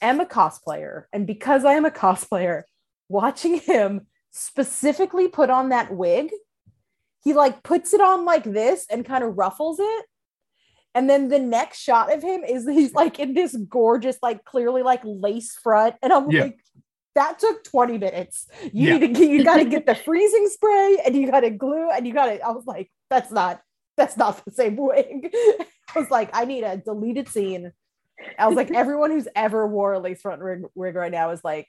am 0.00 0.20
a 0.20 0.26
cosplayer, 0.26 1.06
and 1.12 1.26
because 1.26 1.64
I 1.64 1.72
am 1.72 1.84
a 1.84 1.90
cosplayer, 1.90 2.62
watching 3.08 3.58
him 3.72 4.06
specifically 4.30 5.26
put 5.26 5.50
on 5.50 5.70
that 5.70 5.92
wig, 5.92 6.30
he 7.24 7.32
like 7.32 7.64
puts 7.64 7.92
it 7.92 8.00
on 8.00 8.24
like 8.24 8.44
this 8.44 8.86
and 8.88 9.04
kind 9.04 9.24
of 9.24 9.36
ruffles 9.36 9.78
it. 9.80 10.04
And 10.96 11.08
then 11.10 11.28
the 11.28 11.38
next 11.38 11.80
shot 11.80 12.12
of 12.12 12.22
him 12.22 12.42
is 12.42 12.66
he's 12.66 12.94
like 12.94 13.20
in 13.20 13.34
this 13.34 13.54
gorgeous, 13.54 14.16
like 14.22 14.44
clearly 14.44 14.82
like 14.82 15.02
lace 15.04 15.54
front. 15.62 15.94
And 16.02 16.12
I'm 16.12 16.30
Yeah. 16.30 16.42
like, 16.44 16.58
that 17.14 17.38
took 17.38 17.62
20 17.64 17.98
minutes. 17.98 18.46
You 18.72 18.88
Yeah. 18.88 18.92
need 18.98 19.00
to 19.00 19.08
get 19.20 19.30
you 19.30 19.44
gotta 19.44 19.64
get 19.76 19.84
the 19.86 19.94
freezing 19.94 20.48
spray 20.48 20.98
and 21.04 21.14
you 21.14 21.30
gotta 21.30 21.50
glue 21.50 21.90
and 21.90 22.06
you 22.06 22.14
gotta. 22.14 22.40
I 22.42 22.50
was 22.50 22.64
like, 22.66 22.90
that's 23.10 23.30
not 23.30 23.60
that's 23.98 24.16
not 24.16 24.42
the 24.44 24.50
same 24.50 24.76
wig. 24.76 25.30
I 25.94 25.98
was 25.98 26.10
like, 26.10 26.30
I 26.34 26.44
need 26.46 26.64
a 26.64 26.76
deleted 26.78 27.28
scene. 27.28 27.72
I 28.38 28.46
was 28.46 28.56
like, 28.56 28.70
everyone 28.70 29.10
who's 29.10 29.28
ever 29.36 29.66
wore 29.66 29.92
a 29.92 29.98
lace 29.98 30.22
front 30.22 30.42
wig, 30.42 30.62
wig 30.74 30.94
right 30.94 31.12
now 31.12 31.30
is 31.30 31.44
like, 31.44 31.68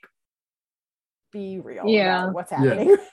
be 1.32 1.58
real. 1.60 1.84
Yeah. 1.86 2.24
about 2.24 2.34
what's 2.34 2.52
Yeah. 2.52 2.58
happening. 2.58 2.96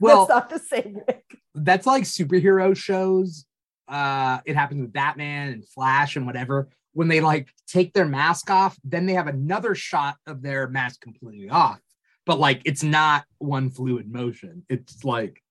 Well- 0.00 0.26
that's 0.26 0.28
not 0.30 0.48
the 0.50 0.58
same 0.58 0.94
wig. 1.06 1.22
that's 1.54 1.86
like 1.86 2.04
superhero 2.04 2.74
shows. 2.76 3.44
Uh, 3.88 4.38
it 4.44 4.56
happens 4.56 4.80
with 4.80 4.92
Batman 4.92 5.48
and 5.48 5.68
Flash 5.68 6.16
and 6.16 6.26
whatever. 6.26 6.68
When 6.94 7.08
they 7.08 7.20
like 7.20 7.48
take 7.66 7.92
their 7.92 8.06
mask 8.06 8.50
off, 8.50 8.76
then 8.84 9.06
they 9.06 9.14
have 9.14 9.26
another 9.26 9.74
shot 9.74 10.16
of 10.26 10.42
their 10.42 10.68
mask 10.68 11.00
completely 11.00 11.48
off. 11.48 11.80
But 12.26 12.38
like 12.38 12.62
it's 12.64 12.82
not 12.82 13.24
one 13.38 13.70
fluid 13.70 14.10
motion. 14.10 14.64
It's 14.68 15.04
like, 15.04 15.42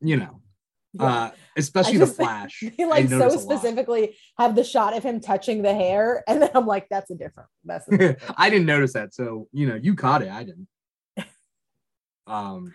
you 0.00 0.16
know, 0.16 0.40
uh, 0.98 1.30
especially 1.56 1.96
I 1.96 2.00
the 2.00 2.06
Flash. 2.06 2.62
They 2.78 2.86
like 2.86 3.08
so 3.08 3.18
notice 3.18 3.44
a 3.44 3.46
lot. 3.46 3.60
specifically 3.60 4.16
have 4.38 4.54
the 4.54 4.64
shot 4.64 4.96
of 4.96 5.02
him 5.02 5.20
touching 5.20 5.62
the 5.62 5.74
hair, 5.74 6.24
and 6.26 6.40
then 6.40 6.50
I'm 6.54 6.66
like, 6.66 6.86
that's 6.90 7.10
a 7.10 7.14
different. 7.14 7.48
That's 7.64 7.86
a 7.88 7.90
different. 7.90 8.18
I 8.36 8.50
didn't 8.50 8.66
notice 8.66 8.94
that. 8.94 9.14
So 9.14 9.48
you 9.52 9.68
know, 9.68 9.74
you 9.74 9.94
caught 9.94 10.22
it. 10.22 10.30
I 10.30 10.44
didn't. 10.44 10.68
Um, 12.26 12.74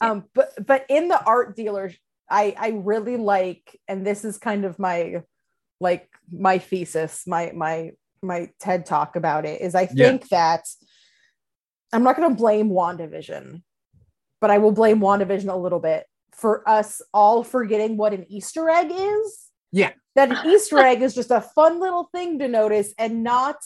um 0.00 0.26
but 0.32 0.52
but 0.64 0.86
in 0.88 1.08
the 1.08 1.20
art 1.20 1.56
dealer 1.56 1.90
i 2.32 2.54
i 2.58 2.68
really 2.70 3.16
like 3.16 3.78
and 3.86 4.04
this 4.06 4.24
is 4.24 4.38
kind 4.38 4.64
of 4.64 4.78
my 4.78 5.22
like 5.80 6.08
my 6.32 6.58
thesis 6.58 7.24
my 7.26 7.52
my 7.54 7.92
my 8.22 8.50
ted 8.58 8.86
talk 8.86 9.14
about 9.16 9.44
it 9.44 9.60
is 9.60 9.74
i 9.74 9.82
Yeah. 9.82 10.06
think 10.08 10.28
that 10.30 10.64
i'm 11.92 12.02
not 12.02 12.16
going 12.16 12.28
to 12.28 12.34
blame 12.34 12.70
wandavision 12.70 13.62
but 14.40 14.50
i 14.50 14.58
will 14.58 14.72
blame 14.72 15.00
wandavision 15.00 15.52
a 15.52 15.56
little 15.56 15.80
bit 15.80 16.06
for 16.32 16.68
us 16.68 17.02
all 17.12 17.44
forgetting 17.44 17.96
what 17.96 18.12
an 18.12 18.24
Easter 18.28 18.68
egg 18.68 18.90
is. 18.90 19.48
Yeah. 19.70 19.92
That 20.14 20.30
an 20.30 20.50
Easter 20.50 20.78
egg 20.78 21.02
is 21.02 21.14
just 21.14 21.30
a 21.30 21.40
fun 21.40 21.78
little 21.78 22.08
thing 22.12 22.38
to 22.40 22.48
notice 22.48 22.92
and 22.98 23.22
not 23.22 23.56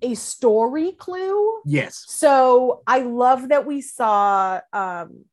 a 0.00 0.14
story 0.14 0.92
clue. 0.92 1.60
Yes. 1.66 2.04
So 2.08 2.82
I 2.86 3.00
love 3.00 3.48
that 3.50 3.66
we 3.66 3.80
saw 3.80 4.60
um, 4.72 5.24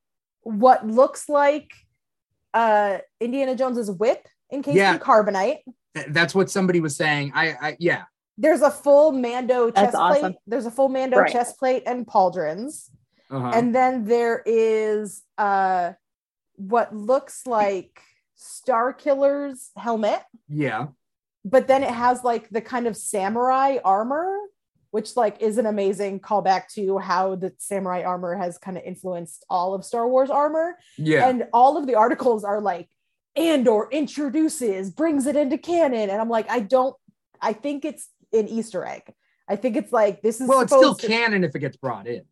what 0.41 0.85
looks 0.85 1.29
like 1.29 1.71
uh, 2.53 2.97
Indiana 3.19 3.55
Jones's 3.55 3.89
whip 3.91 4.27
encased 4.51 4.77
Yeah. 4.77 4.93
in 4.93 4.99
carbonite. 4.99 5.59
Th- 5.95 6.07
That's 6.09 6.33
what 6.35 6.49
somebody 6.49 6.79
was 6.79 6.95
saying. 6.95 7.31
I, 7.35 7.47
I 7.61 7.77
yeah. 7.79 8.03
There's 8.37 8.61
a 8.61 8.71
full 8.71 9.11
Mando 9.11 9.71
That's 9.71 9.87
chest 9.87 9.95
awesome. 9.95 10.19
plate. 10.21 10.35
There's 10.47 10.65
a 10.65 10.71
full 10.71 10.89
Mando 10.89 11.17
Right. 11.19 11.31
chest 11.31 11.57
plate 11.59 11.83
and 11.85 12.05
pauldrons. 12.07 12.89
Uh-huh. 13.29 13.51
And 13.53 13.73
then 13.75 14.05
there 14.05 14.41
is 14.45 15.21
uh 15.37 15.93
what 16.55 16.95
looks 16.95 17.45
like 17.47 18.01
Starkiller's 18.37 19.71
helmet, 19.77 20.21
yeah. 20.47 20.87
but 21.45 21.67
then 21.67 21.83
it 21.83 21.91
has 21.91 22.23
like 22.23 22.49
the 22.49 22.61
kind 22.61 22.87
of 22.87 22.95
samurai 22.97 23.77
armor, 23.83 24.35
which 24.91 25.15
like 25.15 25.41
is 25.41 25.57
an 25.57 25.65
amazing 25.65 26.19
callback 26.19 26.67
to 26.75 26.97
how 26.99 27.35
the 27.35 27.53
samurai 27.57 28.03
armor 28.03 28.35
has 28.35 28.57
kind 28.57 28.77
of 28.77 28.83
influenced 28.83 29.45
all 29.49 29.73
of 29.73 29.83
Star 29.83 30.07
Wars 30.07 30.29
armor. 30.29 30.77
Yeah. 30.97 31.27
And 31.27 31.47
all 31.53 31.77
of 31.77 31.87
the 31.87 31.95
articles 31.95 32.43
are 32.43 32.61
like 32.61 32.89
Andor 33.35 33.87
introduces, 33.91 34.91
brings 34.91 35.25
it 35.25 35.35
into 35.37 35.57
canon. 35.57 36.09
And 36.09 36.21
I'm 36.21 36.29
like, 36.29 36.49
I 36.49 36.59
don't 36.59 36.95
I 37.41 37.53
think 37.53 37.85
it's 37.85 38.09
an 38.33 38.47
Easter 38.47 38.85
egg. 38.85 39.13
I 39.47 39.55
think 39.55 39.75
it's 39.75 39.91
like 39.91 40.21
this 40.21 40.39
is 40.41 40.47
well, 40.47 40.61
it's 40.61 40.71
still 40.73 40.95
to- 40.95 41.07
canon 41.07 41.43
if 41.43 41.55
it 41.55 41.59
gets 41.59 41.77
brought 41.77 42.07
in. 42.07 42.23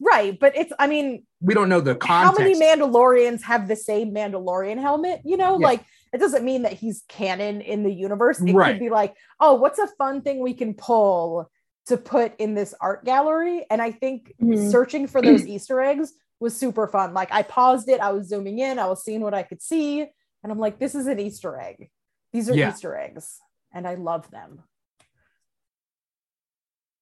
right, 0.00 0.38
but 0.38 0.56
it's 0.56 0.72
I 0.78 0.86
mean, 0.86 1.24
We 1.40 1.54
don't 1.54 1.68
know 1.68 1.80
the 1.80 1.96
how 2.02 2.32
many 2.38 2.54
Mandalorians 2.54 3.42
have 3.42 3.68
the 3.68 3.76
same 3.76 4.12
Mandalorian 4.14 4.78
helmet? 4.80 5.20
You 5.24 5.36
know, 5.36 5.58
Yeah. 5.60 5.66
like 5.66 5.84
it 6.12 6.18
doesn't 6.18 6.42
mean 6.44 6.62
that 6.62 6.72
he's 6.72 7.02
canon 7.08 7.60
in 7.60 7.82
the 7.82 7.92
universe. 7.92 8.40
It 8.40 8.54
Right. 8.54 8.72
could 8.72 8.80
be 8.80 8.88
like, 8.88 9.14
oh, 9.40 9.54
what's 9.54 9.78
a 9.78 9.86
fun 9.98 10.22
thing 10.22 10.40
we 10.40 10.54
can 10.54 10.72
pull 10.72 11.50
to 11.88 11.96
put 11.96 12.34
in 12.38 12.54
this 12.54 12.74
art 12.80 13.04
gallery? 13.04 13.66
And 13.70 13.82
I 13.82 13.90
think 13.90 14.32
Mhm. 14.40 14.70
searching 14.70 15.06
for 15.06 15.20
those 15.20 15.46
Easter 15.54 15.80
eggs 15.80 16.12
was 16.40 16.56
super 16.56 16.86
fun. 16.86 17.12
Like 17.14 17.32
I 17.32 17.42
paused 17.42 17.88
it, 17.88 18.00
I 18.00 18.12
was 18.12 18.28
zooming 18.28 18.58
in, 18.60 18.78
I 18.78 18.86
was 18.86 19.04
seeing 19.04 19.20
what 19.20 19.34
I 19.34 19.42
could 19.42 19.60
see, 19.60 20.00
and 20.00 20.52
I'm 20.52 20.58
like, 20.58 20.78
this 20.78 20.94
is 20.94 21.06
an 21.06 21.18
Easter 21.20 21.58
egg. 21.60 21.90
These 22.32 22.48
are 22.48 22.54
Yeah. 22.54 22.70
Easter 22.70 22.96
eggs, 22.96 23.38
and 23.72 23.86
I 23.86 23.94
love 23.96 24.30
them. 24.30 24.62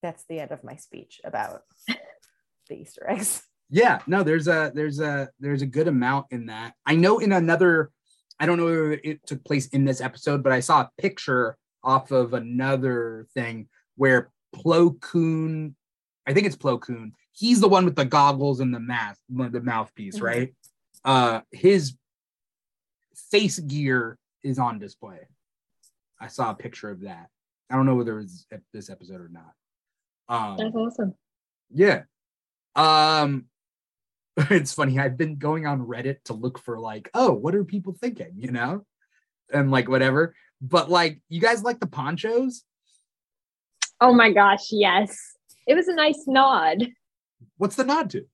That's 0.03 0.24
the 0.28 0.41
end 0.41 0.53
of 0.53 0.62
my 0.64 0.76
speech 0.76 1.20
about 1.24 1.62
the 2.68 2.74
Easter 2.74 3.09
eggs. 3.09 3.43
yeah 3.68 3.99
no 4.07 4.22
there's 4.22 4.47
a 4.49 4.70
there's 4.74 5.01
a 5.01 5.28
there's 5.41 5.62
a 5.62 5.66
good 5.66 5.89
amount 5.89 6.24
in 6.30 6.47
that 6.47 6.72
i 6.87 6.95
know 6.95 7.18
in 7.18 7.32
another 7.32 7.91
i 8.39 8.47
don't 8.47 8.59
know 8.59 8.68
if 8.93 9.01
it 9.03 9.26
took 9.26 9.45
place 9.45 9.66
in 9.68 9.84
this 9.84 10.01
episode 10.01 10.41
but 10.45 10.53
i 10.53 10.61
saw 10.61 10.82
a 10.82 10.91
picture 10.99 11.57
off 11.82 12.12
of 12.12 12.32
another 12.32 13.26
thing 13.34 13.68
where 13.97 14.30
plo 14.57 14.98
koon 15.00 15.74
i 16.26 16.32
think 16.32 16.46
it's 16.46 16.57
plo 16.57 16.80
koon 16.80 17.12
he's 17.32 17.61
the 17.61 17.68
one 17.68 17.84
with 17.84 17.96
the 17.96 18.04
goggles 18.04 18.61
and 18.61 18.74
the 18.74 18.80
mask 18.80 19.20
the 19.28 19.61
mouthpiece 19.61 20.18
Mhm. 20.18 20.22
right 20.22 20.54
uh 21.04 21.40
his 21.52 21.94
face 23.30 23.59
gear 23.59 24.18
is 24.42 24.59
on 24.59 24.78
display 24.78 25.20
i 26.20 26.28
saw 26.28 26.50
a 26.50 26.54
picture 26.54 26.90
of 26.90 27.00
that 27.02 27.28
i 27.70 27.76
don't 27.76 27.86
know 27.86 27.94
whether 27.94 28.18
it's 28.20 28.46
this 28.72 28.90
episode 28.90 29.20
or 29.20 29.28
not 29.30 29.52
um 30.28 30.57
That's 30.57 30.74
awesome. 30.74 31.14
yeah. 31.72 32.02
Um 32.74 33.46
it's 34.50 34.72
funny. 34.72 34.98
I've 34.98 35.16
been 35.16 35.36
going 35.36 35.66
on 35.66 35.86
Reddit 35.86 36.16
to 36.24 36.34
look 36.34 36.59
for 36.59 36.78
like, 36.78 37.09
oh, 37.14 37.32
what 37.32 37.54
are 37.54 37.64
people 37.64 37.94
thinking, 37.98 38.32
you 38.36 38.50
know? 38.50 38.84
And 39.52 39.70
like 39.70 39.88
whatever. 39.88 40.34
But 40.61 40.90
like 40.90 41.20
you 41.28 41.40
guys 41.40 41.62
like 41.62 41.80
the 41.80 41.86
ponchos? 41.86 42.64
Oh 44.01 44.12
my 44.12 44.30
gosh, 44.32 44.68
yes. 44.70 45.16
It 45.66 45.74
was 45.74 45.88
a 45.88 45.94
nice 45.94 46.24
nod. 46.26 46.86
What's 47.57 47.76
the 47.76 47.84
nod 47.84 48.11
to? 48.11 48.26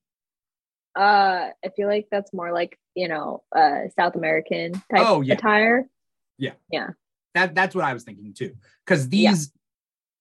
Uh 0.95 1.49
I 1.65 1.69
feel 1.75 1.87
like 1.87 2.07
that's 2.11 2.33
more 2.33 2.51
like, 2.53 2.77
you 2.95 3.07
know, 3.07 3.43
uh 3.55 3.87
South 3.97 4.15
American 4.15 4.73
type 4.73 5.07
Oh, 5.07 5.21
yeah. 5.21 5.35
attire. 5.35 5.87
Yeah. 6.37 6.53
Yeah. 6.71 6.89
That 7.33 7.55
that's 7.55 7.73
what 7.75 7.85
I 7.85 7.93
was 7.93 8.03
thinking 8.03 8.33
too. 8.33 8.55
Because 8.85 9.07
Yeah. 9.07 9.31
these 9.31 9.51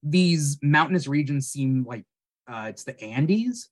these 0.03 0.59
mountainous 0.63 1.07
regions 1.07 1.49
seem 1.49 1.85
like 1.85 2.05
uh 2.51 2.67
it's 2.71 2.85
the 2.85 2.99
Andes, 3.03 3.69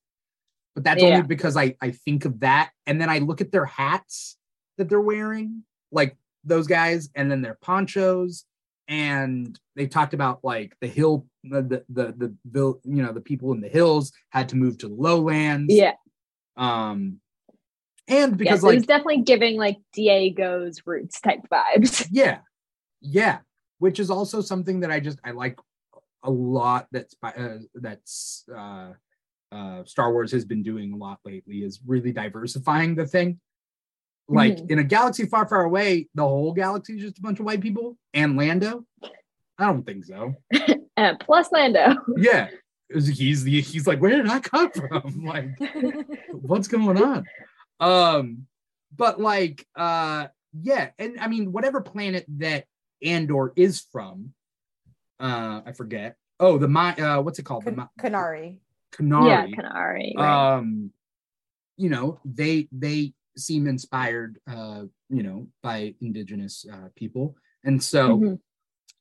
but 0.74 0.84
that's 0.84 1.02
Yeah. 1.02 1.08
only 1.08 1.22
because 1.22 1.56
I 1.56 1.76
I 1.80 1.92
think 1.92 2.24
of 2.24 2.40
that 2.40 2.70
and 2.86 3.00
then 3.00 3.08
I 3.08 3.18
look 3.18 3.40
at 3.40 3.52
their 3.52 3.66
hats 3.66 4.36
that 4.76 4.88
they're 4.88 5.00
wearing, 5.00 5.62
like 5.92 6.16
those 6.44 6.66
guys, 6.66 7.10
and 7.14 7.30
then 7.30 7.42
their 7.42 7.58
ponchos, 7.60 8.44
and 8.90 9.58
they 9.76 9.86
talked 9.86 10.12
about 10.12 10.40
like 10.42 10.74
the 10.80 10.88
hill, 10.88 11.26
the 11.44 11.62
the 11.88 12.12
the, 12.18 12.36
the, 12.50 12.74
you 12.84 13.02
know 13.02 13.12
the 13.12 13.20
people 13.20 13.52
in 13.52 13.60
the 13.60 13.68
hills 13.68 14.12
had 14.30 14.48
to 14.50 14.56
move 14.56 14.76
to 14.78 14.88
the 14.88 14.94
lowlands, 14.94 15.72
Yeah. 15.72 15.92
um, 16.56 17.20
and 18.08 18.36
Because 18.36 18.64
it 18.64 18.66
like 18.66 18.74
was 18.74 18.86
definitely 18.86 19.22
giving 19.22 19.56
like 19.56 19.78
Diego's 19.94 20.82
roots 20.84 21.20
type 21.20 21.40
vibes. 21.50 22.06
yeah 22.10 22.38
yeah 23.00 23.38
which 23.78 23.98
is 23.98 24.10
also 24.10 24.42
something 24.42 24.80
that 24.80 24.90
i 24.90 25.00
just 25.00 25.18
i 25.24 25.30
like 25.30 25.58
a 26.24 26.30
lot 26.30 26.86
that's 26.92 27.14
by 27.14 27.30
uh, 27.30 27.56
that's 27.76 28.44
uh 28.54 28.90
uh 29.52 29.82
star 29.84 30.12
wars 30.12 30.30
has 30.32 30.44
been 30.44 30.62
doing 30.62 30.92
a 30.92 30.96
lot 30.96 31.18
lately 31.24 31.58
is 31.64 31.80
really 31.86 32.12
diversifying 32.12 32.94
the 32.94 33.06
thing 33.06 33.40
like 34.32 34.56
Mhm. 34.58 34.70
in 34.70 34.78
a 34.78 34.84
galaxy 34.84 35.26
far 35.26 35.46
far 35.48 35.64
away 35.64 36.08
the 36.14 36.22
whole 36.22 36.52
galaxy 36.52 36.94
is 36.96 37.02
just 37.02 37.18
a 37.18 37.22
bunch 37.22 37.40
of 37.40 37.46
white 37.46 37.60
people 37.60 37.98
and 38.14 38.36
lando 38.36 38.84
i 39.58 39.66
don't 39.66 39.84
think 39.84 40.04
so 40.04 40.34
And 40.96 41.18
plus 41.18 41.50
Lando. 41.52 41.94
yeah 42.16 42.48
he's 42.92 43.42
the 43.44 43.60
he's 43.60 43.86
like 43.86 44.00
where 44.00 44.16
did 44.16 44.28
i 44.28 44.38
come 44.40 44.70
from 44.80 45.24
like 45.24 45.48
what's 46.30 46.68
going 46.68 47.00
on 47.02 47.24
um 47.80 48.46
but 48.96 49.20
like 49.20 49.66
uh 49.76 50.26
yeah 50.62 50.90
and 50.98 51.18
i 51.20 51.26
mean 51.28 51.52
whatever 51.52 51.80
planet 51.80 52.24
that 52.38 52.64
andor 53.02 53.52
is 53.56 53.80
from 53.92 54.32
uh 55.20 55.60
i 55.66 55.72
forget 55.72 56.16
oh 56.38 56.58
the 56.58 56.68
my 56.68 56.94
uh 56.96 57.20
what's 57.20 57.38
it 57.38 57.44
called 57.44 57.64
the 57.64 57.70
Kan- 57.72 57.76
Ma- 57.76 57.88
Kenari. 58.02 58.58
Yeah, 58.98 59.46
Kenari. 59.46 59.54
Kenari. 59.56 60.16
Right. 60.16 60.56
um 60.56 60.92
you 61.76 61.88
know 61.88 62.18
they 62.24 62.68
they 62.72 63.12
seem 63.40 63.66
inspired 63.66 64.38
uh 64.50 64.82
you 65.08 65.22
know 65.22 65.46
by 65.62 65.94
indigenous 66.00 66.64
uh 66.72 66.88
people 66.94 67.36
and 67.64 67.82
so 67.82 68.18
Mhm. 68.18 68.40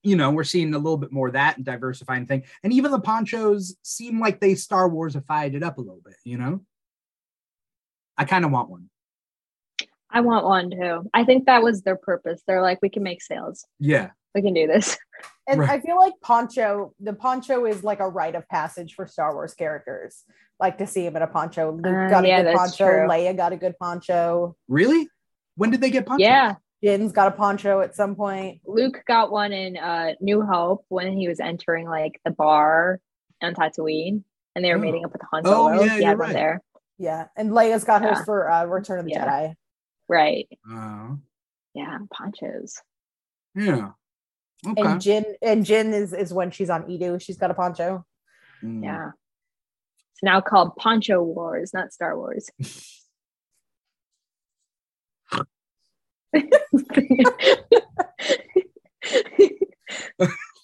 you 0.02 0.16
know, 0.16 0.32
we're 0.32 0.46
seeing 0.46 0.74
a 0.74 0.78
little 0.78 0.98
bit 0.98 1.12
more 1.12 1.28
of 1.28 1.34
that 1.34 1.58
and 1.58 1.66
diversifying 1.66 2.26
thing. 2.26 2.44
And 2.64 2.72
even 2.72 2.92
the 2.92 3.02
ponchos 3.02 3.76
seem 3.84 4.18
like 4.20 4.40
they 4.40 4.56
Star 4.56 4.90
Warsified 4.90 5.56
it 5.56 5.64
up 5.64 5.78
a 5.78 5.82
little 5.82 6.02
bit, 6.06 6.16
you 6.24 6.38
know? 6.38 6.62
I 8.18 8.24
kind 8.26 8.46
of 8.46 8.52
want 8.52 8.70
one. 8.70 8.90
I 10.10 10.22
want 10.22 10.46
one 10.46 10.72
too. 10.72 11.10
I 11.14 11.24
think 11.26 11.46
that 11.46 11.64
was 11.64 11.82
their 11.82 11.98
purpose. 11.98 12.42
They're 12.48 12.62
like, 12.62 12.80
we 12.82 12.90
can 12.90 13.04
make 13.04 13.22
sales. 13.22 13.66
Yeah. 13.80 14.12
We 14.34 14.42
can 14.42 14.54
do 14.54 14.68
this. 14.68 14.98
And 15.48 15.60
Right. 15.60 15.70
I 15.72 15.80
feel 15.82 15.98
like 15.98 16.14
poncho, 16.22 16.94
the 17.00 17.14
poncho 17.14 17.66
is 17.66 17.84
like 17.84 18.00
a 18.00 18.08
rite 18.08 18.36
of 18.36 18.48
passage 18.48 18.94
for 18.94 19.06
Star 19.08 19.34
Wars 19.34 19.54
characters. 19.54 20.24
Like 20.60 20.78
to 20.80 20.88
see 20.88 21.06
him 21.06 21.16
in 21.16 21.22
a 21.22 21.28
poncho. 21.28 21.72
Luke 21.72 21.86
Uh, 21.86 22.10
got 22.10 22.26
a 22.26 22.28
yeah, 22.28 22.44
good 22.44 22.56
poncho. 22.56 22.86
true. 22.86 23.08
Leia 23.08 23.36
got 23.36 23.54
a 23.54 23.58
good 23.58 23.78
poncho. 23.80 24.56
Really? 24.68 25.08
When 25.56 25.72
did 25.72 25.82
they 25.82 25.90
get 25.90 26.06
poncho? 26.06 26.24
Yeah. 26.24 26.56
Jyn's 26.84 27.12
got 27.12 27.28
a 27.28 27.32
poncho 27.32 27.82
at 27.82 27.96
some 27.96 28.16
point. 28.16 28.62
Luke 28.66 29.04
got 29.08 29.32
one 29.32 29.52
in 29.54 29.78
uh 29.78 30.14
New 30.22 30.42
Hope 30.42 30.86
when 30.90 31.12
he 31.18 31.28
was 31.28 31.40
entering 31.40 31.88
like 31.88 32.20
the 32.26 32.32
bar 32.32 33.00
on 33.42 33.54
Tatooine 33.54 34.24
and 34.56 34.64
they 34.66 34.72
were 34.72 34.78
Oh. 34.78 34.82
meeting 34.82 35.06
up 35.06 35.12
with 35.14 35.22
Han 35.32 35.44
Solo. 35.46 35.80
Oh, 35.80 35.84
yeah, 35.84 35.96
he 35.96 36.02
you're 36.04 36.10
one 36.12 36.20
right. 36.20 36.34
there. 36.34 36.62
Yeah. 36.98 37.28
And 37.38 37.52
Leia's 37.52 37.84
got 37.86 38.02
hers 38.02 38.24
for 38.26 38.50
uh, 38.52 38.66
Return 38.66 39.00
of 39.00 39.06
the 39.06 39.12
Yeah. 39.12 39.26
Jedi. 39.26 39.56
Right. 40.10 40.48
Uh, 40.70 41.16
Yeah, 41.74 41.98
ponchos. 42.14 42.82
yeah. 43.56 43.92
Okay. 44.68 44.82
And 44.82 45.00
Jyn 45.00 45.24
and 45.42 45.66
Jin 45.66 45.94
is 45.94 46.12
is 46.14 46.34
when 46.34 46.52
she's 46.52 46.70
on 46.70 46.84
Eadu. 46.84 47.22
She's 47.22 47.38
got 47.38 47.52
a 47.52 47.54
poncho. 47.54 48.06
Mm. 48.62 48.84
Yeah. 48.84 49.12
It's 50.20 50.24
now 50.26 50.42
called 50.42 50.76
Poncho 50.76 51.24
Wars, 51.24 51.74
not 51.74 51.94
Star 51.94 52.18
Wars. 52.18 52.50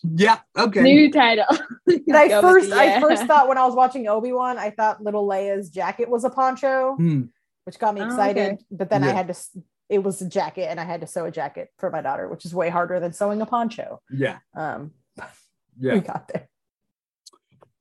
Yeah. 0.03 0.39
Okay. 0.57 0.81
New 0.83 1.11
title. 1.11 1.45
And 1.87 2.03
I 2.15 2.27
Go 2.27 2.35
with 2.35 2.41
first 2.41 2.69
the, 2.69 2.75
I 2.75 2.99
first 3.01 3.23
thought 3.25 3.47
when 3.47 3.57
I 3.57 3.65
was 3.65 3.75
watching 3.75 4.07
Obi-Wan, 4.07 4.57
I 4.59 4.69
thought 4.69 5.01
little 5.01 5.27
Leia's 5.27 5.69
jacket 5.69 6.09
was 6.09 6.23
a 6.23 6.29
poncho, 6.29 6.95
Hmm. 6.95 7.23
which 7.63 7.79
got 7.79 7.95
me 7.95 8.01
Oh, 8.01 8.05
excited. 8.05 8.53
okay. 8.53 8.63
But 8.69 8.89
then 8.91 9.03
I 9.03 9.11
had 9.11 9.27
to 9.29 9.35
it 9.89 10.03
was 10.03 10.19
a 10.21 10.27
jacket 10.29 10.67
and 10.69 10.79
I 10.79 10.83
had 10.83 11.01
to 11.01 11.07
sew 11.07 11.25
a 11.25 11.31
jacket 11.31 11.69
for 11.77 11.89
my 11.91 12.01
daughter, 12.01 12.27
which 12.27 12.43
is 12.45 12.53
way 12.55 12.69
harder 12.69 12.99
than 12.99 13.13
sewing 13.13 13.41
a 13.41 13.45
poncho. 13.47 13.99
Yeah. 14.11 14.37
Um 14.55 14.91
Yeah. 15.79 15.95
we 15.95 15.99
got 16.01 16.29
there. 16.31 16.47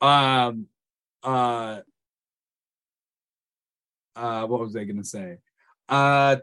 um 0.00 0.66
uh 1.24 1.80
uh 4.16 4.46
what 4.46 4.60
was 4.60 4.76
i 4.76 4.84
gonna 4.84 5.04
say 5.04 5.38
uh 5.88 6.36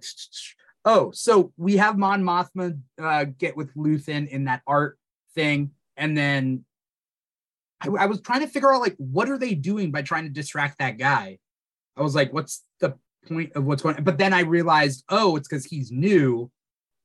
Oh, 0.84 1.12
so 1.12 1.54
we 1.58 1.78
have 1.78 1.98
Mon 1.98 2.24
Mothma 2.24 2.80
uh, 3.00 3.26
get 3.26 3.56
with 3.56 3.74
Luthen 3.76 4.28
in 4.28 4.46
that 4.46 4.64
art 4.66 4.98
thing, 5.36 5.72
and 5.96 6.18
then 6.18 6.66
I, 7.80 7.90
I 7.90 8.06
was 8.08 8.22
trying 8.22 8.42
to 8.42 8.48
figure 8.48 8.74
out 8.74 8.82
like 8.82 8.96
what 8.98 9.30
are 9.30 9.38
they 9.38 9.54
doing 9.54 9.92
by 9.92 10.02
trying 10.02 10.24
to 10.24 10.30
distract 10.30 10.80
that 10.80 10.98
guy. 10.98 11.38
I 11.96 12.02
was 12.02 12.16
like, 12.16 12.34
what's 12.34 12.64
the 12.80 12.96
point 13.28 13.52
of 13.54 13.66
what's 13.66 13.84
going? 13.84 13.98
on? 13.98 14.04
But 14.04 14.18
then 14.18 14.34
I 14.34 14.42
realized, 14.42 15.04
oh, 15.10 15.36
it's 15.36 15.48
because 15.48 15.66
he's 15.66 15.92
new. 15.92 16.50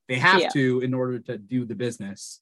They 0.09 0.17
have 0.17 0.41
Yeah. 0.41 0.49
to 0.51 0.81
in 0.81 0.95
order 0.95 1.19
to 1.19 1.37
do 1.37 1.67
the 1.67 1.75
business 1.75 2.41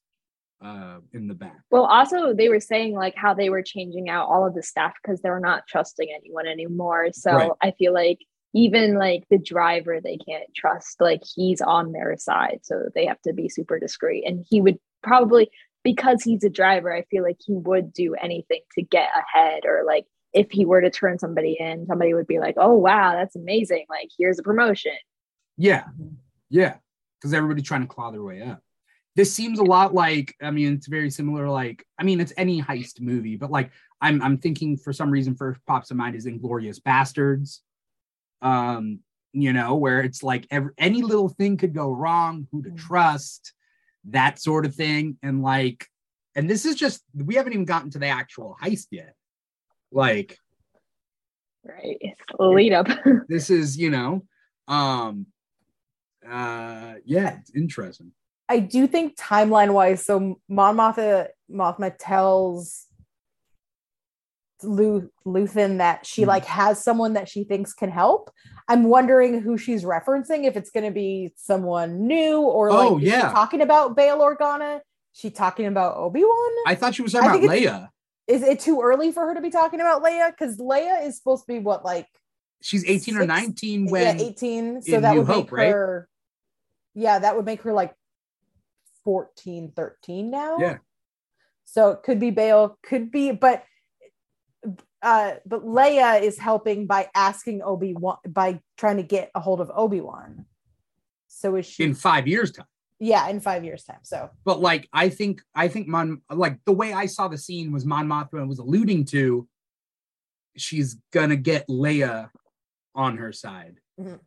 uh, 0.65 0.99
in 1.13 1.27
the 1.27 1.33
back. 1.33 1.57
Well, 1.69 1.85
also 1.85 2.33
they 2.33 2.49
were 2.49 2.59
saying 2.59 2.93
like 2.93 3.15
how 3.15 3.33
they 3.33 3.49
were 3.49 3.61
changing 3.61 4.09
out 4.09 4.27
all 4.27 4.47
of 4.47 4.55
the 4.55 4.63
staff 4.63 4.93
because 5.01 5.21
they're 5.21 5.39
not 5.39 5.67
trusting 5.67 6.09
anyone 6.15 6.47
anymore. 6.47 7.09
So 7.13 7.31
Right. 7.31 7.51
I 7.61 7.71
feel 7.71 7.93
like 7.93 8.19
even 8.53 8.95
like 8.95 9.25
the 9.29 9.37
driver 9.37 9.99
they 10.01 10.17
can't 10.17 10.49
trust. 10.55 11.01
Like 11.01 11.21
he's 11.35 11.61
on 11.61 11.91
their 11.91 12.15
side, 12.17 12.61
so 12.63 12.89
they 12.95 13.05
have 13.05 13.21
to 13.23 13.33
be 13.33 13.49
super 13.49 13.79
discreet. 13.79 14.25
And 14.25 14.45
he 14.49 14.61
would 14.61 14.79
probably 15.03 15.49
because 15.83 16.23
he's 16.23 16.43
a 16.43 16.49
driver. 16.49 16.93
I 16.93 17.03
feel 17.11 17.21
like 17.21 17.37
he 17.45 17.53
would 17.53 17.93
do 17.93 18.15
anything 18.15 18.61
to 18.73 18.81
get 18.81 19.09
ahead, 19.15 19.65
or 19.65 19.83
like 19.85 20.05
if 20.33 20.49
he 20.51 20.65
were 20.65 20.81
to 20.81 20.89
turn 20.89 21.19
somebody 21.19 21.57
in, 21.59 21.85
somebody 21.85 22.13
would 22.13 22.27
be 22.27 22.39
like, 22.39 22.55
"Oh 22.57 22.73
wow, 22.73 23.13
that's 23.13 23.35
amazing! 23.35 23.85
Like 23.89 24.09
here's 24.17 24.39
a 24.39 24.43
promotion." 24.43 24.95
Yeah, 25.57 25.85
yeah, 26.49 26.77
because 27.19 27.33
everybody's 27.33 27.67
trying 27.67 27.81
to 27.81 27.87
claw 27.87 28.11
their 28.11 28.23
way 28.23 28.41
up. 28.41 28.61
This 29.15 29.33
seems 29.33 29.59
a 29.59 29.63
lot 29.63 29.93
like 29.93 30.35
I 30.41 30.51
mean, 30.51 30.73
it's 30.73 30.87
very 30.87 31.09
similar. 31.09 31.49
Like 31.49 31.85
I 31.97 32.03
mean, 32.03 32.19
it's 32.19 32.33
any 32.37 32.61
heist 32.61 32.99
movie, 32.99 33.37
but 33.37 33.51
like 33.51 33.71
I'm 34.01 34.21
I'm 34.21 34.37
thinking 34.37 34.77
for 34.77 34.91
some 34.93 35.09
reason 35.09 35.35
first 35.35 35.59
pops 35.65 35.87
to 35.89 35.95
mind 35.95 36.15
is 36.15 36.25
Inglourious 36.25 36.79
Basterds. 36.81 37.59
Um, 38.41 38.99
you 39.31 39.51
know, 39.53 39.75
where 39.75 40.01
it's 40.01 40.23
like 40.23 40.47
every, 40.51 40.71
any 40.77 41.01
little 41.01 41.29
thing 41.29 41.57
could 41.57 41.73
go 41.73 41.91
wrong, 41.91 42.47
who 42.51 42.63
to 42.63 42.69
Mm. 42.69 42.77
trust, 42.77 43.53
that 44.05 44.39
sort 44.39 44.65
of 44.65 44.75
thing, 44.75 45.17
and 45.23 45.41
like, 45.41 45.87
and 46.35 46.49
this 46.49 46.65
is 46.65 46.75
just 46.75 47.03
we 47.13 47.35
haven't 47.35 47.53
even 47.53 47.65
gotten 47.65 47.89
to 47.91 47.99
the 47.99 48.07
actual 48.07 48.55
heist 48.61 48.87
yet. 48.91 49.15
Like 49.91 50.37
Right, 51.63 51.97
it's 51.99 52.21
the 52.37 52.45
lead 52.45 52.73
up. 52.73 52.87
this 53.27 53.49
is 53.49 53.77
you 53.77 53.89
know, 53.89 54.25
um, 54.67 55.25
uh, 56.27 56.95
yeah, 57.05 57.37
it's 57.39 57.51
interesting. 57.55 58.11
I 58.47 58.59
do 58.59 58.85
think 58.87 59.17
timeline 59.17 59.73
wise, 59.73 60.05
so 60.05 60.39
Mon 60.47 60.75
Mothma 60.77 61.27
Mothma 61.51 61.93
tells 61.97 62.85
Lu- 64.63 65.09
Luthen 65.25 65.77
that 65.79 66.05
she 66.05 66.23
Mhm. 66.23 66.27
like 66.27 66.45
has 66.45 66.81
someone 66.81 67.13
that 67.13 67.27
she 67.27 67.43
thinks 67.43 67.73
can 67.73 67.89
help. 67.89 68.31
I'm 68.67 68.85
wondering 68.85 69.41
who 69.41 69.57
she's 69.57 69.83
referencing, 69.83 70.45
if 70.45 70.55
it's 70.55 70.71
going 70.71 70.85
to 70.85 70.91
be 70.91 71.33
someone 71.35 72.07
new 72.07 72.39
or 72.41 72.71
like 72.71 72.91
Oh, 72.91 72.97
is 72.97 73.03
she 73.03 73.09
yeah. 73.09 73.31
talking 73.31 73.61
about 73.61 73.95
Bail 73.95 74.19
Organa. 74.19 74.81
She 75.13 75.29
talking 75.29 75.65
about 75.65 75.97
Obi 75.97 76.23
Wan. 76.23 76.51
I 76.65 76.75
thought 76.75 76.95
she 76.95 77.01
was 77.01 77.11
talking 77.13 77.29
I 77.29 77.35
about 77.35 77.49
Leia. 77.57 77.89
Is 78.27 78.41
it 78.43 78.59
too 78.59 78.81
early 78.81 79.11
for 79.11 79.25
her 79.27 79.35
to 79.35 79.41
be 79.41 79.49
talking 79.51 79.79
about 79.81 80.03
Leia? 80.03 80.31
Because 80.31 80.57
Leia 80.57 81.05
is 81.05 81.17
supposed 81.17 81.43
to 81.45 81.53
be 81.53 81.59
what 81.59 81.83
like 81.85 82.07
She's 82.61 82.83
18 82.85 83.17
or 83.17 83.25
19 83.25 83.87
when 83.87 84.17
yeah 84.17 84.25
18. 84.25 84.81
So 84.81 84.99
that 84.99 85.11
New 85.13 85.19
would 85.19 85.27
Hope, 85.27 85.45
make 85.45 85.51
right? 85.51 85.71
her. 85.71 86.09
Yeah, 86.95 87.19
that 87.19 87.35
would 87.35 87.45
make 87.45 87.61
her 87.63 87.73
like 87.73 87.93
14, 89.05 89.71
13 89.75 90.29
now. 90.29 90.57
Yeah. 90.59 90.77
So 91.63 91.91
it 91.91 92.03
could 92.03 92.19
be 92.19 92.31
bail 92.31 92.77
could 92.83 93.09
be, 93.11 93.31
but 93.31 93.63
uh, 95.01 95.35
but 95.45 95.63
Leia 95.63 96.21
is 96.21 96.37
helping 96.39 96.87
by 96.87 97.09
asking 97.15 97.61
Obi 97.61 97.93
Wan 97.93 98.17
by 98.27 98.59
trying 98.77 98.97
to 98.97 99.03
get 99.03 99.31
a 99.35 99.39
hold 99.39 99.61
of 99.61 99.71
Obi 99.73 100.01
Wan. 100.01 100.45
So 101.27 101.55
is 101.55 101.65
she? 101.65 101.83
in 101.83 101.93
five 101.93 102.27
years 102.27 102.51
time. 102.51 102.65
yeah, 102.99 103.27
in 103.29 103.39
five 103.39 103.63
years' 103.63 103.83
time. 103.83 103.99
So 104.03 104.29
But 104.45 104.61
like 104.61 104.87
I 104.93 105.09
think 105.09 105.41
I 105.53 105.67
think 105.67 105.87
Mon 105.87 106.21
like 106.29 106.59
the 106.65 106.71
way 106.71 106.93
I 106.93 107.05
saw 107.05 107.27
the 107.27 107.37
scene 107.37 107.71
was 107.71 107.85
Mon 107.85 108.07
Mothma 108.07 108.47
was 108.47 108.59
alluding 108.59 109.05
to 109.05 109.47
she's 110.57 110.97
gonna 111.11 111.35
get 111.35 111.67
Leia 111.67 112.29
on 112.95 113.17
her 113.17 113.31
side. 113.31 113.79
Mhm. 113.99 114.19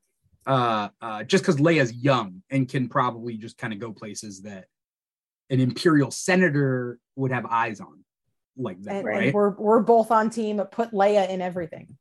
Uh 0.49 0.89
uh 1.03 1.23
just 1.25 1.45
because 1.45 1.61
Leia's 1.61 1.93
young 1.93 2.43
and 2.51 2.69
can 2.69 2.89
probably 2.89 3.37
just 3.37 3.59
kind 3.59 3.73
of 3.73 3.79
go 3.79 3.93
places 3.93 4.43
that 4.43 4.65
an 5.51 5.61
imperial 5.61 6.11
senator 6.11 6.99
would 7.17 7.31
have 7.31 7.47
eyes 7.47 7.81
on 7.81 8.05
like 8.57 8.83
that, 8.83 8.97
and, 8.97 9.07
right? 9.07 9.23
and 9.25 9.35
we're 9.35 9.51
we're 9.51 9.81
both 9.81 10.11
on 10.11 10.31
team. 10.31 10.61
Put 10.71 10.93
Leia 10.93 11.29
in 11.29 11.41
everything. 11.41 11.97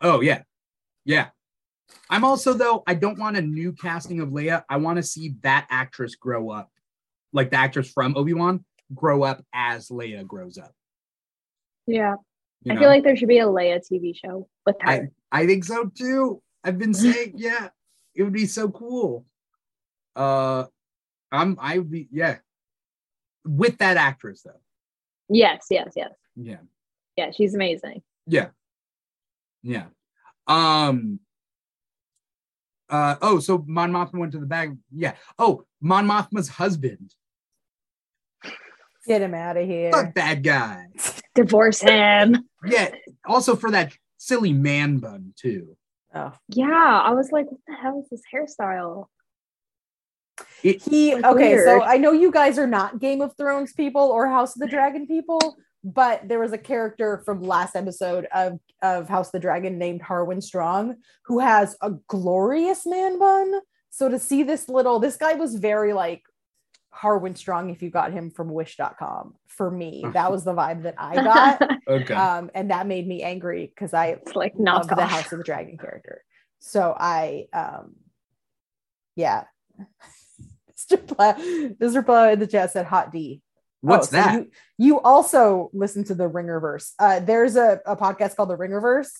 Oh 0.00 0.20
yeah, 0.20 0.42
yeah. 1.04 1.28
I'm 2.10 2.24
also 2.24 2.52
though 2.52 2.82
I 2.86 2.94
don't 2.94 3.18
want 3.18 3.36
a 3.36 3.42
new 3.42 3.72
casting 3.72 4.20
of 4.20 4.28
Leia. 4.28 4.62
I 4.68 4.76
want 4.76 4.96
to 4.96 5.02
see 5.02 5.34
that 5.42 5.66
actress 5.70 6.14
grow 6.14 6.50
up, 6.50 6.70
like 7.32 7.50
the 7.50 7.56
actress 7.56 7.90
from 7.90 8.16
Obi 8.16 8.34
Wan 8.34 8.64
grow 8.94 9.22
up 9.22 9.44
as 9.52 9.88
Leia 9.88 10.26
grows 10.26 10.58
up. 10.58 10.72
yeah, 11.86 12.14
you 12.62 12.72
I 12.72 12.76
feel 12.76 12.88
like 12.88 13.04
there 13.04 13.16
should 13.16 13.28
be 13.28 13.38
a 13.38 13.46
Leia 13.46 13.80
TV 13.80 14.14
show 14.14 14.48
with 14.66 14.76
her. 14.80 14.88
I 14.88 15.08
I 15.32 15.46
think 15.46 15.64
so 15.64 15.86
too. 15.86 16.42
I've 16.64 16.78
been 16.78 16.94
saying 16.94 17.34
yeah, 17.36 17.68
it 18.14 18.22
would 18.22 18.32
be 18.32 18.46
so 18.46 18.68
cool. 18.70 19.24
Uh, 20.16 20.64
I'm 21.30 21.56
I 21.60 21.78
would 21.78 21.90
be 21.90 22.08
yeah, 22.10 22.38
with 23.44 23.78
that 23.78 23.96
actress 23.96 24.42
though. 24.42 24.60
yes, 25.28 25.66
yes, 25.70 25.92
yes. 25.96 26.12
Yeah, 26.36 26.58
Yeah, 27.16 27.30
she's 27.30 27.54
amazing. 27.54 28.02
yeah, 28.26 28.48
yeah. 29.62 29.86
Um. 30.46 31.20
Uh 32.90 33.16
oh, 33.20 33.38
so 33.38 33.62
Mon 33.66 33.92
Mothma 33.92 34.18
went 34.18 34.32
to 34.32 34.38
the 34.38 34.46
bag. 34.46 34.76
Yeah. 34.94 35.14
Oh, 35.38 35.64
Mon 35.80 36.06
Mothma's 36.06 36.48
husband. 36.48 37.14
Get 39.06 39.20
him 39.22 39.34
out 39.34 39.56
of 39.56 39.66
here. 39.66 39.90
Fuck 39.92 40.14
that 40.14 40.42
guy. 40.42 40.86
Divorce 41.34 41.80
him. 41.80 42.48
Yeah. 42.64 42.90
Also 43.26 43.56
for 43.56 43.70
that 43.70 43.92
silly 44.16 44.52
man 44.52 44.98
bun 44.98 45.32
too. 45.36 45.76
Oh. 46.14 46.32
Yeah, 46.48 47.02
I 47.04 47.10
was 47.12 47.30
like, 47.32 47.50
what 47.50 47.60
the 47.66 47.74
hell 47.74 48.00
is 48.00 48.08
this 48.10 48.22
hairstyle? 48.32 49.06
It, 50.62 50.82
He 50.82 51.14
Like, 51.14 51.24
okay, 51.24 51.58
so. 51.58 51.82
I 51.82 51.96
know 51.96 52.12
you 52.12 52.30
guys 52.30 52.58
are 52.58 52.66
not 52.66 52.98
Game 52.98 53.20
of 53.20 53.36
Thrones 53.36 53.72
people 53.72 54.02
or 54.02 54.26
House 54.28 54.54
of 54.54 54.60
the 54.60 54.68
Dragon 54.68 55.06
people, 55.06 55.56
but 55.84 56.26
there 56.26 56.38
was 56.38 56.52
a 56.52 56.58
character 56.58 57.22
from 57.24 57.42
last 57.42 57.76
episode 57.76 58.26
of 58.32 58.58
of 58.82 59.08
House 59.08 59.28
of 59.28 59.32
the 59.32 59.40
Dragon 59.40 59.78
named 59.78 60.02
Harwin 60.02 60.40
Strong 60.42 60.96
who 61.24 61.40
has 61.40 61.76
a 61.82 61.90
glorious 62.06 62.86
man 62.86 63.18
bun. 63.18 63.60
So 63.90 64.08
to 64.08 64.18
see 64.18 64.42
this 64.42 64.68
little, 64.68 64.98
this 65.00 65.16
guy 65.16 65.34
was 65.34 65.56
very 65.56 65.92
like 65.92 66.22
Harwin 66.94 67.36
Strong 67.36 67.70
if 67.70 67.82
you 67.82 67.90
got 67.90 68.12
him 68.12 68.30
from 68.30 68.52
wish.com. 68.52 69.34
For 69.46 69.70
me, 69.70 70.04
that 70.12 70.30
was 70.30 70.44
the 70.44 70.54
vibe 70.54 70.82
that 70.82 70.94
I 70.98 71.14
got. 71.14 71.78
okay. 71.88 72.14
um, 72.14 72.50
and 72.54 72.70
that 72.70 72.86
made 72.86 73.06
me 73.06 73.22
angry 73.22 73.66
because 73.66 73.94
I 73.94 74.08
it's 74.08 74.34
like 74.34 74.54
love 74.56 74.88
the. 74.88 75.06
House 75.06 75.32
of 75.32 75.38
the 75.38 75.44
Dragon 75.44 75.78
character. 75.78 76.24
So 76.60 76.94
I, 76.98 77.46
um, 77.52 77.94
yeah. 79.16 79.44
Mr. 80.78 81.06
Plow, 81.06 81.32
Mr. 81.34 82.04
Plow 82.04 82.30
in 82.30 82.38
the 82.38 82.46
chat 82.46 82.72
said 82.72 82.86
hot 82.86 83.12
D. 83.12 83.42
What's 83.80 84.08
Oh, 84.08 84.10
so 84.10 84.16
that? 84.16 84.34
You, 84.34 84.50
you 84.78 85.00
also 85.00 85.70
listen 85.72 86.04
to 86.04 86.14
the 86.14 86.28
Ringerverse. 86.28 86.92
Uh, 86.98 87.20
there's 87.20 87.56
a, 87.56 87.80
a 87.86 87.96
podcast 87.96 88.36
called 88.36 88.50
the 88.50 88.56
Ringerverse 88.56 89.10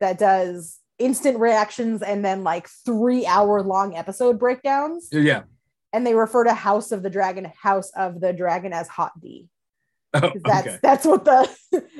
that 0.00 0.18
does 0.18 0.78
instant 0.98 1.38
reactions 1.38 2.02
and 2.02 2.24
then 2.24 2.44
like 2.44 2.68
three 2.68 3.26
hour 3.26 3.62
long 3.62 3.96
episode 3.96 4.38
breakdowns. 4.38 5.08
yeah. 5.10 5.42
And 5.94 6.04
they 6.06 6.14
refer 6.14 6.42
to 6.44 6.52
House 6.52 6.90
of 6.92 7.02
the 7.04 7.08
Dragon, 7.08 7.50
House 7.62 7.90
of 7.96 8.20
the 8.20 8.32
Dragon 8.32 8.72
as 8.72 8.88
hot 8.88 9.12
D. 9.20 9.48
Oh, 10.12 10.20
'Cause 10.20 10.42
That's 10.44 10.66
okay. 10.66 10.78
that's 10.82 11.06
what 11.06 11.24
the 11.24 11.48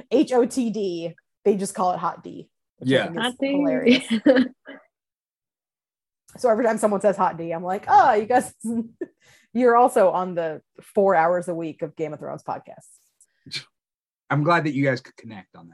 H 0.11 0.33
O 0.33 0.45
T 0.45 0.69
D. 0.71 1.15
They 1.45 1.57
just 1.57 1.75
call 1.75 1.93
it 1.93 1.99
hot 1.99 2.23
D. 2.25 2.49
Yeah. 2.81 3.13
Hot 3.15 3.35
D. 3.41 3.53
hilarious. 3.53 4.05
So 6.37 6.51
every 6.51 6.65
time 6.65 6.79
someone 6.79 7.01
says 7.01 7.17
hot 7.17 7.39
D, 7.39 7.53
I'm 7.53 7.63
like, 7.63 7.85
oh, 7.87 8.13
you 8.15 8.27
guys, 8.27 8.53
you're 9.53 9.77
also 9.77 10.11
on 10.11 10.35
the 10.35 10.63
four 10.83 11.15
hours 11.15 11.47
a 11.47 11.55
week 11.55 11.81
of 11.83 11.95
Game 11.95 12.13
of 12.13 12.19
Thrones 12.19 12.43
podcasts. 12.43 13.63
I'm 14.29 14.43
glad 14.43 14.65
that 14.65 14.75
you 14.75 14.85
guys 14.85 15.01
could 15.01 15.17
connect 15.17 15.55
on 15.55 15.69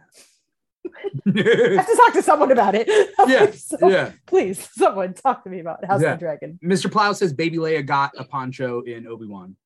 I 0.87 1.76
have 1.76 1.87
to 1.87 1.97
talk 1.97 2.12
to 2.14 2.22
someone 2.22 2.51
about 2.53 2.74
it. 2.74 2.89
I'm 3.18 3.28
Yeah, 3.31 3.41
like, 3.41 3.55
so- 3.55 3.89
yeah. 3.89 4.12
Please, 4.26 4.68
someone 4.76 5.14
talk 5.14 5.45
to 5.45 5.51
me 5.51 5.61
about 5.61 5.85
House 5.85 6.01
Yeah. 6.03 6.12
of 6.12 6.18
the 6.20 6.24
Dragon. 6.24 6.59
Mr. 6.64 6.91
Plow 6.91 7.12
says 7.12 7.33
Baby 7.33 7.59
Leia 7.59 7.85
got 7.85 8.12
a 8.18 8.24
poncho 8.24 8.81
in 8.83 9.07
Obi 9.07 9.26
Wan. 9.26 9.57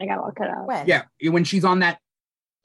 I 0.00 0.06
gotta 0.06 0.22
look 0.24 0.38
it 0.40 0.48
up. 0.48 0.66
When? 0.66 0.86
Yeah, 0.86 1.02
when 1.30 1.44
she's 1.44 1.64
on 1.64 1.80
that 1.80 1.98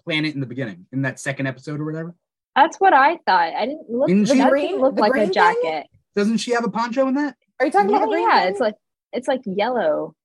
planet 0.03 0.33
in 0.35 0.39
the 0.39 0.45
beginning, 0.45 0.85
in 0.91 1.01
that 1.01 1.19
second 1.19 1.47
episode 1.47 1.79
or 1.79 1.85
whatever. 1.85 2.15
That's 2.55 2.77
what 2.77 2.93
I 2.93 3.17
thought. 3.25 3.53
I 3.55 3.65
didn't 3.65 3.89
look. 3.89 4.07
Didn't 4.07 4.23
that 4.27 4.33
she- 4.33 4.33
didn't 4.35 4.49
Green- 4.51 4.79
look 4.79 4.95
the 4.95 5.01
like 5.01 5.11
green 5.13 5.23
a 5.23 5.25
thing? 5.27 5.33
jacket. 5.33 5.87
Doesn't 6.15 6.37
she 6.37 6.51
have 6.51 6.63
a 6.63 6.69
poncho 6.69 7.07
in 7.07 7.15
that? 7.15 7.35
Are 7.59 7.65
you 7.65 7.71
talking 7.71 7.89
Yeah, 7.89 7.97
about 7.97 8.05
the 8.05 8.11
green 8.11 8.29
yeah. 8.29 8.41
thing? 8.43 8.51
It's 8.51 8.59
like 8.59 8.75
it's 9.13 9.27
like 9.27 9.41
yellow 9.45 10.15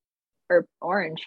or 0.50 0.66
orange. 0.82 1.22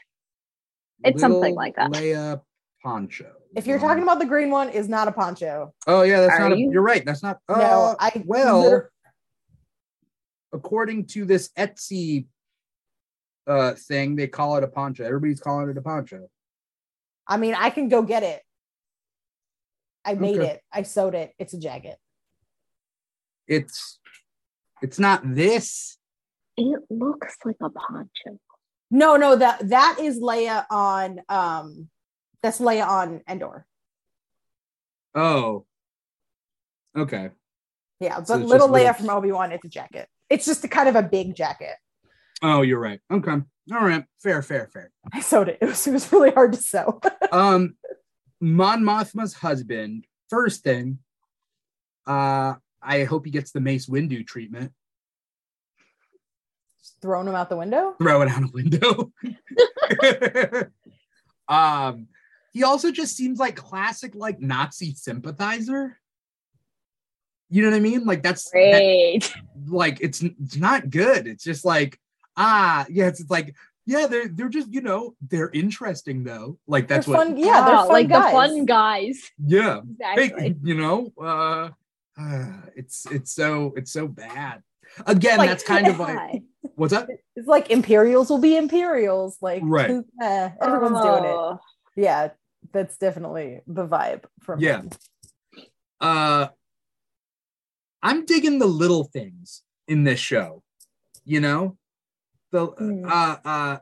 It's 1.03 1.19
something 1.19 1.55
like 1.55 1.75
that. 1.77 1.89
Leia 1.91 2.41
poncho. 2.83 3.31
If 3.55 3.67
you're 3.67 3.79
talking 3.79 4.03
about 4.03 4.19
the 4.19 4.25
green 4.25 4.49
one, 4.49 4.69
is 4.69 4.87
not 4.87 5.07
a 5.07 5.11
poncho. 5.11 5.73
Oh 5.87 6.03
yeah, 6.03 6.21
that's 6.21 6.33
Are 6.35 6.39
not. 6.49 6.53
A, 6.53 6.57
you? 6.57 6.71
you're 6.71 6.81
right. 6.81 7.03
That's 7.05 7.23
not. 7.23 7.39
Uh, 7.49 7.57
no, 7.57 7.95
I 7.99 8.23
well. 8.25 8.61
liter- 8.63 8.91
according 10.53 11.05
to 11.07 11.25
this 11.25 11.49
Etsy 11.57 12.25
uh 13.47 13.73
thing, 13.73 14.15
they 14.15 14.27
call 14.27 14.57
it 14.57 14.63
a 14.63 14.67
poncho. 14.67 15.03
Everybody's 15.03 15.39
calling 15.39 15.69
it 15.69 15.77
a 15.77 15.81
poncho. 15.81 16.27
I 17.27 17.37
mean, 17.37 17.55
I 17.57 17.69
can 17.69 17.89
go 17.89 18.01
get 18.01 18.23
it. 18.23 18.41
I 20.03 20.15
made 20.15 20.39
Okay. 20.39 20.49
it. 20.51 20.61
I 20.71 20.83
sewed 20.83 21.15
it. 21.15 21.33
It's 21.37 21.53
a 21.53 21.59
jacket. 21.59 21.97
It's 23.47 23.99
it's 24.81 24.99
not 24.99 25.21
this. 25.23 25.97
It 26.57 26.79
looks 26.89 27.37
like 27.45 27.55
a 27.61 27.69
poncho. 27.69 28.39
No, 28.89 29.15
no, 29.15 29.35
that 29.35 29.69
that 29.69 29.97
is 30.01 30.19
Leia 30.19 30.65
on 30.69 31.21
um 31.29 31.89
that's 32.43 32.59
Leia 32.59 32.87
on 32.87 33.21
Endor. 33.27 33.65
Oh. 35.15 35.65
Okay. 36.97 37.29
Yeah, 37.99 38.17
but 38.19 38.27
So 38.27 38.35
little 38.37 38.67
Leia 38.67 38.71
little- 38.71 38.93
from 38.93 39.09
Obi-Wan, 39.09 39.51
it's 39.51 39.65
a 39.65 39.69
jacket. 39.69 40.07
It's 40.29 40.45
just 40.45 40.63
a 40.63 40.67
kind 40.67 40.89
of 40.89 40.95
a 40.95 41.03
big 41.03 41.35
jacket. 41.35 41.75
Oh, 42.41 42.61
you're 42.61 42.79
right. 42.79 42.99
Okay. 43.11 43.31
All 43.31 43.45
right. 43.85 44.05
Fair, 44.19 44.41
fair, 44.41 44.69
fair. 44.73 44.91
I 45.13 45.19
sewed 45.21 45.49
it. 45.49 45.59
It 45.61 45.65
was, 45.65 45.85
it 45.87 45.91
was 45.91 46.11
really 46.11 46.31
hard 46.31 46.53
to 46.53 46.59
sew. 46.59 46.99
Um 47.31 47.75
Mon 48.43 48.81
Mothma's 48.81 49.35
husband, 49.35 50.05
first 50.29 50.63
thing, 50.63 50.97
uh, 52.07 52.55
I 52.81 53.03
hope 53.03 53.25
he 53.25 53.31
gets 53.31 53.51
the 53.51 53.61
Mace 53.61 53.85
Windu 53.85 54.25
treatment. 54.25 54.71
Just 56.79 56.95
throwing 57.03 57.27
him 57.27 57.35
out 57.35 57.49
the 57.49 57.55
window. 57.57 57.93
throw 57.99 58.23
it 58.23 58.29
out 58.29 58.41
a 58.43 58.49
window. 58.51 59.11
um, 61.47 62.07
he 62.51 62.63
also 62.63 62.91
just 62.91 63.15
seems 63.15 63.39
like 63.39 63.55
classic 63.55 64.13
like 64.15 64.39
Nazi 64.39 64.93
sympathizer. 64.95 65.97
You 67.49 67.63
know 67.63 67.69
what 67.69 67.77
I 67.77 67.81
mean? 67.81 68.05
Like 68.05 68.23
that's 68.23 68.49
that- 68.51 69.29
like 69.67 69.99
it's 70.01 70.21
it's 70.21 70.55
not 70.57 70.89
good. 70.89 71.27
It's 71.27 71.43
just 71.43 71.65
like 71.65 71.99
ah 72.37 72.85
yeah, 72.89 73.07
it's, 73.07 73.19
it's 73.19 73.29
like 73.29 73.55
yeah 73.85 74.07
they're 74.07 74.27
they're 74.29 74.47
just 74.49 74.71
you 74.73 74.81
know 74.81 75.15
they're 75.29 75.49
interesting 75.49 76.23
though. 76.23 76.57
Like 76.67 76.87
that's 76.87 77.07
They're 77.07 77.17
what 77.17 77.27
fun. 77.27 77.37
Yeah, 77.37 77.65
they're 77.65 77.75
Wow, 77.75 77.83
fun 77.83 77.93
like 77.93 78.07
guys. 78.09 78.25
the 78.25 78.31
fun 78.31 78.65
guys. 78.65 79.31
yeah. 79.45 79.79
Exactly. 79.99 80.41
Hey, 80.43 80.55
you 80.63 80.75
know 80.75 81.11
uh, 81.21 81.69
uh, 82.19 82.51
it's 82.75 83.05
it's 83.11 83.33
so 83.33 83.73
it's 83.75 83.91
so 83.91 84.07
bad. 84.07 84.61
Again, 85.05 85.37
Like- 85.37 85.49
that's 85.49 85.63
kind 85.63 85.87
of 85.87 85.99
like 86.07 86.43
what's 86.75 86.93
that? 86.93 87.09
It's 87.35 87.47
like 87.47 87.69
Imperials 87.69 88.29
will 88.29 88.39
be 88.39 88.55
Imperials. 88.55 89.37
Like 89.41 89.61
Right. 89.65 89.89
who- 89.89 90.05
eh, 90.21 90.51
everyone's 90.61 91.01
doing 91.01 91.23
it. 91.25 91.35
Oh, 91.35 91.59
Yeah, 91.97 92.29
that's 92.73 92.97
definitely 92.97 93.61
the 93.67 93.87
vibe 93.87 94.23
from 94.41 94.59
Yeah. 94.59 94.81
him. 94.81 94.89
uh 95.99 96.47
i'm 98.01 98.25
digging 98.25 98.59
the 98.59 98.65
little 98.67 99.03
things 99.03 99.61
in 99.87 100.03
this 100.03 100.19
show 100.19 100.63
you 101.25 101.39
know 101.39 101.77
the 102.51 102.67
Mm. 102.67 103.05
uh 103.09 103.37
uh 103.47 103.77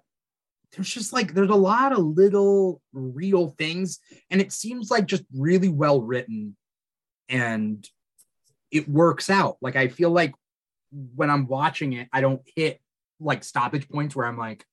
there's 0.73 0.89
just 0.93 1.13
like 1.13 1.33
there's 1.33 1.49
a 1.49 1.55
lot 1.55 1.91
of 1.93 1.99
little 1.99 2.81
real 2.93 3.49
things 3.57 3.99
and 4.29 4.39
it 4.41 4.51
seems 4.51 4.91
like 4.91 5.05
just 5.07 5.23
really 5.35 5.69
well 5.69 6.01
written 6.01 6.55
and 7.27 7.87
it 8.71 8.87
works 8.87 9.29
out 9.29 9.57
like 9.61 9.75
i 9.75 9.87
feel 9.87 10.11
like 10.11 10.33
when 11.15 11.29
i'm 11.29 11.47
watching 11.47 11.93
it 11.93 12.07
i 12.13 12.21
don't 12.21 12.41
hit 12.55 12.79
like 13.19 13.43
stoppage 13.43 13.87
points 13.89 14.15
where 14.15 14.27
i'm 14.27 14.37
like 14.37 14.63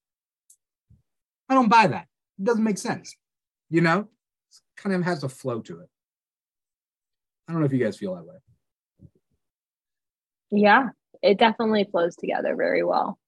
i 1.48 1.54
don't 1.54 1.68
buy 1.70 1.86
that 1.86 2.06
it 2.38 2.44
doesn't 2.44 2.64
make 2.64 2.78
sense 2.78 3.16
you 3.70 3.80
know 3.80 4.08
kind 4.76 4.94
of 4.94 5.02
has 5.02 5.22
a 5.22 5.28
flow 5.28 5.60
to 5.60 5.80
it 5.80 5.88
i 7.48 7.52
don't 7.52 7.60
know 7.60 7.66
if 7.66 7.72
you 7.72 7.78
guys 7.78 7.96
feel 7.96 8.14
that 8.14 8.24
way 8.24 8.36
yeah, 10.50 10.90
it 11.22 11.38
definitely 11.38 11.88
flows 11.90 12.14
together 12.16 12.54
very 12.56 12.84
well. 12.84 13.18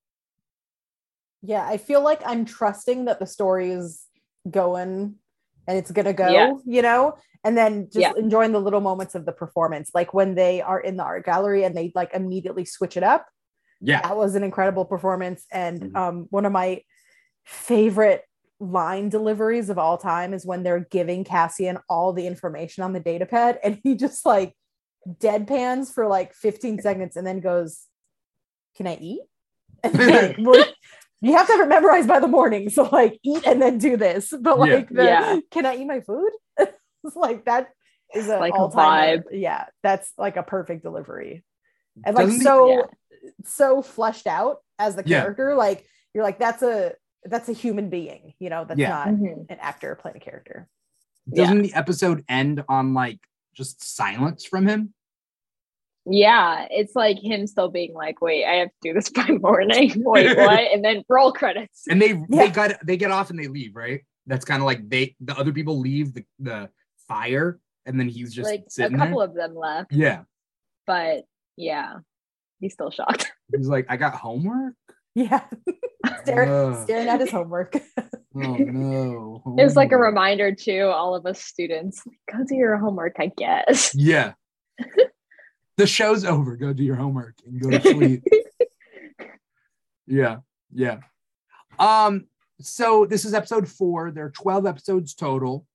Yeah, 1.43 1.67
I 1.67 1.77
feel 1.77 2.03
like 2.03 2.21
I'm 2.25 2.45
trusting 2.45 3.07
that 3.07 3.19
the 3.19 3.27
story 3.27 3.71
is 3.71 4.07
going 4.49 5.17
and 5.67 5.79
it's 5.79 5.91
gonna 5.91 6.13
go, 6.13 6.33
Yeah. 6.33 6.53
you 6.65 6.81
know, 6.83 7.17
and 7.45 7.57
then 7.57 7.89
just 7.93 7.99
Yeah. 7.99 8.13
enjoying 8.17 8.53
the 8.53 8.61
little 8.61 8.81
moments 8.81 9.15
of 9.15 9.27
the 9.27 9.33
performance, 9.33 9.91
like 9.95 10.15
when 10.15 10.35
they 10.35 10.63
are 10.63 10.81
in 10.81 10.97
the 10.97 11.03
art 11.03 11.25
gallery 11.25 11.65
and 11.65 11.77
they 11.77 11.93
like 11.95 12.15
immediately 12.15 12.65
switch 12.65 12.97
it 12.97 13.03
up. 13.03 13.27
yeah 13.81 14.01
That 14.03 14.17
was 14.17 14.35
an 14.35 14.45
incredible 14.45 14.85
performance, 14.85 15.45
and 15.51 15.81
Mhm. 15.83 15.97
um, 15.97 16.27
one 16.31 16.47
of 16.47 16.53
my 16.53 16.83
favorite 17.45 18.23
line 18.61 19.09
deliveries 19.09 19.71
of 19.71 19.79
all 19.79 19.99
time 19.99 20.35
is 20.35 20.45
when 20.45 20.63
they're 20.63 20.81
giving 20.91 21.25
Cassian 21.25 21.79
all 21.89 22.13
the 22.13 22.27
information 22.27 22.83
on 22.83 22.93
the 22.93 23.01
data 23.01 23.27
pad, 23.27 23.59
and 23.63 23.81
he 23.83 23.95
just 23.95 24.25
like 24.27 24.55
deadpans 25.09 25.93
for 25.93 26.07
like 26.07 26.35
15 26.35 26.81
seconds 26.81 27.17
and 27.17 27.27
then 27.27 27.41
goes, 27.41 27.87
"Can 28.77 28.87
I 28.87 28.97
eat?" 29.01 29.23
And 29.85 29.95
like, 29.99 30.37
well, 30.39 30.65
you 31.21 31.37
have 31.37 31.47
to 31.47 31.53
have 31.53 31.61
it 31.63 31.69
memorized 31.69 32.09
by 32.09 32.21
the 32.21 32.29
morning, 32.29 32.69
so 32.71 32.83
like 32.85 33.19
eat 33.25 33.47
and 33.47 33.63
then 33.63 33.79
do 33.79 33.97
this. 33.97 34.33
But 34.41 34.59
Yeah. 34.59 34.75
like, 34.75 34.89
the, 34.89 35.05
Yeah. 35.05 35.41
can 35.51 35.67
I 35.67 35.77
eat 35.77 35.87
my 35.87 36.01
food? 36.01 36.31
it's 36.59 37.17
like 37.17 37.45
that 37.45 37.69
is 38.15 38.29
a 38.29 38.39
Like 38.39 38.55
all-time 38.55 39.19
vibe. 39.21 39.23
Yeah, 39.33 39.67
that's 39.83 40.13
like 40.19 40.37
a 40.37 40.43
perfect 40.43 40.83
delivery, 40.83 41.45
and 42.05 42.17
like 42.17 42.27
Doesn't 42.27 42.41
he- 42.41 42.45
so 42.45 42.69
Yeah. 42.69 42.83
so 43.45 43.83
fleshed 43.83 44.27
out 44.27 44.59
as 44.79 44.97
the 44.97 45.03
Yeah. 45.07 45.21
character. 45.21 45.55
Like 45.55 45.85
you're 46.13 46.25
like 46.25 46.39
that's 46.41 46.63
a 46.63 46.95
that's 47.25 47.49
a 47.49 47.53
human 47.53 47.91
being. 47.91 48.35
You 48.39 48.51
know, 48.51 48.65
that's 48.65 48.79
Yeah. 48.81 48.89
not 48.91 49.09
Mhm. 49.09 49.47
an 49.51 49.59
actor 49.61 49.95
playing 49.97 50.17
a 50.17 50.21
character. 50.21 50.69
doesn't 51.33 51.61
the 51.61 51.75
episode 51.75 52.25
end 52.29 52.65
on 52.71 52.95
like 52.95 53.19
just 53.55 53.83
silence 53.85 54.45
from 54.47 54.67
him 54.67 54.95
Yeah, 56.07 56.67
it's 56.71 56.97
like 56.97 57.19
him 57.19 57.47
still 57.47 57.69
being 57.69 57.93
like, 57.93 58.23
"Wait, 58.23 58.47
I 58.47 58.55
have 58.61 58.69
to 58.71 58.75
do 58.83 58.95
this 58.95 59.11
by 59.19 59.27
morning." 59.43 59.93
Wait, 59.97 60.37
what? 60.39 60.61
And 60.73 60.83
then 60.83 61.05
roll 61.09 61.33
credits. 61.33 61.87
and 61.87 62.01
they 62.01 62.13
Yeah. 62.15 62.25
they 62.31 62.49
got 62.51 62.87
they 62.87 62.97
get 62.97 63.11
off 63.11 63.29
and 63.31 63.39
they 63.39 63.49
leave 63.49 63.77
right 63.77 64.01
that's 64.27 64.45
kind 64.47 64.63
of 64.63 64.67
like 64.67 64.89
they 64.89 65.17
the 65.21 65.37
other 65.39 65.53
people 65.53 65.79
leave 65.79 66.15
the, 66.15 66.25
the 66.39 66.71
fire 67.09 67.59
and 67.85 67.99
then 68.01 68.09
he's 68.09 68.33
just 68.35 68.49
like 68.51 68.65
a 68.79 68.97
couple 68.97 69.19
there 69.19 69.29
of 69.29 69.35
them 69.35 69.55
left, 69.55 69.93
yeah 69.93 70.23
but 70.87 71.25
yeah, 71.57 71.97
he's 72.61 72.73
still 72.73 72.91
shocked. 72.91 73.31
he's 73.57 73.69
like 73.69 73.85
i 73.91 73.97
got 73.99 74.15
homework 74.15 74.75
Yeah, 75.19 75.41
staring, 76.23 76.49
Ugh. 76.49 76.85
staring 76.85 77.09
at 77.09 77.19
his 77.19 77.33
homework. 77.33 77.75
oh 77.77 78.13
no. 78.37 79.43
It 79.59 79.65
was 79.65 79.75
like 79.75 79.91
a 79.91 79.97
reminder 79.97 80.55
to 80.55 80.81
all 80.83 81.17
of 81.17 81.27
us 81.27 81.43
students, 81.43 82.05
go 82.33 82.45
do 82.47 82.55
your 82.55 82.77
homework, 82.77 83.17
I 83.19 83.33
guess. 83.37 83.93
yeah. 83.97 84.35
The 85.77 85.89
show's 85.89 86.25
over. 86.25 86.55
Go 86.55 86.73
do 86.73 86.85
your 86.85 86.95
homework 86.95 87.35
and 87.45 87.61
go 87.61 87.71
to 87.71 87.81
sleep. 87.81 88.23
Yeah 90.07 90.39
yeah. 90.73 90.99
Um 91.81 92.27
so 92.61 93.05
this 93.05 93.25
is 93.25 93.35
episode 93.35 93.69
four. 93.69 94.13
There 94.13 94.27
are 94.27 94.31
12 94.31 94.67
episodes 94.67 95.15
total. 95.15 95.67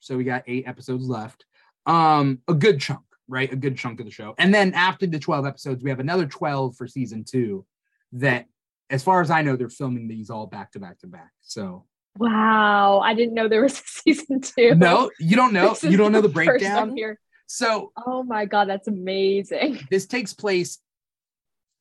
So 0.00 0.18
we 0.18 0.24
got 0.24 0.44
eight 0.46 0.68
episodes 0.68 1.08
left. 1.08 1.46
Um 1.86 2.40
a 2.48 2.54
good 2.54 2.80
chunk 2.80 3.00
right? 3.28 3.50
A 3.50 3.56
good 3.56 3.78
chunk 3.78 4.00
of 4.00 4.04
the 4.06 4.12
show. 4.12 4.34
And 4.36 4.52
then 4.52 4.74
after 4.74 5.06
the 5.06 5.18
12 5.18 5.46
episodes 5.46 5.82
we 5.82 5.88
have 5.88 6.00
another 6.00 6.26
12 6.26 6.76
for 6.76 6.86
season 6.86 7.24
two 7.24 7.64
that 8.12 8.44
as 8.90 9.02
far 9.02 9.20
as 9.20 9.30
i 9.30 9.40
know 9.42 9.56
they're 9.56 9.68
filming 9.68 10.08
these 10.08 10.28
all 10.30 10.46
back 10.46 10.72
to 10.72 10.78
back 10.80 10.98
to 10.98 11.06
back 11.06 11.30
so 11.40 11.84
Wow, 12.18 12.98
I 12.98 13.14
didn't 13.14 13.34
know 13.34 13.46
there 13.46 13.62
was 13.62 13.78
a 13.78 13.82
season 13.86 14.40
two. 14.40 14.74
no 14.74 15.10
you 15.20 15.36
don't 15.36 15.52
know 15.52 15.70
This 15.70 15.84
you 15.84 15.96
don't 15.96 16.10
know 16.10 16.20
the 16.20 16.28
breakdown 16.28 16.96
here. 16.96 17.18
so 17.46 17.92
Oh 18.06 18.24
my 18.24 18.46
god, 18.46 18.68
that's 18.68 18.88
amazing. 18.88 19.78
this 19.90 20.06
takes 20.06 20.34
place 20.34 20.78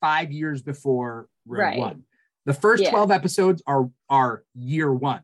five 0.02 0.32
years 0.32 0.62
before 0.62 1.28
Rogue 1.48 1.60
Right. 1.62 1.80
One. 1.80 2.04
The 2.46 2.54
first 2.54 2.84
Yeah. 2.84 2.92
12 2.92 3.10
episodes 3.12 3.64
are 3.66 3.90
are 4.08 4.44
year 4.54 4.94
one 4.94 5.22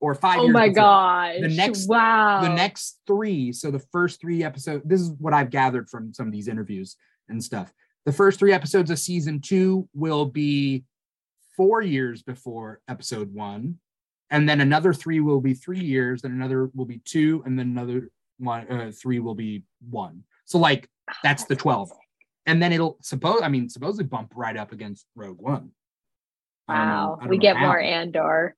or 0.00 0.14
five 0.14 0.40
Oh 0.40 0.48
my 0.48 0.70
gosh. 0.70 1.36
The 1.40 1.48
next- 1.48 1.86
wow. 1.86 2.40
The 2.40 2.48
next 2.54 3.00
three, 3.06 3.52
so 3.52 3.70
the 3.70 3.84
first 3.92 4.18
three 4.18 4.42
episodes, 4.42 4.82
this 4.86 5.02
is 5.02 5.10
what 5.18 5.34
I've 5.34 5.50
gathered 5.50 5.90
from 5.90 6.14
some 6.14 6.26
of 6.26 6.32
these 6.32 6.48
interviews 6.48 6.96
and 7.28 7.44
stuff. 7.44 7.70
The 8.06 8.12
first 8.12 8.38
three 8.38 8.52
episodes 8.52 8.90
of 8.90 8.98
season 8.98 9.40
two 9.40 9.88
will 9.94 10.26
be 10.26 10.84
four 11.56 11.82
years 11.82 12.22
before 12.22 12.80
episode 12.88 13.32
one. 13.34 13.78
And 14.30 14.48
then 14.48 14.60
another 14.60 14.92
three 14.94 15.20
will 15.20 15.40
be 15.40 15.54
three 15.54 15.80
years, 15.80 16.22
then 16.22 16.30
another 16.32 16.70
will 16.74 16.84
be 16.86 17.00
two, 17.04 17.42
and 17.44 17.58
then 17.58 17.66
another 17.68 18.10
one, 18.38 18.70
uh, 18.70 18.92
three 18.94 19.18
will 19.18 19.34
be 19.34 19.64
one. 19.90 20.22
So, 20.44 20.58
like, 20.58 20.88
that's 21.24 21.44
the 21.46 21.56
12. 21.56 21.90
And 22.46 22.62
then 22.62 22.72
it'll 22.72 22.96
suppose, 23.02 23.40
I 23.42 23.48
mean, 23.48 23.68
supposedly 23.68 24.04
bump 24.04 24.32
right 24.36 24.56
up 24.56 24.72
against 24.72 25.06
Rogue 25.16 25.40
One. 25.40 25.72
I 26.68 26.84
know- 26.86 27.18
Wow. 27.20 27.28
We 27.28 27.38
get 27.38 27.56
how. 27.56 27.66
more 27.66 27.80
Andor. 27.80 28.56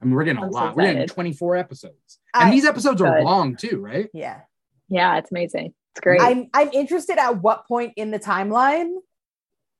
I 0.00 0.04
mean, 0.04 0.14
we're 0.14 0.24
getting 0.24 0.42
a 0.42 0.46
I'm 0.46 0.52
so 0.52 0.58
lot. 0.58 0.76
we're 0.76 0.92
getting 0.92 1.08
24 1.08 1.56
episodes. 1.56 2.18
And 2.34 2.44
I- 2.48 2.50
these 2.50 2.64
episodes 2.64 3.02
are 3.02 3.18
Good. 3.18 3.24
long 3.24 3.56
too, 3.56 3.80
right? 3.80 4.08
yeah, 4.14 4.42
Yeah, 4.88 5.18
it's 5.18 5.30
amazing. 5.30 5.74
It's 5.92 6.00
great. 6.00 6.20
I'm 6.20 6.48
I'm 6.54 6.70
interested. 6.72 7.18
At 7.18 7.42
what 7.42 7.66
point 7.66 7.92
in 7.96 8.10
the 8.10 8.18
timeline 8.18 8.92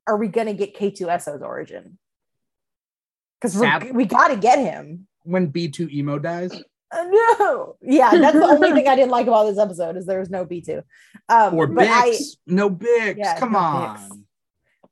are 0.06 0.16
we 0.16 0.28
gonna 0.28 0.54
get 0.54 0.74
K-2SO's 0.74 1.42
origin? 1.42 1.98
Because 3.40 3.58
we 3.92 4.04
got 4.04 4.28
to 4.28 4.36
get 4.36 4.58
him. 4.60 5.08
When 5.24 5.50
B2EMO 5.50 6.22
dies. 6.22 6.52
Uh, 6.92 7.04
no, 7.38 7.76
yeah, 7.80 8.10
that's 8.16 8.36
the 8.38 8.44
only 8.44 8.70
thing 8.72 8.86
I 8.86 8.94
didn't 8.94 9.10
like 9.10 9.26
about 9.26 9.44
this 9.46 9.58
episode 9.58 9.96
is 9.96 10.04
there 10.06 10.20
was 10.20 10.30
no 10.30 10.44
B 10.44 10.60
two. 10.60 10.82
Um, 11.28 11.54
Or 11.54 11.66
but 11.66 11.88
I, 11.88 12.10
Bix. 12.10 12.36
no 12.46 12.68
Bix. 12.70 13.16
Yeah, 13.16 13.38
Come 13.38 13.52
no 13.52 13.58
on. 13.58 13.96
Bix. 13.98 14.22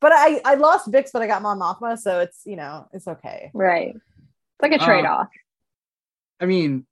but 0.00 0.12
I 0.12 0.40
I 0.44 0.54
lost 0.54 0.90
Bix, 0.90 1.10
but 1.12 1.20
I 1.22 1.26
got 1.26 1.42
Mon 1.42 1.58
Mothma, 1.60 1.98
so 1.98 2.20
it's 2.20 2.40
you 2.46 2.56
know 2.56 2.88
it's 2.92 3.06
okay. 3.06 3.50
Right. 3.52 3.94
It's 3.94 4.62
like 4.62 4.72
a 4.72 4.82
Uh, 4.82 4.86
trade 4.86 5.04
off. 5.04 5.28
I 6.40 6.46
mean, 6.46 6.86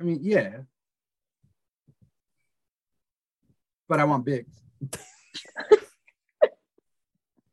I 0.00 0.04
mean, 0.04 0.20
yeah. 0.22 0.60
But 3.90 3.98
I 3.98 4.04
want 4.04 4.24
big. 4.24 4.46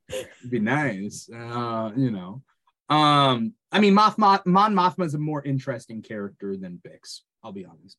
It'd 0.07 0.51
be 0.51 0.59
nice, 0.59 1.27
uh, 1.33 1.91
you 1.97 2.11
know. 2.11 2.43
Um, 2.89 3.55
I 3.71 3.79
mean, 3.79 3.95
Moth, 3.95 4.19
Moth 4.19 4.45
Mon 4.45 4.75
Mothma 4.75 5.05
is 5.05 5.15
a 5.15 5.19
more 5.19 5.43
interesting 5.43 6.03
character 6.03 6.55
than 6.55 6.79
Bix. 6.87 7.21
I'll 7.43 7.51
be 7.51 7.65
honest. 7.65 7.97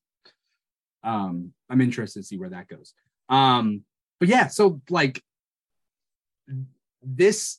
Um, 1.03 1.53
I'm 1.69 1.81
interested 1.81 2.21
to 2.21 2.27
see 2.27 2.39
where 2.39 2.51
that 2.51 2.69
goes. 2.69 2.95
Um, 3.29 3.83
but 4.21 4.29
yeah, 4.29 4.47
so 4.47 4.81
like 4.89 5.21
this 7.03 7.59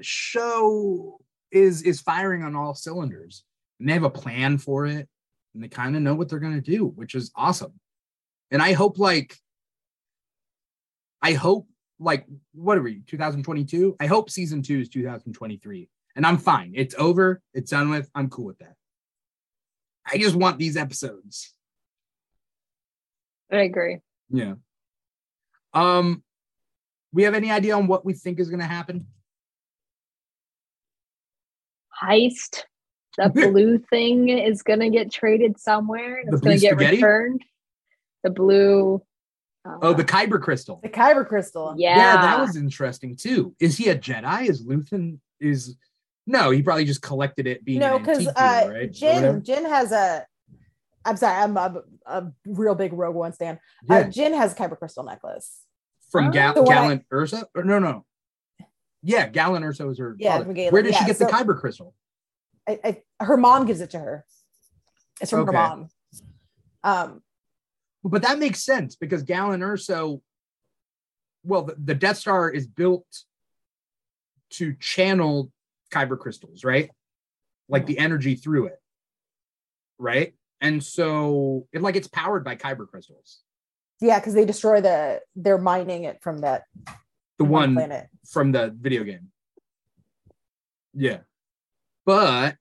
show 0.00 1.20
is 1.50 1.82
is 1.82 2.00
firing 2.00 2.42
on 2.42 2.56
all 2.56 2.74
cylinders 2.74 3.44
and 3.78 3.88
they 3.88 3.92
have 3.92 4.04
a 4.04 4.10
plan 4.10 4.56
for 4.56 4.86
it 4.86 5.06
and 5.54 5.62
they 5.62 5.68
kind 5.68 5.94
of 5.94 6.02
know 6.02 6.14
what 6.14 6.30
they're 6.30 6.38
going 6.38 6.60
to 6.60 6.70
do 6.70 6.86
which 6.86 7.14
is 7.14 7.30
awesome 7.36 7.74
and 8.50 8.62
i 8.62 8.72
hope 8.72 8.98
like 8.98 9.36
i 11.22 11.32
hope 11.32 11.66
like 11.98 12.26
what 12.52 12.76
are 12.78 12.82
we 12.82 13.02
2022 13.06 13.96
i 14.00 14.06
hope 14.06 14.28
season 14.30 14.62
two 14.62 14.80
is 14.80 14.88
2023 14.88 15.88
and 16.16 16.26
i'm 16.26 16.36
fine 16.38 16.72
it's 16.74 16.94
over 16.98 17.40
it's 17.54 17.70
done 17.70 17.90
with 17.90 18.10
i'm 18.14 18.28
cool 18.28 18.46
with 18.46 18.58
that 18.58 18.74
i 20.06 20.18
just 20.18 20.34
want 20.36 20.58
these 20.58 20.76
episodes 20.76 21.54
I 23.50 23.58
agree. 23.62 23.98
yeah 24.30 24.54
um 25.74 26.22
we 27.12 27.24
have 27.24 27.34
any 27.34 27.50
idea 27.50 27.76
on 27.76 27.86
what 27.86 28.04
we 28.04 28.14
think 28.14 28.40
is 28.40 28.48
going 28.48 28.60
to 28.60 28.66
happen 28.66 29.06
Heist. 32.02 32.62
The 33.18 33.28
blue 33.52 33.78
thing 33.78 34.28
is 34.28 34.62
gonna 34.62 34.90
get 34.90 35.12
traded 35.12 35.58
somewhere. 35.60 36.18
and 36.18 36.28
The 36.28 36.32
It's 36.32 36.40
gonna 36.40 36.54
blue 36.56 36.60
get 36.60 36.72
spaghetti? 36.72 36.96
returned. 36.96 37.42
The 38.24 38.30
blue. 38.30 39.02
Uh, 39.64 39.78
oh 39.82 39.92
the 39.92 40.04
kyber 40.04 40.40
crystal 40.42 40.80
The 40.82 40.88
Kyber 40.88 41.26
crystal. 41.26 41.74
yeah. 41.78 41.96
Yeah, 41.96 42.20
that 42.22 42.40
was 42.40 42.56
interesting 42.56 43.14
too. 43.16 43.54
Is 43.60 43.76
he 43.78 43.88
a 43.90 43.96
Jedi? 43.96 44.48
Is 44.48 44.64
Luthen 44.66 45.18
is 45.40 45.76
no, 46.26 46.50
he 46.50 46.62
probably 46.62 46.84
just 46.84 47.02
collected 47.02 47.46
it 47.46 47.64
being 47.64 47.80
no, 47.80 47.98
because 47.98 48.26
uh, 48.28 48.68
right? 48.70 48.90
Jyn 48.92 49.44
Jyn 49.44 49.68
has 49.68 49.90
a. 49.92 50.24
I'm 51.04 51.16
sorry, 51.16 51.36
I'm 51.42 51.56
a, 51.56 51.82
a 52.06 52.32
real 52.46 52.74
big 52.76 52.92
Rogue 52.92 53.16
One 53.16 53.32
stan. 53.32 53.58
yeah, 53.88 53.96
Uh, 53.96 54.04
Jyn 54.04 54.36
has 54.36 54.52
a 54.52 54.56
Kyber 54.56 54.78
crystal 54.78 55.02
necklace. 55.02 55.60
from 56.12 56.28
Oh. 56.28 56.30
Gal- 56.30 56.54
So 56.54 56.62
when 56.62 56.72
I- 56.78 56.80
Galen 56.82 57.04
Erso? 57.12 57.44
Or 57.56 57.64
no, 57.64 57.78
no. 57.80 58.04
Yeah, 59.02 59.28
Galen 59.28 59.62
Erso 59.64 59.86
was 59.88 59.98
her 59.98 60.14
Yeah, 60.18 60.42
from 60.42 60.54
Galen, 60.54 60.72
Where 60.72 60.82
did 60.82 60.94
she 60.94 61.00
yeah, 61.00 61.06
get 61.08 61.18
the 61.18 61.28
so- 61.28 61.34
Kyber 61.34 61.58
crystal? 61.58 61.94
I, 62.68 62.78
I, 62.84 63.24
her 63.24 63.36
mom 63.36 63.66
gives 63.66 63.80
it 63.80 63.90
to 63.90 63.98
her. 63.98 64.24
It's 65.20 65.30
from 65.30 65.40
Okay. 65.40 65.46
her 65.48 65.52
mom. 65.52 65.88
Um, 66.84 67.21
But 68.04 68.22
that 68.22 68.38
makes 68.38 68.62
sense 68.64 68.96
because 68.96 69.22
Galen 69.22 69.60
Erso, 69.60 70.20
well, 71.44 71.62
the, 71.62 71.76
the 71.82 71.94
Death 71.94 72.16
Star 72.18 72.50
is 72.50 72.66
built 72.66 73.06
to 74.50 74.74
channel 74.74 75.50
kyber 75.92 76.18
crystals, 76.18 76.64
right? 76.64 76.90
Like 77.68 77.86
the 77.86 77.98
energy 77.98 78.34
through 78.34 78.66
it, 78.66 78.78
right? 79.98 80.34
And 80.60 80.82
so 80.82 81.66
it 81.72 81.80
like 81.82 81.96
it's 81.96 82.08
powered 82.08 82.44
by 82.44 82.56
kyber 82.56 82.86
crystals. 82.88 83.40
yeah, 84.00 84.18
because 84.18 84.34
they 84.34 84.44
destroy 84.44 84.80
the. 84.80 85.20
They're 85.36 85.58
mining 85.58 86.04
it 86.04 86.18
from 86.22 86.38
that 86.38 86.64
The 87.38 87.44
one 87.44 87.74
planet. 87.74 88.08
from 88.28 88.52
the 88.52 88.74
video 88.78 89.04
game. 89.04 89.30
Yeah. 90.94 91.18
But 92.04 92.56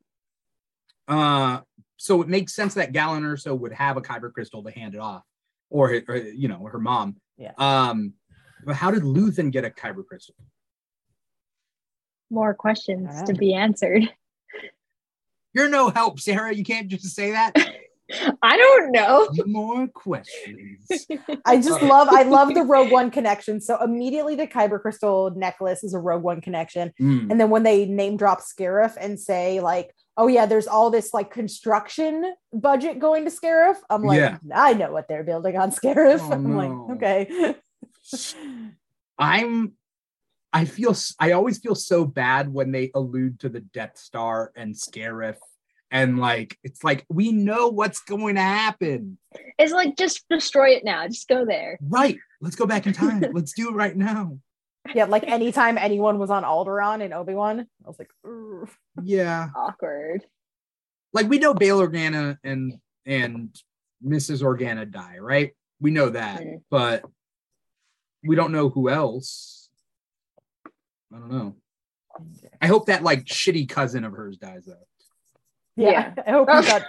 uh 1.07 1.61
so 1.97 2.21
it 2.21 2.27
makes 2.27 2.53
sense 2.53 2.75
that 2.75 2.93
Galen 2.93 3.23
Erso 3.23 3.57
would 3.57 3.73
have 3.73 3.97
a 3.97 4.01
kyber 4.01 4.31
crystal 4.31 4.63
to 4.63 4.71
hand 4.71 4.93
it 4.95 4.99
off 4.99 5.23
or, 5.72 5.89
her- 5.89 6.03
or 6.07 6.17
you 6.17 6.47
know 6.47 6.63
her 6.72 6.80
mom. 6.80 7.15
Yeah. 7.38 7.53
Um 7.57 8.13
but 8.63 8.76
how 8.76 8.91
did 8.91 9.01
Luthen 9.01 9.51
get 9.51 9.65
a 9.65 9.72
kyber 9.72 10.05
crystal? 10.05 10.36
More 12.30 12.53
questions 12.53 13.09
I 13.11 13.26
to 13.26 13.34
be 13.34 13.53
answered. 13.55 14.07
You're 15.53 15.67
no 15.69 15.89
help, 15.89 16.19
Sarah. 16.19 16.53
You 16.53 16.63
can't 16.63 16.88
just 16.88 17.13
say 17.15 17.32
that. 17.32 17.53
I 18.43 18.57
don't 18.57 18.91
know. 18.91 19.30
More 19.45 19.88
questions. 19.88 20.86
I 21.45 21.57
just 21.57 21.82
love. 21.82 22.07
I 22.11 22.24
love 22.24 22.53
the 22.53 22.63
Rogue 22.63 22.91
One 22.91 23.09
connection. 23.09 23.59
So 23.61 23.82
immediately 23.82 24.36
the 24.36 24.47
Kyber 24.47 24.82
crystal 24.82 25.32
necklace 25.36 25.84
is 25.84 25.93
a 25.93 25.99
Rogue 25.99 26.24
One 26.24 26.41
connection. 26.41 26.91
Mm, 27.01 27.32
And 27.32 27.39
then 27.39 27.49
when 27.49 27.63
they 27.63 27.86
name 27.86 28.17
drop 28.17 28.39
Scarif 28.41 28.95
and 28.99 29.19
say 29.19 29.59
like, 29.61 29.93
"Oh 30.18 30.28
yeah, 30.28 30.45
there's 30.45 30.68
all 30.68 30.89
this 30.89 31.14
like 31.14 31.32
construction 31.32 32.34
budget 32.53 32.99
going 32.99 33.26
to 33.26 33.32
Scarif," 33.32 33.76
I'm 33.89 34.03
like, 34.03 34.20
Yeah. 34.20 34.38
I 34.53 34.74
know 34.74 34.91
what 34.91 35.07
they're 35.07 35.24
building 35.24 35.57
on 35.57 35.72
Scarif. 35.72 36.20
Oh, 36.22 36.32
I'm 36.34 36.55
no. 36.55 36.57
like, 36.57 36.97
okay. 36.97 37.55
I'm 39.20 39.74
I 40.53 40.66
feel 40.66 40.95
I 41.20 41.32
always 41.32 41.59
feel 41.59 41.76
so 41.76 42.05
bad 42.05 42.51
when 42.53 42.72
they 42.72 42.91
allude 42.93 43.39
to 43.41 43.49
the 43.49 43.62
Death 43.62 43.97
Star 43.97 44.51
and 44.55 44.76
Scarif 44.76 45.38
and 45.91 46.20
like 46.20 46.57
it's 46.64 46.84
like 46.84 47.05
we 47.09 47.32
know 47.32 47.68
what's 47.70 48.01
going 48.01 48.36
to 48.36 48.41
happen. 48.41 49.18
It's 49.57 49.72
like 49.74 49.97
just 49.97 50.28
destroy 50.30 50.70
it 50.72 50.84
now. 50.84 51.07
Just 51.07 51.28
go 51.28 51.45
there. 51.45 51.78
Right. 51.82 52.18
Let's 52.41 52.55
go 52.55 52.66
back 52.66 52.88
in 52.88 52.93
time. 52.93 53.24
Let's 53.34 53.53
do 53.53 53.70
it 53.70 53.76
right 53.76 53.95
now. 53.95 54.39
yeah, 54.95 55.05
like 55.05 55.24
anytime 55.24 55.78
anyone 55.78 56.18
was 56.18 56.32
on 56.32 56.43
Alderaan 56.43 57.01
in 57.01 57.14
Obi 57.14 57.36
Wan, 57.36 57.59
I 57.59 57.88
was 57.88 57.99
like, 57.99 58.09
"Ugh." 58.26 58.70
Yeah. 59.03 59.49
Awkward. 59.55 60.25
Like 61.13 61.27
we 61.29 61.39
know 61.39 61.53
Bail 61.53 61.79
Organa 61.79 62.37
and 62.43 62.73
and 63.05 63.55
Mrs. 64.05 64.41
Organa 64.43 64.89
die, 64.89 65.17
right? 65.19 65.51
We 65.79 65.91
know 65.91 66.09
that, 66.09 66.41
Mm. 66.41 66.61
but 66.69 67.03
we 68.23 68.35
don't 68.35 68.51
know 68.51 68.69
who 68.69 68.89
else. 68.89 69.69
I 71.13 71.17
don't 71.17 71.31
know. 71.31 71.55
I 72.61 72.67
hope 72.67 72.85
that 72.87 73.03
like 73.03 73.25
shitty 73.25 73.67
cousin 73.69 74.03
of 74.03 74.13
hers 74.13 74.37
dies 74.37 74.65
though. 74.65 74.75
yeah. 75.75 76.13
I 76.27 76.31
hope 76.31 76.49
he 76.49 76.61
got. 76.67 76.83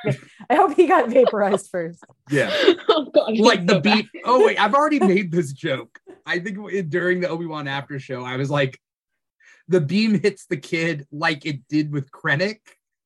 I 0.50 0.55
hope 0.57 0.74
he 0.76 0.86
got 0.86 1.09
vaporized 1.11 1.68
first. 1.70 2.05
Yeah. 2.30 2.50
oh, 2.88 3.11
God, 3.14 3.38
like 3.38 3.66
the 3.66 3.74
so 3.74 3.80
beat. 3.80 4.07
Oh 4.24 4.44
wait, 4.46 4.59
I've 4.61 4.74
already 4.74 5.00
made 5.14 5.32
this 5.32 5.53
joke. 5.53 5.98
I 6.26 6.38
think 6.38 6.59
during 6.90 7.20
the 7.20 7.28
Obi 7.28 7.46
Wan 7.46 7.66
after 7.66 7.98
show, 7.98 8.22
I 8.24 8.36
was 8.36 8.50
like, 8.50 8.78
the 9.73 9.81
beam 9.81 10.20
hits 10.20 10.47
the 10.47 10.57
kid 10.57 11.07
like 11.11 11.45
it 11.47 11.66
did 11.68 11.91
with 11.93 12.11
Krennic 12.11 12.61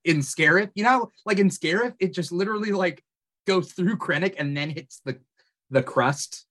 in 0.05 0.19
Scarif. 0.19 0.71
You 0.75 0.85
know, 0.85 1.11
like 1.25 1.39
in 1.39 1.49
Scarif, 1.49 1.95
it 2.01 2.13
just 2.13 2.33
literally 2.33 2.73
like 2.73 3.03
goes 3.47 3.73
through 3.73 3.97
Krennic 3.97 4.35
and 4.39 4.57
then 4.57 4.71
hits 4.71 5.01
the 5.05 5.19
the 5.71 5.83
crust 5.83 6.45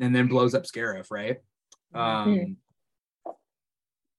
and 0.00 0.14
then 0.16 0.26
blows 0.28 0.54
up 0.54 0.64
Scarif. 0.64 1.10
Right? 1.10 1.38
Um, 1.94 2.56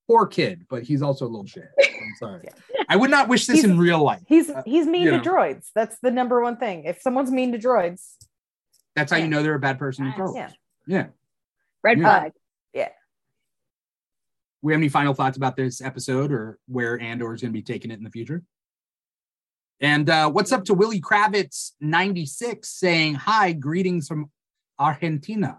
poor 0.08 0.28
kid, 0.28 0.66
but 0.70 0.84
he's 0.84 1.02
also 1.02 1.26
a 1.26 1.30
little 1.30 1.46
shit. 1.48 1.70
I'm 1.80 2.14
sorry. 2.20 2.48
I 2.90 2.96
would 2.96 3.10
not 3.12 3.28
wish 3.28 3.48
this 3.48 3.58
He's- 3.62 3.66
in 3.66 3.78
real 3.80 4.04
life. 4.04 4.22
He's 4.28 4.50
Uh, 4.50 4.62
he's 4.66 4.86
mean 4.86 5.04
you 5.04 5.12
to 5.12 5.18
know. 5.18 5.24
droids. 5.24 5.70
That's 5.74 5.98
the 6.02 6.12
number 6.12 6.42
one 6.42 6.58
thing. 6.58 6.84
If 6.86 7.02
someone's 7.02 7.32
mean 7.32 7.52
to 7.54 7.58
droids, 7.60 8.16
That's 8.96 9.12
how 9.12 9.18
you 9.18 9.28
know 9.28 9.42
they're 9.42 9.56
a 9.56 9.60
bad 9.60 9.80
person. 9.80 10.06
in 10.08 10.14
Yes. 10.18 10.32
Yeah. 10.36 10.50
yeah. 10.98 11.08
Red 11.84 11.98
Yeah. 12.00 12.04
flag. 12.04 12.32
We 14.62 14.74
have 14.74 14.80
any 14.80 14.90
final 14.90 15.14
thoughts 15.14 15.38
about 15.38 15.56
this 15.56 15.82
episode 15.82 16.32
or 16.32 16.60
where 16.68 17.00
Andor 17.00 17.34
is 17.34 17.42
going 17.42 17.52
to 17.52 17.58
be 17.58 17.64
taking 17.64 17.92
it 17.92 17.98
in 17.98 18.04
the 18.04 18.12
future? 18.12 18.44
And 19.80 20.10
uh, 20.10 20.30
what's 20.30 20.52
up 20.52 20.66
to 20.66 20.76
Willie 20.76 21.02
Kravitz 21.02 21.72
96 21.82 22.70
saying, 22.70 23.16
Hi, 23.16 23.52
greetings 23.52 24.08
from 24.08 24.30
Argentina. 24.78 25.58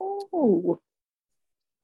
Oh. 0.00 0.80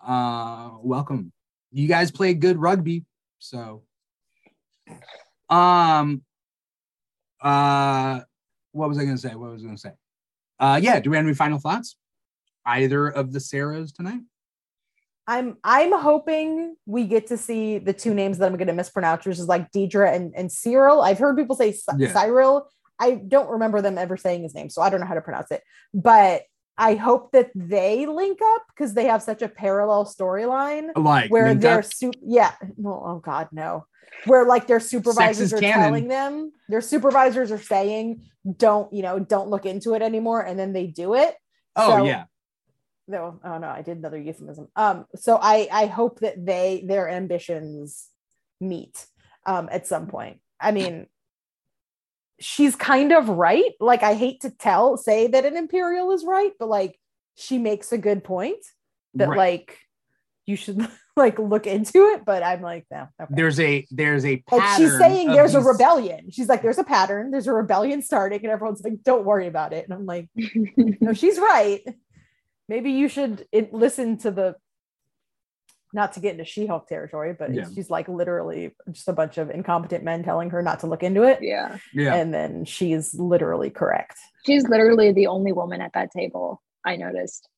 Uh, 0.00 0.70
welcome. 0.80 1.32
You 1.72 1.86
guys 1.86 2.10
play 2.10 2.32
good 2.32 2.56
rugby. 2.58 3.04
So, 3.38 3.82
um, 5.50 6.22
uh, 7.42 8.20
what 8.72 8.88
was 8.88 8.98
I 8.98 9.04
going 9.04 9.16
to 9.16 9.20
say? 9.20 9.34
What 9.34 9.52
was 9.52 9.62
I 9.62 9.66
going 9.66 9.76
to 9.76 9.80
say? 9.80 9.92
Uh, 10.58 10.80
yeah, 10.82 11.00
do 11.00 11.10
we 11.10 11.16
have 11.16 11.26
any 11.26 11.34
final 11.34 11.58
thoughts? 11.58 11.96
Either 12.64 13.08
of 13.08 13.32
the 13.32 13.38
Sarahs 13.38 13.94
tonight? 13.94 14.20
I'm 15.30 15.58
I'm 15.62 15.92
hoping 15.92 16.74
we 16.86 17.04
get 17.04 17.28
to 17.28 17.36
see 17.36 17.78
the 17.78 17.92
two 17.92 18.14
names 18.14 18.38
that 18.38 18.46
I'm 18.46 18.56
going 18.56 18.66
to 18.66 18.72
mispronounce, 18.72 19.24
which 19.24 19.38
is 19.38 19.46
like 19.46 19.70
Deidre 19.70 20.12
and, 20.12 20.34
and 20.36 20.50
Syril. 20.50 21.04
I've 21.04 21.20
heard 21.20 21.36
people 21.36 21.54
say 21.54 21.72
Yeah. 21.96 22.12
Syril. 22.12 22.64
I 22.98 23.12
don't 23.12 23.48
remember 23.48 23.80
them 23.80 23.96
ever 23.96 24.16
saying 24.16 24.42
his 24.42 24.56
name, 24.56 24.70
so 24.70 24.82
I 24.82 24.90
don't 24.90 24.98
know 24.98 25.06
how 25.06 25.14
to 25.14 25.20
pronounce 25.20 25.52
it. 25.52 25.62
But 25.94 26.42
I 26.76 26.96
hope 26.96 27.30
that 27.30 27.52
they 27.54 28.06
link 28.06 28.40
up 28.42 28.62
because 28.74 28.94
they 28.94 29.04
have 29.04 29.22
such 29.22 29.40
a 29.40 29.48
parallel 29.48 30.04
storyline 30.04 30.90
Like, 30.96 31.30
where 31.30 31.54
they're 31.54 31.84
super. 31.84 32.18
Yeah, 32.26 32.52
no, 32.76 33.00
oh 33.06 33.20
god, 33.24 33.50
no. 33.52 33.86
Where 34.24 34.44
like 34.44 34.66
their 34.66 34.80
supervisors 34.80 35.52
are 35.52 35.60
canon. 35.60 35.84
telling 35.84 36.08
them, 36.08 36.50
their 36.68 36.80
supervisors 36.80 37.52
are 37.52 37.62
saying, 37.62 38.24
"Don't 38.56 38.92
you 38.92 39.02
know? 39.02 39.20
Don't 39.20 39.48
look 39.48 39.64
into 39.64 39.94
it 39.94 40.02
anymore," 40.02 40.40
and 40.40 40.58
then 40.58 40.72
they 40.72 40.88
do 40.88 41.14
it. 41.14 41.36
oh, 41.76 41.98
so- 41.98 42.04
yeah. 42.04 42.24
No, 43.10 43.40
oh 43.44 43.58
no, 43.58 43.68
I 43.68 43.82
did 43.82 43.98
another 43.98 44.18
euphemism. 44.18 44.68
Um, 44.76 45.06
so 45.16 45.38
I 45.40 45.68
I 45.70 45.86
hope 45.86 46.20
that 46.20 46.44
they 46.44 46.84
their 46.86 47.08
ambitions 47.08 48.08
meet 48.60 49.06
um 49.46 49.68
at 49.72 49.86
some 49.86 50.06
point. 50.06 50.38
I 50.60 50.70
mean, 50.72 51.06
she's 52.38 52.76
kind 52.76 53.12
of 53.12 53.28
right. 53.28 53.72
Like 53.80 54.02
I 54.02 54.14
hate 54.14 54.42
to 54.42 54.50
tell 54.50 54.96
say 54.96 55.26
that 55.26 55.44
an 55.44 55.56
imperial 55.56 56.12
is 56.12 56.24
right, 56.24 56.52
but 56.58 56.68
like 56.68 56.98
she 57.36 57.58
makes 57.58 57.92
a 57.92 57.98
good 57.98 58.22
point 58.24 58.64
that 59.14 59.28
Right. 59.28 59.36
like 59.38 59.78
you 60.46 60.56
should 60.56 60.86
like 61.16 61.38
look 61.38 61.66
into 61.66 62.06
it. 62.08 62.24
But 62.24 62.42
I'm 62.42 62.62
like, 62.62 62.86
no. 62.90 63.08
Okay. 63.20 63.34
There's 63.34 63.58
a 63.60 63.86
there's 63.90 64.24
a 64.24 64.42
Like 64.50 64.76
she's 64.78 64.96
saying 64.98 65.28
there's 65.28 65.54
a 65.54 65.60
rebellion. 65.60 66.30
She's 66.30 66.48
like, 66.48 66.62
there's 66.62 66.78
a 66.78 66.84
pattern, 66.84 67.30
there's 67.30 67.46
a 67.46 67.52
rebellion 67.52 68.02
starting, 68.02 68.40
and 68.42 68.50
everyone's 68.50 68.82
like, 68.82 69.02
don't 69.02 69.24
worry 69.24 69.46
about 69.46 69.72
it. 69.72 69.84
And 69.84 69.94
I'm 69.94 70.06
like, 70.06 70.28
no, 70.76 71.12
she's 71.12 71.38
right. 71.38 71.82
Maybe 72.70 72.92
you 72.92 73.08
should 73.08 73.46
it, 73.50 73.74
listen 73.74 74.16
to 74.18 74.30
the 74.30 74.54
not 75.92 76.12
to 76.12 76.20
get 76.20 76.30
into 76.34 76.44
She-Hulk 76.44 76.86
territory, 76.86 77.34
but 77.36 77.52
Yeah. 77.52 77.64
she's 77.74 77.90
like 77.90 78.06
literally 78.08 78.70
just 78.92 79.08
a 79.08 79.12
bunch 79.12 79.38
of 79.38 79.50
incompetent 79.50 80.04
men 80.04 80.22
telling 80.22 80.50
her 80.50 80.62
not 80.62 80.78
to 80.80 80.86
look 80.86 81.02
into 81.02 81.24
it. 81.24 81.40
yeah. 81.42 81.78
Yeah. 81.92 82.14
And 82.14 82.32
then 82.32 82.64
she's 82.64 83.12
literally 83.12 83.70
correct. 83.70 84.16
She's 84.46 84.62
literally 84.68 85.10
the 85.10 85.26
only 85.26 85.50
woman 85.50 85.80
at 85.80 85.92
that 85.94 86.12
table. 86.12 86.62
I 86.86 86.94
noticed. 86.94 87.48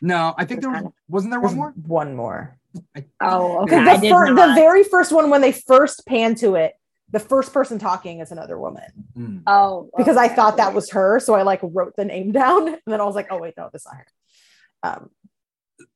No, 0.00 0.32
I 0.38 0.46
think 0.46 0.62
there 0.62 0.70
was 0.70 0.76
kind 0.76 0.86
of- 0.86 0.92
wasn't 1.10 1.32
there 1.32 1.40
one 1.40 1.54
more? 1.56 1.74
One 1.86 2.16
more. 2.16 2.56
I- 2.96 3.04
Oh, 3.20 3.64
okay. 3.64 3.84
The, 4.00 4.08
fir- 4.08 4.34
the 4.34 4.54
very 4.54 4.82
first 4.82 5.12
one, 5.12 5.28
when 5.28 5.42
they 5.42 5.52
first 5.52 6.06
pan 6.06 6.34
to 6.36 6.54
it, 6.54 6.72
the 7.14 7.20
first 7.20 7.52
person 7.52 7.78
talking 7.78 8.18
is 8.18 8.32
another 8.32 8.58
woman. 8.58 8.90
Mm. 9.16 9.42
oh, 9.46 9.88
Because 9.96 10.16
I 10.16 10.26
thought 10.26 10.56
that 10.56 10.74
was 10.74 10.90
her. 10.90 11.20
So 11.20 11.34
I 11.34 11.42
like 11.42 11.60
wrote 11.62 11.94
the 11.96 12.04
name 12.04 12.32
down. 12.42 12.66
And 12.66 12.80
then 12.86 13.00
I 13.00 13.04
was 13.04 13.14
like, 13.14 13.28
oh, 13.30 13.38
wait, 13.38 13.54
no, 13.56 13.70
that's 13.72 13.86
not 13.86 13.94
her. 13.94 14.06
Um, 14.82 15.10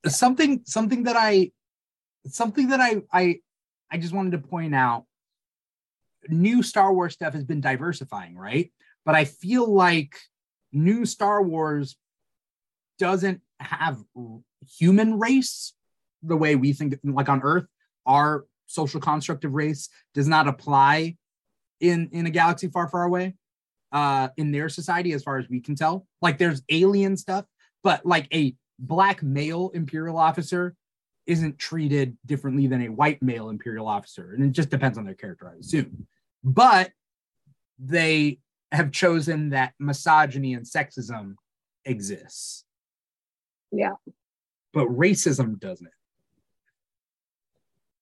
something 0.06 0.62
something 0.64 1.02
that 1.02 1.16
I 1.16 1.50
something 2.26 2.68
that 2.68 2.80
I 2.80 3.02
I 3.12 3.40
I 3.90 3.98
just 3.98 4.14
wanted 4.14 4.32
to 4.32 4.38
point 4.38 4.74
out. 4.74 5.04
New 6.28 6.62
Star 6.62 6.92
Wars 6.92 7.14
stuff 7.14 7.34
has 7.34 7.44
been 7.44 7.60
diversifying, 7.60 8.36
right? 8.36 8.72
But 9.04 9.14
I 9.14 9.24
feel 9.24 9.70
like 9.70 10.14
new 10.72 11.04
Star 11.04 11.42
Wars 11.42 11.96
doesn't 12.98 13.40
have 13.60 14.02
human 14.78 15.18
race 15.18 15.74
the 16.22 16.36
way 16.36 16.54
we 16.54 16.72
think 16.72 16.98
like 17.02 17.28
on 17.28 17.42
Earth. 17.42 17.66
Our 18.06 18.44
social 18.68 19.00
construct 19.00 19.44
of 19.44 19.52
race 19.52 19.88
does 20.14 20.28
not 20.28 20.46
apply 20.46 21.16
in 21.80 22.08
in 22.12 22.26
a 22.26 22.30
galaxy 22.30 22.68
far 22.68 22.88
far 22.88 23.04
away 23.04 23.34
uh 23.92 24.28
in 24.36 24.52
their 24.52 24.68
society 24.68 25.12
as 25.12 25.22
far 25.22 25.38
as 25.38 25.48
we 25.48 25.60
can 25.60 25.74
tell. 25.74 26.06
Like 26.22 26.38
there's 26.38 26.62
alien 26.68 27.16
stuff 27.16 27.44
but 27.82 28.04
like 28.04 28.28
a 28.32 28.54
black 28.78 29.22
male 29.22 29.70
imperial 29.74 30.16
officer 30.16 30.74
isn't 31.26 31.58
treated 31.58 32.16
differently 32.24 32.66
than 32.66 32.82
a 32.82 32.88
white 32.88 33.20
male 33.22 33.50
imperial 33.50 33.88
officer 33.88 34.32
and 34.34 34.44
it 34.44 34.52
just 34.52 34.70
depends 34.70 34.96
on 34.98 35.04
their 35.04 35.14
character 35.14 35.50
i 35.52 35.58
assume. 35.58 36.06
But 36.44 36.92
they 37.78 38.38
have 38.72 38.92
chosen 38.92 39.50
that 39.50 39.72
misogyny 39.78 40.54
and 40.54 40.66
sexism 40.66 41.34
exists. 41.84 42.64
Yeah. 43.72 43.94
but 44.72 44.88
racism 44.88 45.58
doesn't 45.60 45.90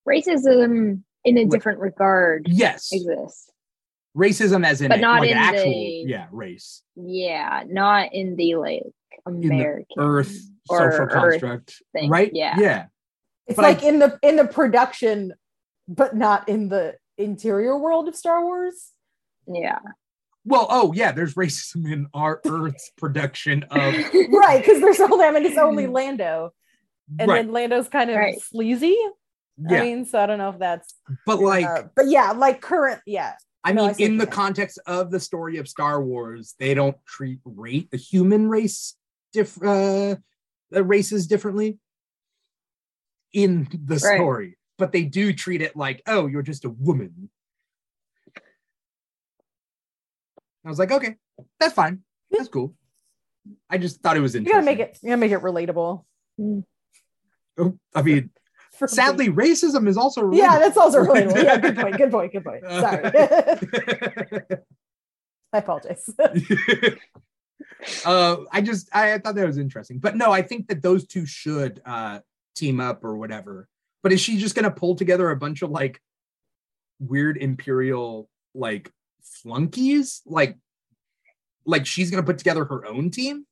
racism 0.06 1.02
in 1.24 1.38
a 1.38 1.42
Like- 1.42 1.50
different 1.50 1.80
regard 1.80 2.46
yes 2.48 2.90
exists. 2.92 3.50
racism 4.16 4.64
as 4.64 4.80
in 4.80 4.88
But 4.88 4.98
a- 4.98 5.02
not 5.02 5.20
like 5.20 5.30
an 5.30 5.36
in 5.36 5.42
actual 5.42 5.64
the- 5.72 6.04
yeah 6.06 6.26
race 6.30 6.82
Yeah, 6.94 7.64
not 7.66 8.12
in 8.12 8.36
the 8.36 8.54
like 8.56 8.82
in 9.26 9.40
the 9.40 9.48
American 9.48 9.96
earth 9.98 10.36
or 10.68 10.92
social 10.92 11.04
Earth 11.06 11.12
construct 11.12 11.82
thing. 11.92 12.08
right 12.10 12.30
Yeah. 12.32 12.54
yeah 12.58 12.86
it's 13.46 13.56
But 13.56 13.64
I- 13.64 13.68
like 13.70 13.82
in 13.82 13.98
the 13.98 14.18
in 14.22 14.36
the 14.36 14.44
production, 14.46 15.34
but 15.88 16.16
not 16.16 16.48
in 16.48 16.68
the 16.68 16.96
interior 17.18 17.78
world 17.78 18.08
of 18.08 18.16
Star 18.16 18.44
Wars. 18.44 18.92
Yeah. 19.48 19.78
well 20.44 20.66
oh 20.70 20.92
yeah 20.92 21.12
there's 21.12 21.34
racism 21.34 21.90
in 21.92 22.06
our 22.14 22.40
earth's 22.46 22.90
production 22.96 23.64
of 23.64 23.94
right, 24.30 24.58
because 24.64 24.80
there's 24.80 25.00
only 25.00 25.24
I 25.26 25.30
mean 25.32 25.44
it's 25.46 25.58
only 25.58 25.86
Lando. 25.98 26.52
And 27.20 27.28
right 27.30 27.44
then 27.44 27.52
Lando's 27.52 27.88
kind 27.88 28.10
of 28.10 28.16
Right. 28.16 28.40
sleazy. 28.40 28.96
Yeah 29.58 29.78
I 29.78 29.80
mean, 29.82 30.04
so 30.04 30.18
I 30.18 30.26
don't 30.26 30.38
know 30.38 30.50
if 30.50 30.58
that's 30.58 30.94
but 31.24 31.40
like 31.40 31.64
uh, 31.66 31.84
but 31.94 32.08
yeah, 32.08 32.32
like 32.32 32.60
current, 32.60 33.00
yeah. 33.06 33.34
I 33.64 33.72
No, 33.72 33.82
I 33.84 33.86
mean, 33.86 33.94
see 33.94 34.04
in 34.04 34.16
the 34.18 34.24
saying. 34.24 34.32
context 34.32 34.78
of 34.86 35.10
the 35.10 35.18
story 35.20 35.56
of 35.58 35.66
Star 35.68 36.02
Wars, 36.02 36.54
they 36.58 36.74
don't 36.74 36.96
treat 37.06 37.40
rate 37.44 37.90
the 37.90 37.96
human 37.96 38.48
race 38.48 38.94
diff 39.32 39.56
uh 39.62 40.16
the 40.70 40.84
races 40.84 41.26
differently 41.26 41.78
in 43.32 43.68
the 43.84 43.94
Right. 43.94 44.16
story, 44.16 44.58
but 44.78 44.92
they 44.92 45.02
do 45.04 45.32
treat 45.32 45.62
it 45.62 45.76
like, 45.76 46.02
oh, 46.06 46.26
you're 46.26 46.42
just 46.42 46.64
a 46.64 46.70
woman. 46.70 47.30
I 50.64 50.68
was 50.68 50.78
like, 50.78 50.90
okay, 50.90 51.16
that's 51.60 51.74
fine. 51.74 52.02
That's 52.30 52.48
cool. 52.48 52.74
I 53.70 53.78
just 53.78 54.00
thought 54.00 54.16
it 54.16 54.20
was 54.20 54.34
interesting. 54.34 54.56
You 54.56 54.64
gotta 54.64 54.78
make 54.78 54.88
it 54.90 54.98
you 55.02 55.08
gotta 55.10 55.20
make 55.20 55.32
it 55.32 55.40
relatable. 55.40 56.04
Oh, 57.58 57.78
I 57.94 58.02
mean, 58.02 58.30
for 58.78 58.88
sadly, 58.88 59.28
racism 59.28 59.88
is 59.88 59.96
also 59.96 60.26
me. 60.28 60.38
Yeah, 60.38 60.58
that's 60.58 60.76
also 60.76 61.02
relatable. 61.04 61.42
Yeah, 61.42 61.56
good 61.58 61.76
point. 61.76 61.96
Good 61.96 62.10
point. 62.10 62.32
Good 62.32 62.44
point. 62.44 62.62
Sorry. 62.68 63.10
I 65.52 65.58
apologize. 65.58 66.10
uh 68.04 68.36
i 68.52 68.60
just 68.60 68.88
I, 68.92 69.14
I 69.14 69.18
thought 69.18 69.34
that 69.34 69.46
was 69.46 69.58
interesting 69.58 69.98
but 69.98 70.16
no 70.16 70.30
i 70.32 70.42
think 70.42 70.68
that 70.68 70.82
those 70.82 71.06
two 71.06 71.24
should 71.26 71.80
uh 71.84 72.20
team 72.54 72.80
up 72.80 73.04
or 73.04 73.16
whatever 73.16 73.68
but 74.02 74.12
is 74.12 74.20
she 74.20 74.38
just 74.38 74.54
gonna 74.54 74.70
pull 74.70 74.94
together 74.94 75.30
a 75.30 75.36
bunch 75.36 75.62
of 75.62 75.70
like 75.70 76.00
weird 76.98 77.36
imperial 77.36 78.28
like 78.54 78.90
flunkies 79.22 80.22
like 80.26 80.56
like 81.64 81.86
she's 81.86 82.10
gonna 82.10 82.22
put 82.22 82.38
together 82.38 82.64
her 82.64 82.86
own 82.86 83.10
team 83.10 83.46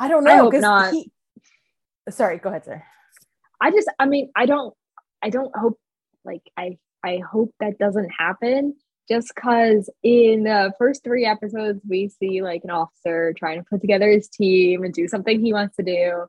I 0.00 0.08
don't 0.08 0.26
I 0.26 0.36
know 0.36 0.42
hope 0.44 0.52
because 0.52 0.62
not. 0.62 0.92
he. 0.92 1.10
Sorry, 2.08 2.38
go 2.38 2.48
ahead, 2.48 2.64
sir. 2.64 2.82
I 3.60 3.70
just 3.70 3.90
I 3.98 4.06
mean, 4.06 4.30
I 4.34 4.46
don't 4.46 4.74
I 5.22 5.30
don't 5.30 5.54
hope 5.56 5.78
like 6.24 6.42
I 6.56 6.78
I 7.04 7.18
hope 7.18 7.54
that 7.60 7.78
doesn't 7.78 8.10
happen 8.10 8.74
just 9.08 9.34
cuz 9.34 9.90
in 10.02 10.44
the 10.44 10.72
first 10.78 11.02
3 11.02 11.26
episodes 11.26 11.80
we 11.88 12.08
see 12.08 12.42
like 12.42 12.62
an 12.64 12.70
officer 12.70 13.32
trying 13.36 13.58
to 13.58 13.66
put 13.68 13.80
together 13.80 14.08
his 14.10 14.28
team 14.28 14.84
and 14.84 14.94
do 14.94 15.08
something 15.08 15.40
he 15.40 15.52
wants 15.52 15.76
to 15.76 15.82
do. 15.82 16.26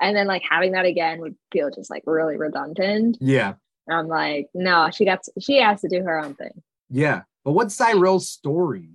And 0.00 0.16
then 0.16 0.26
like 0.26 0.42
having 0.48 0.72
that 0.72 0.84
again 0.84 1.20
would 1.20 1.36
feel 1.52 1.70
just 1.70 1.90
like 1.90 2.02
really 2.06 2.36
redundant. 2.36 3.18
yeah. 3.20 3.54
And 3.86 3.98
I'm 3.98 4.08
like, 4.08 4.48
no, 4.54 4.88
she 4.90 5.04
got 5.04 5.20
she 5.40 5.60
has 5.60 5.82
to 5.82 5.88
do 5.88 6.02
her 6.02 6.18
own 6.18 6.34
thing. 6.34 6.62
yeah. 6.90 7.22
But 7.44 7.52
what's 7.52 7.74
Syril's 7.74 8.28
story 8.30 8.88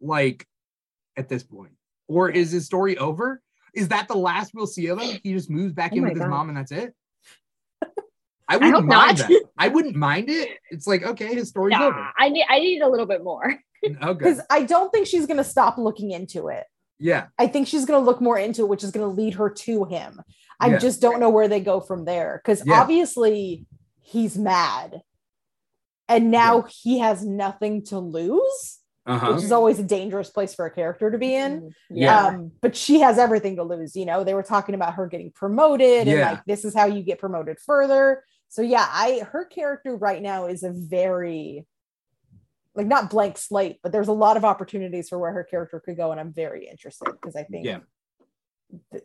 like 0.00 0.46
at 1.16 1.28
this 1.28 1.42
point? 1.42 1.72
Or 2.06 2.30
is 2.30 2.52
his 2.52 2.64
story 2.64 2.96
over? 2.96 3.42
Is 3.74 3.88
that 3.88 4.06
the 4.08 4.16
last 4.16 4.52
we'll 4.54 4.68
see 4.68 4.86
of 4.86 5.00
him? 5.00 5.18
He 5.22 5.32
just 5.34 5.50
moves 5.50 5.72
back 5.72 5.92
Oh 5.92 5.96
in 5.96 6.04
with 6.04 6.16
his 6.16 6.26
mom 6.26 6.48
and 6.48 6.56
that's 6.56 6.72
it 6.72 6.94
I 8.48 8.56
wouldn't 8.56 8.74
hope 8.74 8.84
mind 8.86 9.18
not. 9.18 9.28
that. 9.28 9.42
I 9.58 9.68
wouldn't 9.68 9.96
mind 9.96 10.30
it. 10.30 10.48
It's 10.70 10.86
like 10.86 11.02
okay, 11.04 11.34
his 11.34 11.48
story's 11.50 11.78
Nah, 11.78 11.86
over. 11.88 12.08
I 12.18 12.28
need 12.30 12.46
I 12.48 12.58
need 12.60 12.80
a 12.82 12.88
little 12.88 13.06
bit 13.06 13.22
more. 13.22 13.44
Okay. 13.84 13.94
Because 14.14 14.40
I 14.50 14.64
don't 14.64 14.90
think 14.90 15.06
she's 15.06 15.26
gonna 15.26 15.44
stop 15.44 15.78
looking 15.78 16.10
into 16.10 16.48
it. 16.48 16.64
Yeah. 16.98 17.26
I 17.38 17.46
think 17.46 17.68
she's 17.68 17.84
gonna 17.84 18.04
look 18.04 18.20
more 18.20 18.38
into 18.38 18.62
it, 18.62 18.68
which 18.68 18.82
is 18.82 18.90
gonna 18.90 19.06
lead 19.08 19.34
her 19.34 19.50
to 19.50 19.84
him. 19.84 20.20
I 20.60 20.70
Yeah. 20.70 20.78
just 20.78 21.00
don't 21.00 21.20
know 21.20 21.30
where 21.30 21.46
they 21.48 21.60
go 21.60 21.80
from 21.80 22.04
there. 22.04 22.40
Because 22.42 22.66
Yeah. 22.66 22.80
obviously 22.80 23.66
he's 24.00 24.36
mad. 24.36 25.02
And 26.08 26.30
now 26.30 26.62
he 26.62 26.98
has 27.00 27.24
nothing 27.24 27.84
to 27.86 27.98
lose, 27.98 28.78
Uh-huh. 29.06 29.34
which 29.34 29.44
is 29.44 29.52
always 29.52 29.78
a 29.78 29.82
dangerous 29.84 30.30
place 30.30 30.54
for 30.54 30.64
a 30.66 30.70
character 30.70 31.10
to 31.10 31.18
be 31.18 31.34
in. 31.34 31.72
Yeah. 31.90 32.26
Um, 32.28 32.52
but 32.62 32.74
she 32.74 33.00
has 33.00 33.18
everything 33.18 33.56
to 33.56 33.62
lose. 33.62 33.94
You 33.94 34.06
know, 34.06 34.24
they 34.24 34.34
were 34.34 34.42
talking 34.42 34.74
about 34.74 34.94
her 34.94 35.06
getting 35.06 35.30
promoted 35.32 36.08
and 36.08 36.20
like 36.20 36.44
this 36.46 36.64
is 36.64 36.74
how 36.74 36.86
you 36.86 37.02
get 37.02 37.18
promoted 37.20 37.58
further. 37.60 38.24
So 38.48 38.62
yeah, 38.62 38.86
I 38.88 39.20
her 39.30 39.44
character 39.44 39.94
right 39.96 40.22
now 40.22 40.46
is 40.46 40.62
a 40.62 40.72
very 40.72 41.66
like 42.74 42.86
not 42.86 43.10
blank 43.10 43.36
slate, 43.38 43.78
but 43.82 43.92
there's 43.92 44.08
a 44.08 44.12
lot 44.12 44.36
of 44.36 44.44
opportunities 44.44 45.08
for 45.08 45.18
where 45.18 45.32
her 45.32 45.44
character 45.44 45.80
could 45.80 45.96
go, 45.96 46.12
and 46.12 46.20
I'm 46.20 46.32
very 46.32 46.66
interested 46.68 47.08
because 47.12 47.36
I 47.36 47.42
think 47.44 47.66
Yeah. 47.66 47.80
th- 48.92 49.04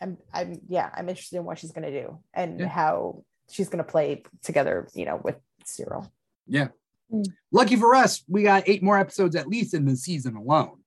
I'm 0.00 0.18
I'm 0.32 0.60
yeah, 0.68 0.90
I'm 0.94 1.08
interested 1.08 1.36
in 1.36 1.44
what 1.44 1.58
she's 1.58 1.72
gonna 1.72 1.90
do 1.90 2.18
and 2.34 2.60
Yeah. 2.60 2.68
how 2.68 3.24
she's 3.50 3.68
gonna 3.68 3.84
play 3.84 4.24
together, 4.42 4.88
you 4.94 5.04
know, 5.04 5.20
with 5.22 5.36
Syril. 5.64 6.10
Yeah. 6.46 6.68
Mm. 7.12 7.26
Lucky 7.52 7.76
for 7.76 7.94
us, 7.94 8.24
we 8.28 8.42
got 8.42 8.64
eight 8.68 8.82
more 8.82 8.98
episodes 8.98 9.36
at 9.36 9.46
least 9.48 9.74
in 9.74 9.84
the 9.84 9.96
season 9.96 10.36
alone. 10.36 10.78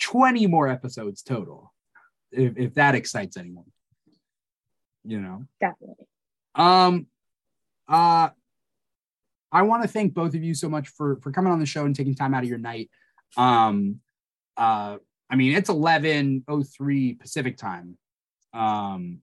20 0.00 0.46
more 0.48 0.68
episodes 0.68 1.22
total. 1.22 1.72
If, 2.32 2.56
if 2.56 2.74
that 2.74 2.94
excites 2.94 3.36
anyone. 3.36 3.66
You 5.04 5.20
know. 5.20 5.44
Definitely. 5.60 6.06
Um 6.54 7.06
uh 7.88 8.30
I 9.50 9.62
want 9.62 9.82
to 9.82 9.88
thank 9.88 10.14
both 10.14 10.34
of 10.34 10.42
you 10.42 10.54
so 10.54 10.68
much 10.68 10.88
for 10.88 11.16
for 11.16 11.30
coming 11.30 11.52
on 11.52 11.60
the 11.60 11.66
show 11.66 11.84
and 11.84 11.94
taking 11.94 12.14
time 12.14 12.34
out 12.34 12.42
of 12.42 12.48
your 12.48 12.58
night. 12.58 12.90
Um 13.36 14.00
uh 14.56 14.98
I 15.32 15.34
mean, 15.34 15.56
it's 15.56 15.70
11:03 15.70 17.18
Pacific 17.18 17.56
time. 17.56 17.96
Um, 18.52 19.20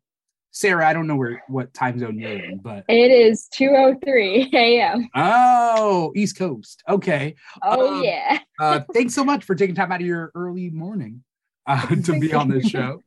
Sarah, 0.50 0.88
I 0.88 0.94
don't 0.94 1.06
know 1.06 1.16
where 1.16 1.44
what 1.48 1.72
time 1.72 2.00
zone 2.00 2.18
you're 2.18 2.32
in, 2.32 2.58
but 2.58 2.84
It 2.88 3.12
is 3.12 3.48
2:03 3.54 4.52
a.m. 4.52 5.08
oh, 5.16 6.12
East 6.16 6.36
Coast. 6.36 6.82
Okay. 6.90 7.36
Oh 7.62 7.98
Um, 7.98 8.04
yeah. 8.04 8.40
Uh, 8.60 8.82
thanks 8.92 9.14
so 9.14 9.24
much 9.24 9.44
for 9.46 9.54
taking 9.54 9.76
time 9.76 9.92
out 9.92 10.02
of 10.02 10.08
your 10.08 10.32
early 10.34 10.72
morning 10.72 11.24
uh, 11.68 11.86
to 12.06 12.20
be 12.20 12.34
on 12.34 12.50
this 12.50 12.68
show. 12.68 13.04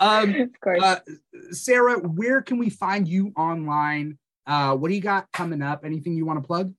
Um, 0.00 0.34
of 0.40 0.60
course. 0.60 0.82
uh, 0.82 1.00
Sarah, 1.50 1.98
where 1.98 2.42
can 2.42 2.58
we 2.58 2.70
find 2.70 3.08
you 3.08 3.32
online? 3.36 4.18
Uh, 4.46 4.74
what 4.76 4.88
do 4.88 4.94
you 4.94 5.00
got 5.00 5.30
coming 5.32 5.62
up? 5.62 5.84
Anything 5.84 6.14
you 6.14 6.24
want 6.24 6.42
to 6.42 6.46
plug? 6.46 6.72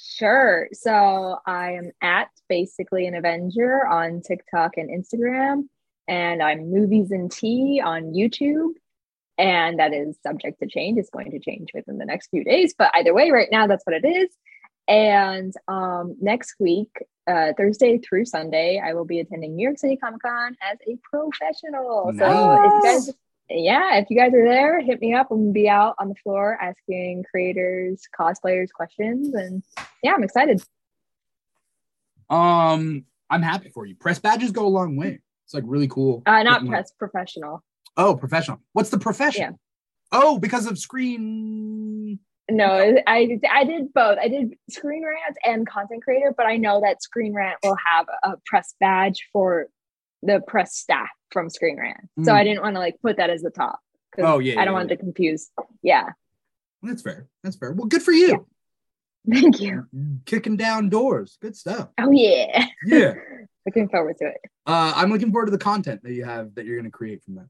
Sure. 0.00 0.68
So 0.72 1.38
I 1.46 1.72
am 1.72 1.90
at 2.00 2.28
basically 2.48 3.06
an 3.06 3.14
Avenger 3.14 3.86
on 3.86 4.22
TikTok 4.22 4.76
and 4.76 4.88
Instagram, 4.88 5.64
and 6.06 6.42
I'm 6.42 6.70
Movies 6.70 7.10
and 7.10 7.30
Tea 7.30 7.82
on 7.84 8.14
YouTube. 8.14 8.74
And 9.36 9.78
that 9.78 9.94
is 9.94 10.16
subject 10.24 10.60
to 10.60 10.66
change. 10.66 10.98
It's 10.98 11.10
going 11.10 11.30
to 11.30 11.38
change 11.38 11.68
within 11.72 11.98
the 11.98 12.04
next 12.04 12.28
few 12.30 12.42
days. 12.42 12.74
But 12.76 12.90
either 12.94 13.14
way, 13.14 13.30
right 13.30 13.48
now, 13.52 13.68
that's 13.68 13.84
what 13.86 13.94
it 13.94 14.06
is. 14.06 14.28
And 14.88 15.54
um, 15.68 16.16
next 16.20 16.56
week, 16.58 16.90
uh, 17.28 17.52
Thursday 17.56 17.98
through 17.98 18.24
Sunday, 18.24 18.80
I 18.84 18.94
will 18.94 19.04
be 19.04 19.20
attending 19.20 19.54
New 19.54 19.62
York 19.62 19.78
City 19.78 19.96
Comic 19.96 20.22
Con 20.22 20.56
as 20.62 20.78
a 20.86 20.96
professional. 21.02 22.12
So 22.16 22.56
if 22.64 22.72
you 22.72 22.82
guys, 22.82 23.10
yeah, 23.50 23.96
if 23.98 24.06
you 24.10 24.16
guys 24.16 24.32
are 24.34 24.44
there, 24.44 24.80
hit 24.80 25.00
me 25.00 25.14
up. 25.14 25.28
I'm 25.30 25.38
gonna 25.38 25.52
be 25.52 25.68
out 25.68 25.94
on 25.98 26.08
the 26.08 26.14
floor 26.16 26.58
asking 26.60 27.24
creators, 27.30 28.02
cosplayers 28.18 28.72
questions, 28.72 29.34
and 29.34 29.62
yeah, 30.02 30.14
I'm 30.14 30.22
excited. 30.24 30.62
Um, 32.30 33.04
I'm 33.30 33.42
happy 33.42 33.70
for 33.70 33.86
you. 33.86 33.94
Press 33.94 34.18
badges 34.18 34.50
go 34.50 34.66
a 34.66 34.68
long 34.68 34.96
way. 34.96 35.20
It's 35.44 35.54
like 35.54 35.64
really 35.66 35.88
cool. 35.88 36.22
Uh, 36.26 36.42
not 36.42 36.60
getting, 36.60 36.66
like- 36.68 36.70
press 36.76 36.92
professional. 36.98 37.62
Oh, 37.96 38.14
professional. 38.14 38.60
What's 38.72 38.90
the 38.90 38.98
profession? 38.98 39.42
Yeah. 39.42 39.50
Oh, 40.12 40.38
because 40.38 40.66
of 40.66 40.78
screen. 40.78 42.20
No, 42.50 42.96
I 43.06 43.38
I 43.50 43.64
did 43.64 43.92
both. 43.92 44.18
I 44.18 44.28
did 44.28 44.54
Screen 44.70 45.04
Rant 45.04 45.36
and 45.44 45.66
content 45.66 46.02
creator, 46.02 46.32
but 46.36 46.46
I 46.46 46.56
know 46.56 46.80
that 46.80 47.02
Screen 47.02 47.34
Rant 47.34 47.58
will 47.62 47.76
have 47.84 48.06
a 48.24 48.34
press 48.46 48.74
badge 48.80 49.28
for 49.32 49.66
the 50.22 50.40
press 50.46 50.74
staff 50.76 51.08
from 51.30 51.50
Screen 51.50 51.78
Rant. 51.78 52.08
So 52.24 52.32
Mm. 52.32 52.34
I 52.34 52.44
didn't 52.44 52.62
want 52.62 52.74
to 52.76 52.80
like 52.80 52.96
put 53.02 53.18
that 53.18 53.28
as 53.30 53.42
the 53.42 53.50
top. 53.50 53.78
Oh, 54.16 54.38
yeah, 54.38 54.54
I 54.54 54.64
don't 54.64 54.72
yeah, 54.72 54.78
want 54.78 54.90
yeah. 54.90 54.96
to 54.96 55.02
confuse. 55.02 55.50
Yeah. 55.82 56.08
That's 56.82 57.02
fair. 57.02 57.28
That's 57.44 57.56
fair. 57.56 57.72
Well, 57.72 57.86
good 57.86 58.02
for 58.02 58.12
you. 58.12 58.46
Thank 59.30 59.60
you. 59.60 59.86
Kicking 60.24 60.56
down 60.56 60.88
doors. 60.88 61.36
Good 61.42 61.54
stuff. 61.54 61.90
Oh 62.00 62.10
yeah. 62.10 62.66
Yeah. 62.86 63.14
Looking 63.66 63.88
forward 63.90 64.16
to 64.18 64.26
it. 64.28 64.40
uh, 64.66 64.94
I'm 64.96 65.10
looking 65.10 65.30
forward 65.30 65.46
to 65.46 65.52
the 65.52 65.58
content 65.58 66.02
that 66.02 66.12
you 66.14 66.24
have 66.24 66.54
that 66.54 66.64
you're 66.64 66.76
going 66.76 66.90
to 66.90 66.96
create 66.96 67.22
from 67.22 67.34
that. 67.34 67.48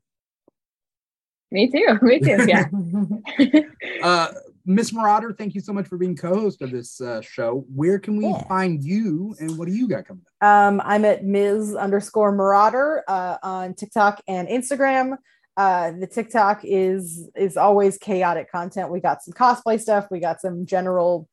Me 1.53 1.70
too. 1.70 1.99
Me 2.03 2.18
too. 2.18 2.46
Yeah. 2.49 2.64
Uh, 4.03 4.28
Miss 4.68 4.92
Marauder, 4.92 5.32
thank 5.32 5.54
you 5.54 5.62
so 5.62 5.72
much 5.72 5.88
for 5.88 5.96
being 5.96 6.14
co-host 6.14 6.60
of 6.60 6.70
this 6.70 7.00
uh, 7.00 7.22
show. 7.22 7.64
Where 7.74 7.98
can 7.98 8.18
we 8.18 8.26
Yeah. 8.26 8.42
find 8.46 8.84
you, 8.84 9.34
and 9.40 9.56
what 9.56 9.66
do 9.66 9.72
you 9.74 9.88
got 9.88 10.04
coming 10.04 10.24
up? 10.42 10.46
Um, 10.46 10.82
I'm 10.84 11.06
at 11.06 11.24
Ms. 11.24 11.74
underscore 11.74 12.32
Marauder 12.32 13.02
uh, 13.08 13.38
on 13.42 13.72
TikTok 13.72 14.20
and 14.28 14.46
Instagram. 14.46 15.16
Uh, 15.56 15.92
the 15.92 16.06
TikTok 16.06 16.60
is 16.64 17.28
is 17.34 17.56
always 17.56 17.96
chaotic 17.96 18.52
content. 18.52 18.90
We 18.92 19.00
got 19.00 19.22
some 19.22 19.32
cosplay 19.32 19.80
stuff. 19.80 20.06
We 20.10 20.20
got 20.20 20.40
some 20.42 20.66
general 20.66 21.28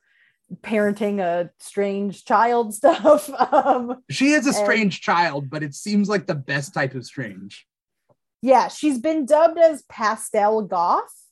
parenting 0.61 1.19
a 1.19 1.49
strange 1.59 2.23
child 2.23 2.73
stuff. 2.79 3.29
um, 3.51 4.01
She 4.09 4.31
is 4.31 4.45
a 4.45 4.49
And- 4.49 4.55
strange 4.55 5.01
child, 5.01 5.49
but 5.49 5.61
it 5.61 5.75
seems 5.75 6.07
like 6.07 6.25
the 6.25 6.36
best 6.36 6.73
type 6.73 6.95
of 6.95 7.05
strange. 7.05 7.67
yeah, 8.41 8.69
she's 8.69 8.97
been 8.99 9.25
dubbed 9.25 9.57
as 9.59 9.83
pastel 9.89 10.61
goth 10.61 11.24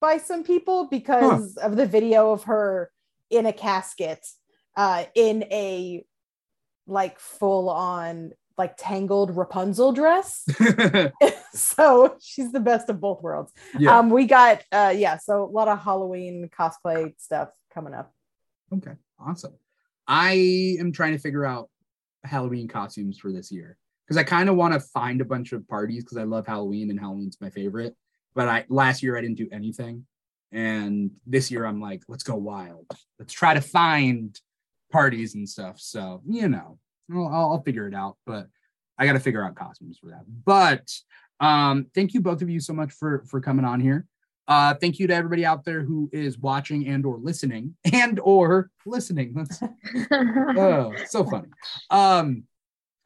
by 0.00 0.18
some 0.18 0.44
people 0.44 0.88
because 0.88 1.56
of 1.56 1.76
the 1.76 1.86
video 1.86 2.32
of 2.32 2.44
her 2.44 2.90
in 3.28 3.46
a 3.46 3.52
casket, 3.52 4.26
uh, 4.76 5.04
in 5.14 5.44
a 5.44 6.04
like 6.86 7.18
full 7.18 7.70
on 7.70 8.32
like 8.58 8.74
tangled 8.76 9.36
Rapunzel 9.36 9.92
dress. 9.92 10.46
so 11.54 12.16
she's 12.20 12.52
the 12.52 12.60
best 12.60 12.90
of 12.90 13.00
both 13.00 13.22
worlds. 13.22 13.52
yeah. 13.78 13.98
Um, 13.98 14.10
we 14.10 14.26
got 14.26 14.62
uh 14.72 14.92
yeah, 14.94 15.16
so 15.16 15.44
a 15.44 15.46
lot 15.46 15.68
of 15.68 15.80
Halloween 15.80 16.50
cosplay 16.56 17.18
stuff 17.18 17.48
coming 17.72 17.94
up. 17.94 18.12
Okay, 18.72 18.92
awesome. 19.18 19.54
I 20.06 20.76
am 20.78 20.92
trying 20.92 21.12
to 21.12 21.18
figure 21.18 21.44
out 21.44 21.70
Halloween 22.24 22.68
costumes 22.68 23.18
for 23.18 23.32
this 23.32 23.50
year 23.50 23.78
because 24.04 24.18
I 24.18 24.24
kind 24.24 24.48
of 24.48 24.56
want 24.56 24.74
to 24.74 24.80
find 24.80 25.20
a 25.20 25.24
bunch 25.24 25.52
of 25.52 25.66
parties 25.68 26.04
because 26.04 26.18
I 26.18 26.24
love 26.24 26.46
Halloween 26.46 26.90
and 26.90 26.98
Halloween's 26.98 27.40
my 27.40 27.48
favorite. 27.48 27.96
But 28.34 28.48
I 28.48 28.64
last 28.68 29.02
year 29.02 29.16
I 29.16 29.20
didn't 29.20 29.38
do 29.38 29.48
anything, 29.52 30.06
and 30.52 31.10
this 31.26 31.50
year 31.50 31.64
I'm 31.64 31.80
like, 31.80 32.02
let's 32.08 32.22
go 32.22 32.36
wild. 32.36 32.86
Let's 33.18 33.32
try 33.32 33.54
to 33.54 33.60
find 33.60 34.38
parties 34.92 35.34
and 35.34 35.48
stuff. 35.48 35.80
So 35.80 36.22
you 36.26 36.48
know, 36.48 36.78
I'll, 37.12 37.26
I'll 37.26 37.50
I'll 37.52 37.62
figure 37.62 37.88
it 37.88 37.94
out. 37.94 38.16
But 38.26 38.46
I 38.98 39.06
got 39.06 39.14
to 39.14 39.20
figure 39.20 39.44
out 39.44 39.56
costumes 39.56 39.98
for 39.98 40.10
that. 40.10 40.24
But 40.44 40.90
um, 41.40 41.86
thank 41.94 42.14
you 42.14 42.20
both 42.20 42.42
of 42.42 42.50
you 42.50 42.60
so 42.60 42.72
much 42.72 42.92
for 42.92 43.24
for 43.26 43.40
coming 43.40 43.64
on 43.64 43.80
here. 43.80 44.06
Uh, 44.46 44.74
thank 44.74 44.98
you 44.98 45.06
to 45.06 45.14
everybody 45.14 45.46
out 45.46 45.64
there 45.64 45.80
who 45.80 46.10
is 46.12 46.36
watching 46.38 46.88
and 46.88 47.06
or 47.06 47.18
listening 47.18 47.76
and 47.92 48.20
or 48.20 48.70
listening. 48.84 49.32
That's 49.34 49.62
oh, 50.12 50.92
so 51.06 51.24
funny. 51.24 51.48
Um, 51.88 52.44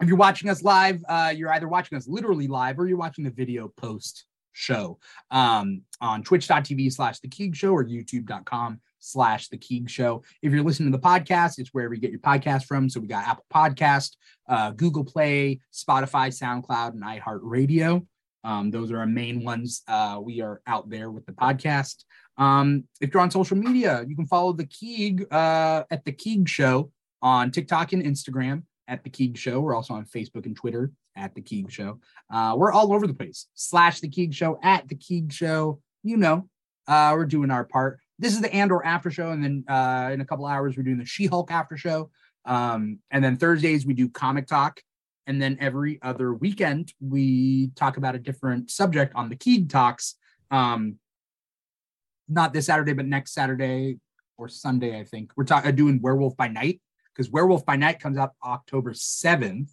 if 0.01 0.09
you're 0.09 0.17
watching 0.17 0.51
us 0.51 0.63
live, 0.63 1.03
uh, 1.09 1.33
you're 1.37 1.53
either 1.53 1.69
watching 1.69 1.97
us 1.97 2.09
literally 2.09 2.49
live 2.49 2.79
or 2.79 2.89
you're 2.89 2.99
watching 2.99 3.25
the 3.25 3.31
video 3.31 3.69
post 3.77 4.25
show 4.55 4.99
um, 5.31 5.83
on 6.01 6.23
twitch.tv 6.23 6.91
slash 6.93 7.21
the 7.21 7.29
Keeg 7.29 7.55
show 7.55 7.73
or 7.73 7.85
youtube.com 7.85 8.81
slash 9.01 9.49
the 9.49 9.59
Keeg 9.59 9.91
show. 9.91 10.23
If 10.41 10.53
you're 10.53 10.65
listening 10.65 10.91
to 10.91 10.97
the 10.97 11.03
podcast, 11.03 11.59
it's 11.59 11.71
wherever 11.75 11.93
you 11.93 12.01
get 12.01 12.11
your 12.11 12.21
podcast 12.21 12.65
from. 12.65 12.89
So 12.89 13.01
we 13.01 13.07
got 13.07 13.27
Apple 13.27 13.45
Podcast, 13.53 14.17
uh, 14.49 14.71
Google 14.71 15.05
Play, 15.05 15.61
Spotify, 15.73 16.33
SoundCloud, 16.33 16.93
and 16.93 17.03
iHeartRadio. 17.03 18.07
Um, 18.45 18.71
those 18.71 18.91
are 18.91 18.99
our 18.99 19.07
main 19.07 19.45
ones. 19.45 19.83
Uh, 19.89 20.21
we 20.23 20.41
are 20.41 20.61
out 20.67 20.89
there 20.89 21.11
with 21.11 21.27
the 21.27 21.33
podcast. 21.33 22.05
Um, 22.37 22.85
if 23.01 23.13
you're 23.13 23.23
on 23.23 23.31
social 23.31 23.57
media, 23.57 24.05
you 24.07 24.17
can 24.17 24.27
follow 24.27 24.53
the 24.53 24.67
Keeg 24.67 25.27
uh, 25.33 25.85
at 25.91 26.05
the 26.05 26.13
Keeg 26.13 26.49
Show 26.49 26.91
on 27.23 27.51
TikTok 27.51 27.93
and 27.93 28.03
Instagram 28.03 28.65
at 28.89 29.03
the 29.03 29.11
Keeg 29.11 29.39
Show. 29.39 29.61
We're 29.61 29.75
also 29.75 29.95
on 29.95 30.05
Facebook 30.05 30.47
and 30.47 30.57
Twitter 30.57 30.91
at 31.17 31.35
the 31.35 31.43
Keeg 31.43 31.71
Show. 31.71 32.01
Uh, 32.33 32.55
we're 32.57 32.73
all 32.73 32.93
over 32.93 33.07
the 33.07 33.15
place. 33.15 33.47
Slash 33.55 34.01
the 34.01 34.09
Keeg 34.09 34.35
Show 34.35 34.59
at 34.63 34.89
the 34.89 34.95
Keeg 34.95 35.33
Show. 35.33 35.81
You 36.03 36.17
know, 36.17 36.49
uh, 36.87 37.13
we're 37.15 37.27
doing 37.27 37.51
our 37.51 37.65
part. 37.65 38.01
This 38.19 38.35
is 38.35 38.41
the 38.41 38.53
Andor 38.55 38.85
after 38.85 39.11
show, 39.11 39.31
and 39.33 39.43
then 39.43 39.65
uh, 39.69 40.11
in 40.13 40.21
a 40.21 40.25
couple 40.25 40.47
hours 40.47 40.77
we're 40.77 40.85
doing 40.85 40.99
the 40.99 41.05
She-Hulk 41.05 41.51
after 41.51 41.77
show. 41.77 42.11
Um, 42.45 42.99
and 43.11 43.25
then 43.25 43.37
Thursdays 43.37 43.87
we 43.87 43.95
do 43.95 44.09
comic 44.09 44.47
talk. 44.47 44.81
And 45.27 45.41
then 45.41 45.57
every 45.59 45.99
other 46.03 46.35
weekend, 46.35 46.93
we 47.01 47.69
talk 47.77 47.97
about 47.97 48.15
a 48.15 48.19
different 48.19 48.71
subject 48.71 49.15
on 49.15 49.31
the 49.31 49.37
Keeg 49.37 49.71
Talks. 49.71 50.17
Um, 50.51 50.97
not 52.29 52.53
this 52.53 52.67
Saturday, 52.67 52.93
but 52.93 53.07
next 53.07 53.33
Saturday 53.33 53.99
or 54.37 54.49
Sunday, 54.49 54.99
I 54.99 55.05
think. 55.05 55.33
We're 55.37 55.45
talking 55.45 55.75
doing 55.75 56.01
Werewolf 56.03 56.37
by 56.37 56.49
Night 56.49 56.81
because 57.15 57.31
Werewolf 57.31 57.65
by 57.65 57.77
Night 57.77 58.01
comes 58.01 58.19
out 58.19 58.33
October 58.45 58.93
7th. 58.93 59.71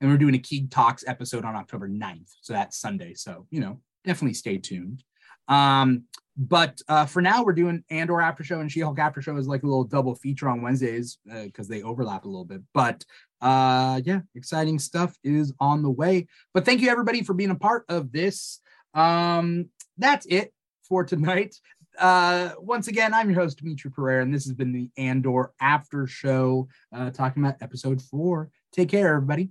And 0.00 0.10
we're 0.10 0.18
doing 0.18 0.34
a 0.34 0.38
Keeg 0.38 0.70
Talks 0.70 1.04
episode 1.06 1.44
on 1.44 1.56
October 1.56 1.88
9th. 1.88 2.32
So 2.40 2.52
that's 2.52 2.78
Sunday. 2.78 3.14
So, 3.14 3.46
you 3.50 3.60
know, 3.60 3.80
definitely 4.04 4.34
stay 4.34 4.58
tuned. 4.58 5.02
Um, 5.48 6.04
but 6.36 6.80
uh, 6.88 7.06
for 7.06 7.20
now, 7.20 7.42
we're 7.42 7.52
doing 7.52 7.82
Andor 7.90 8.20
after 8.20 8.44
show 8.44 8.60
and 8.60 8.70
She 8.70 8.80
Hulk 8.80 8.98
after 9.00 9.20
show 9.20 9.36
is 9.36 9.48
like 9.48 9.64
a 9.64 9.66
little 9.66 9.84
double 9.84 10.14
feature 10.14 10.48
on 10.48 10.62
Wednesdays 10.62 11.18
because 11.24 11.66
they 11.66 11.82
overlap 11.82 12.24
a 12.24 12.28
little 12.28 12.44
bit. 12.44 12.60
But 12.72 13.04
uh, 13.40 14.00
yeah, 14.04 14.20
exciting 14.36 14.78
stuff 14.78 15.16
is 15.24 15.52
on 15.58 15.82
the 15.82 15.90
way. 15.90 16.28
But 16.54 16.64
thank 16.64 16.80
you 16.80 16.90
everybody 16.90 17.24
for 17.24 17.34
being 17.34 17.50
a 17.50 17.56
part 17.56 17.84
of 17.88 18.12
this. 18.12 18.60
Um, 18.94 19.70
that's 19.96 20.26
it 20.26 20.52
for 20.88 21.02
tonight. 21.04 21.56
Uh, 21.98 22.50
once 22.58 22.86
again, 22.86 23.12
I'm 23.12 23.30
your 23.30 23.40
host 23.40 23.62
Dimithri 23.62 23.92
Perera, 23.92 24.22
and 24.22 24.32
this 24.32 24.44
has 24.44 24.54
been 24.54 24.72
the 24.72 24.90
Andor 24.96 25.52
After 25.60 26.06
Show, 26.06 26.68
uh, 26.94 27.10
talking 27.10 27.42
about 27.42 27.56
episode 27.60 28.00
four. 28.00 28.50
Take 28.72 28.90
care, 28.90 29.14
everybody. 29.14 29.50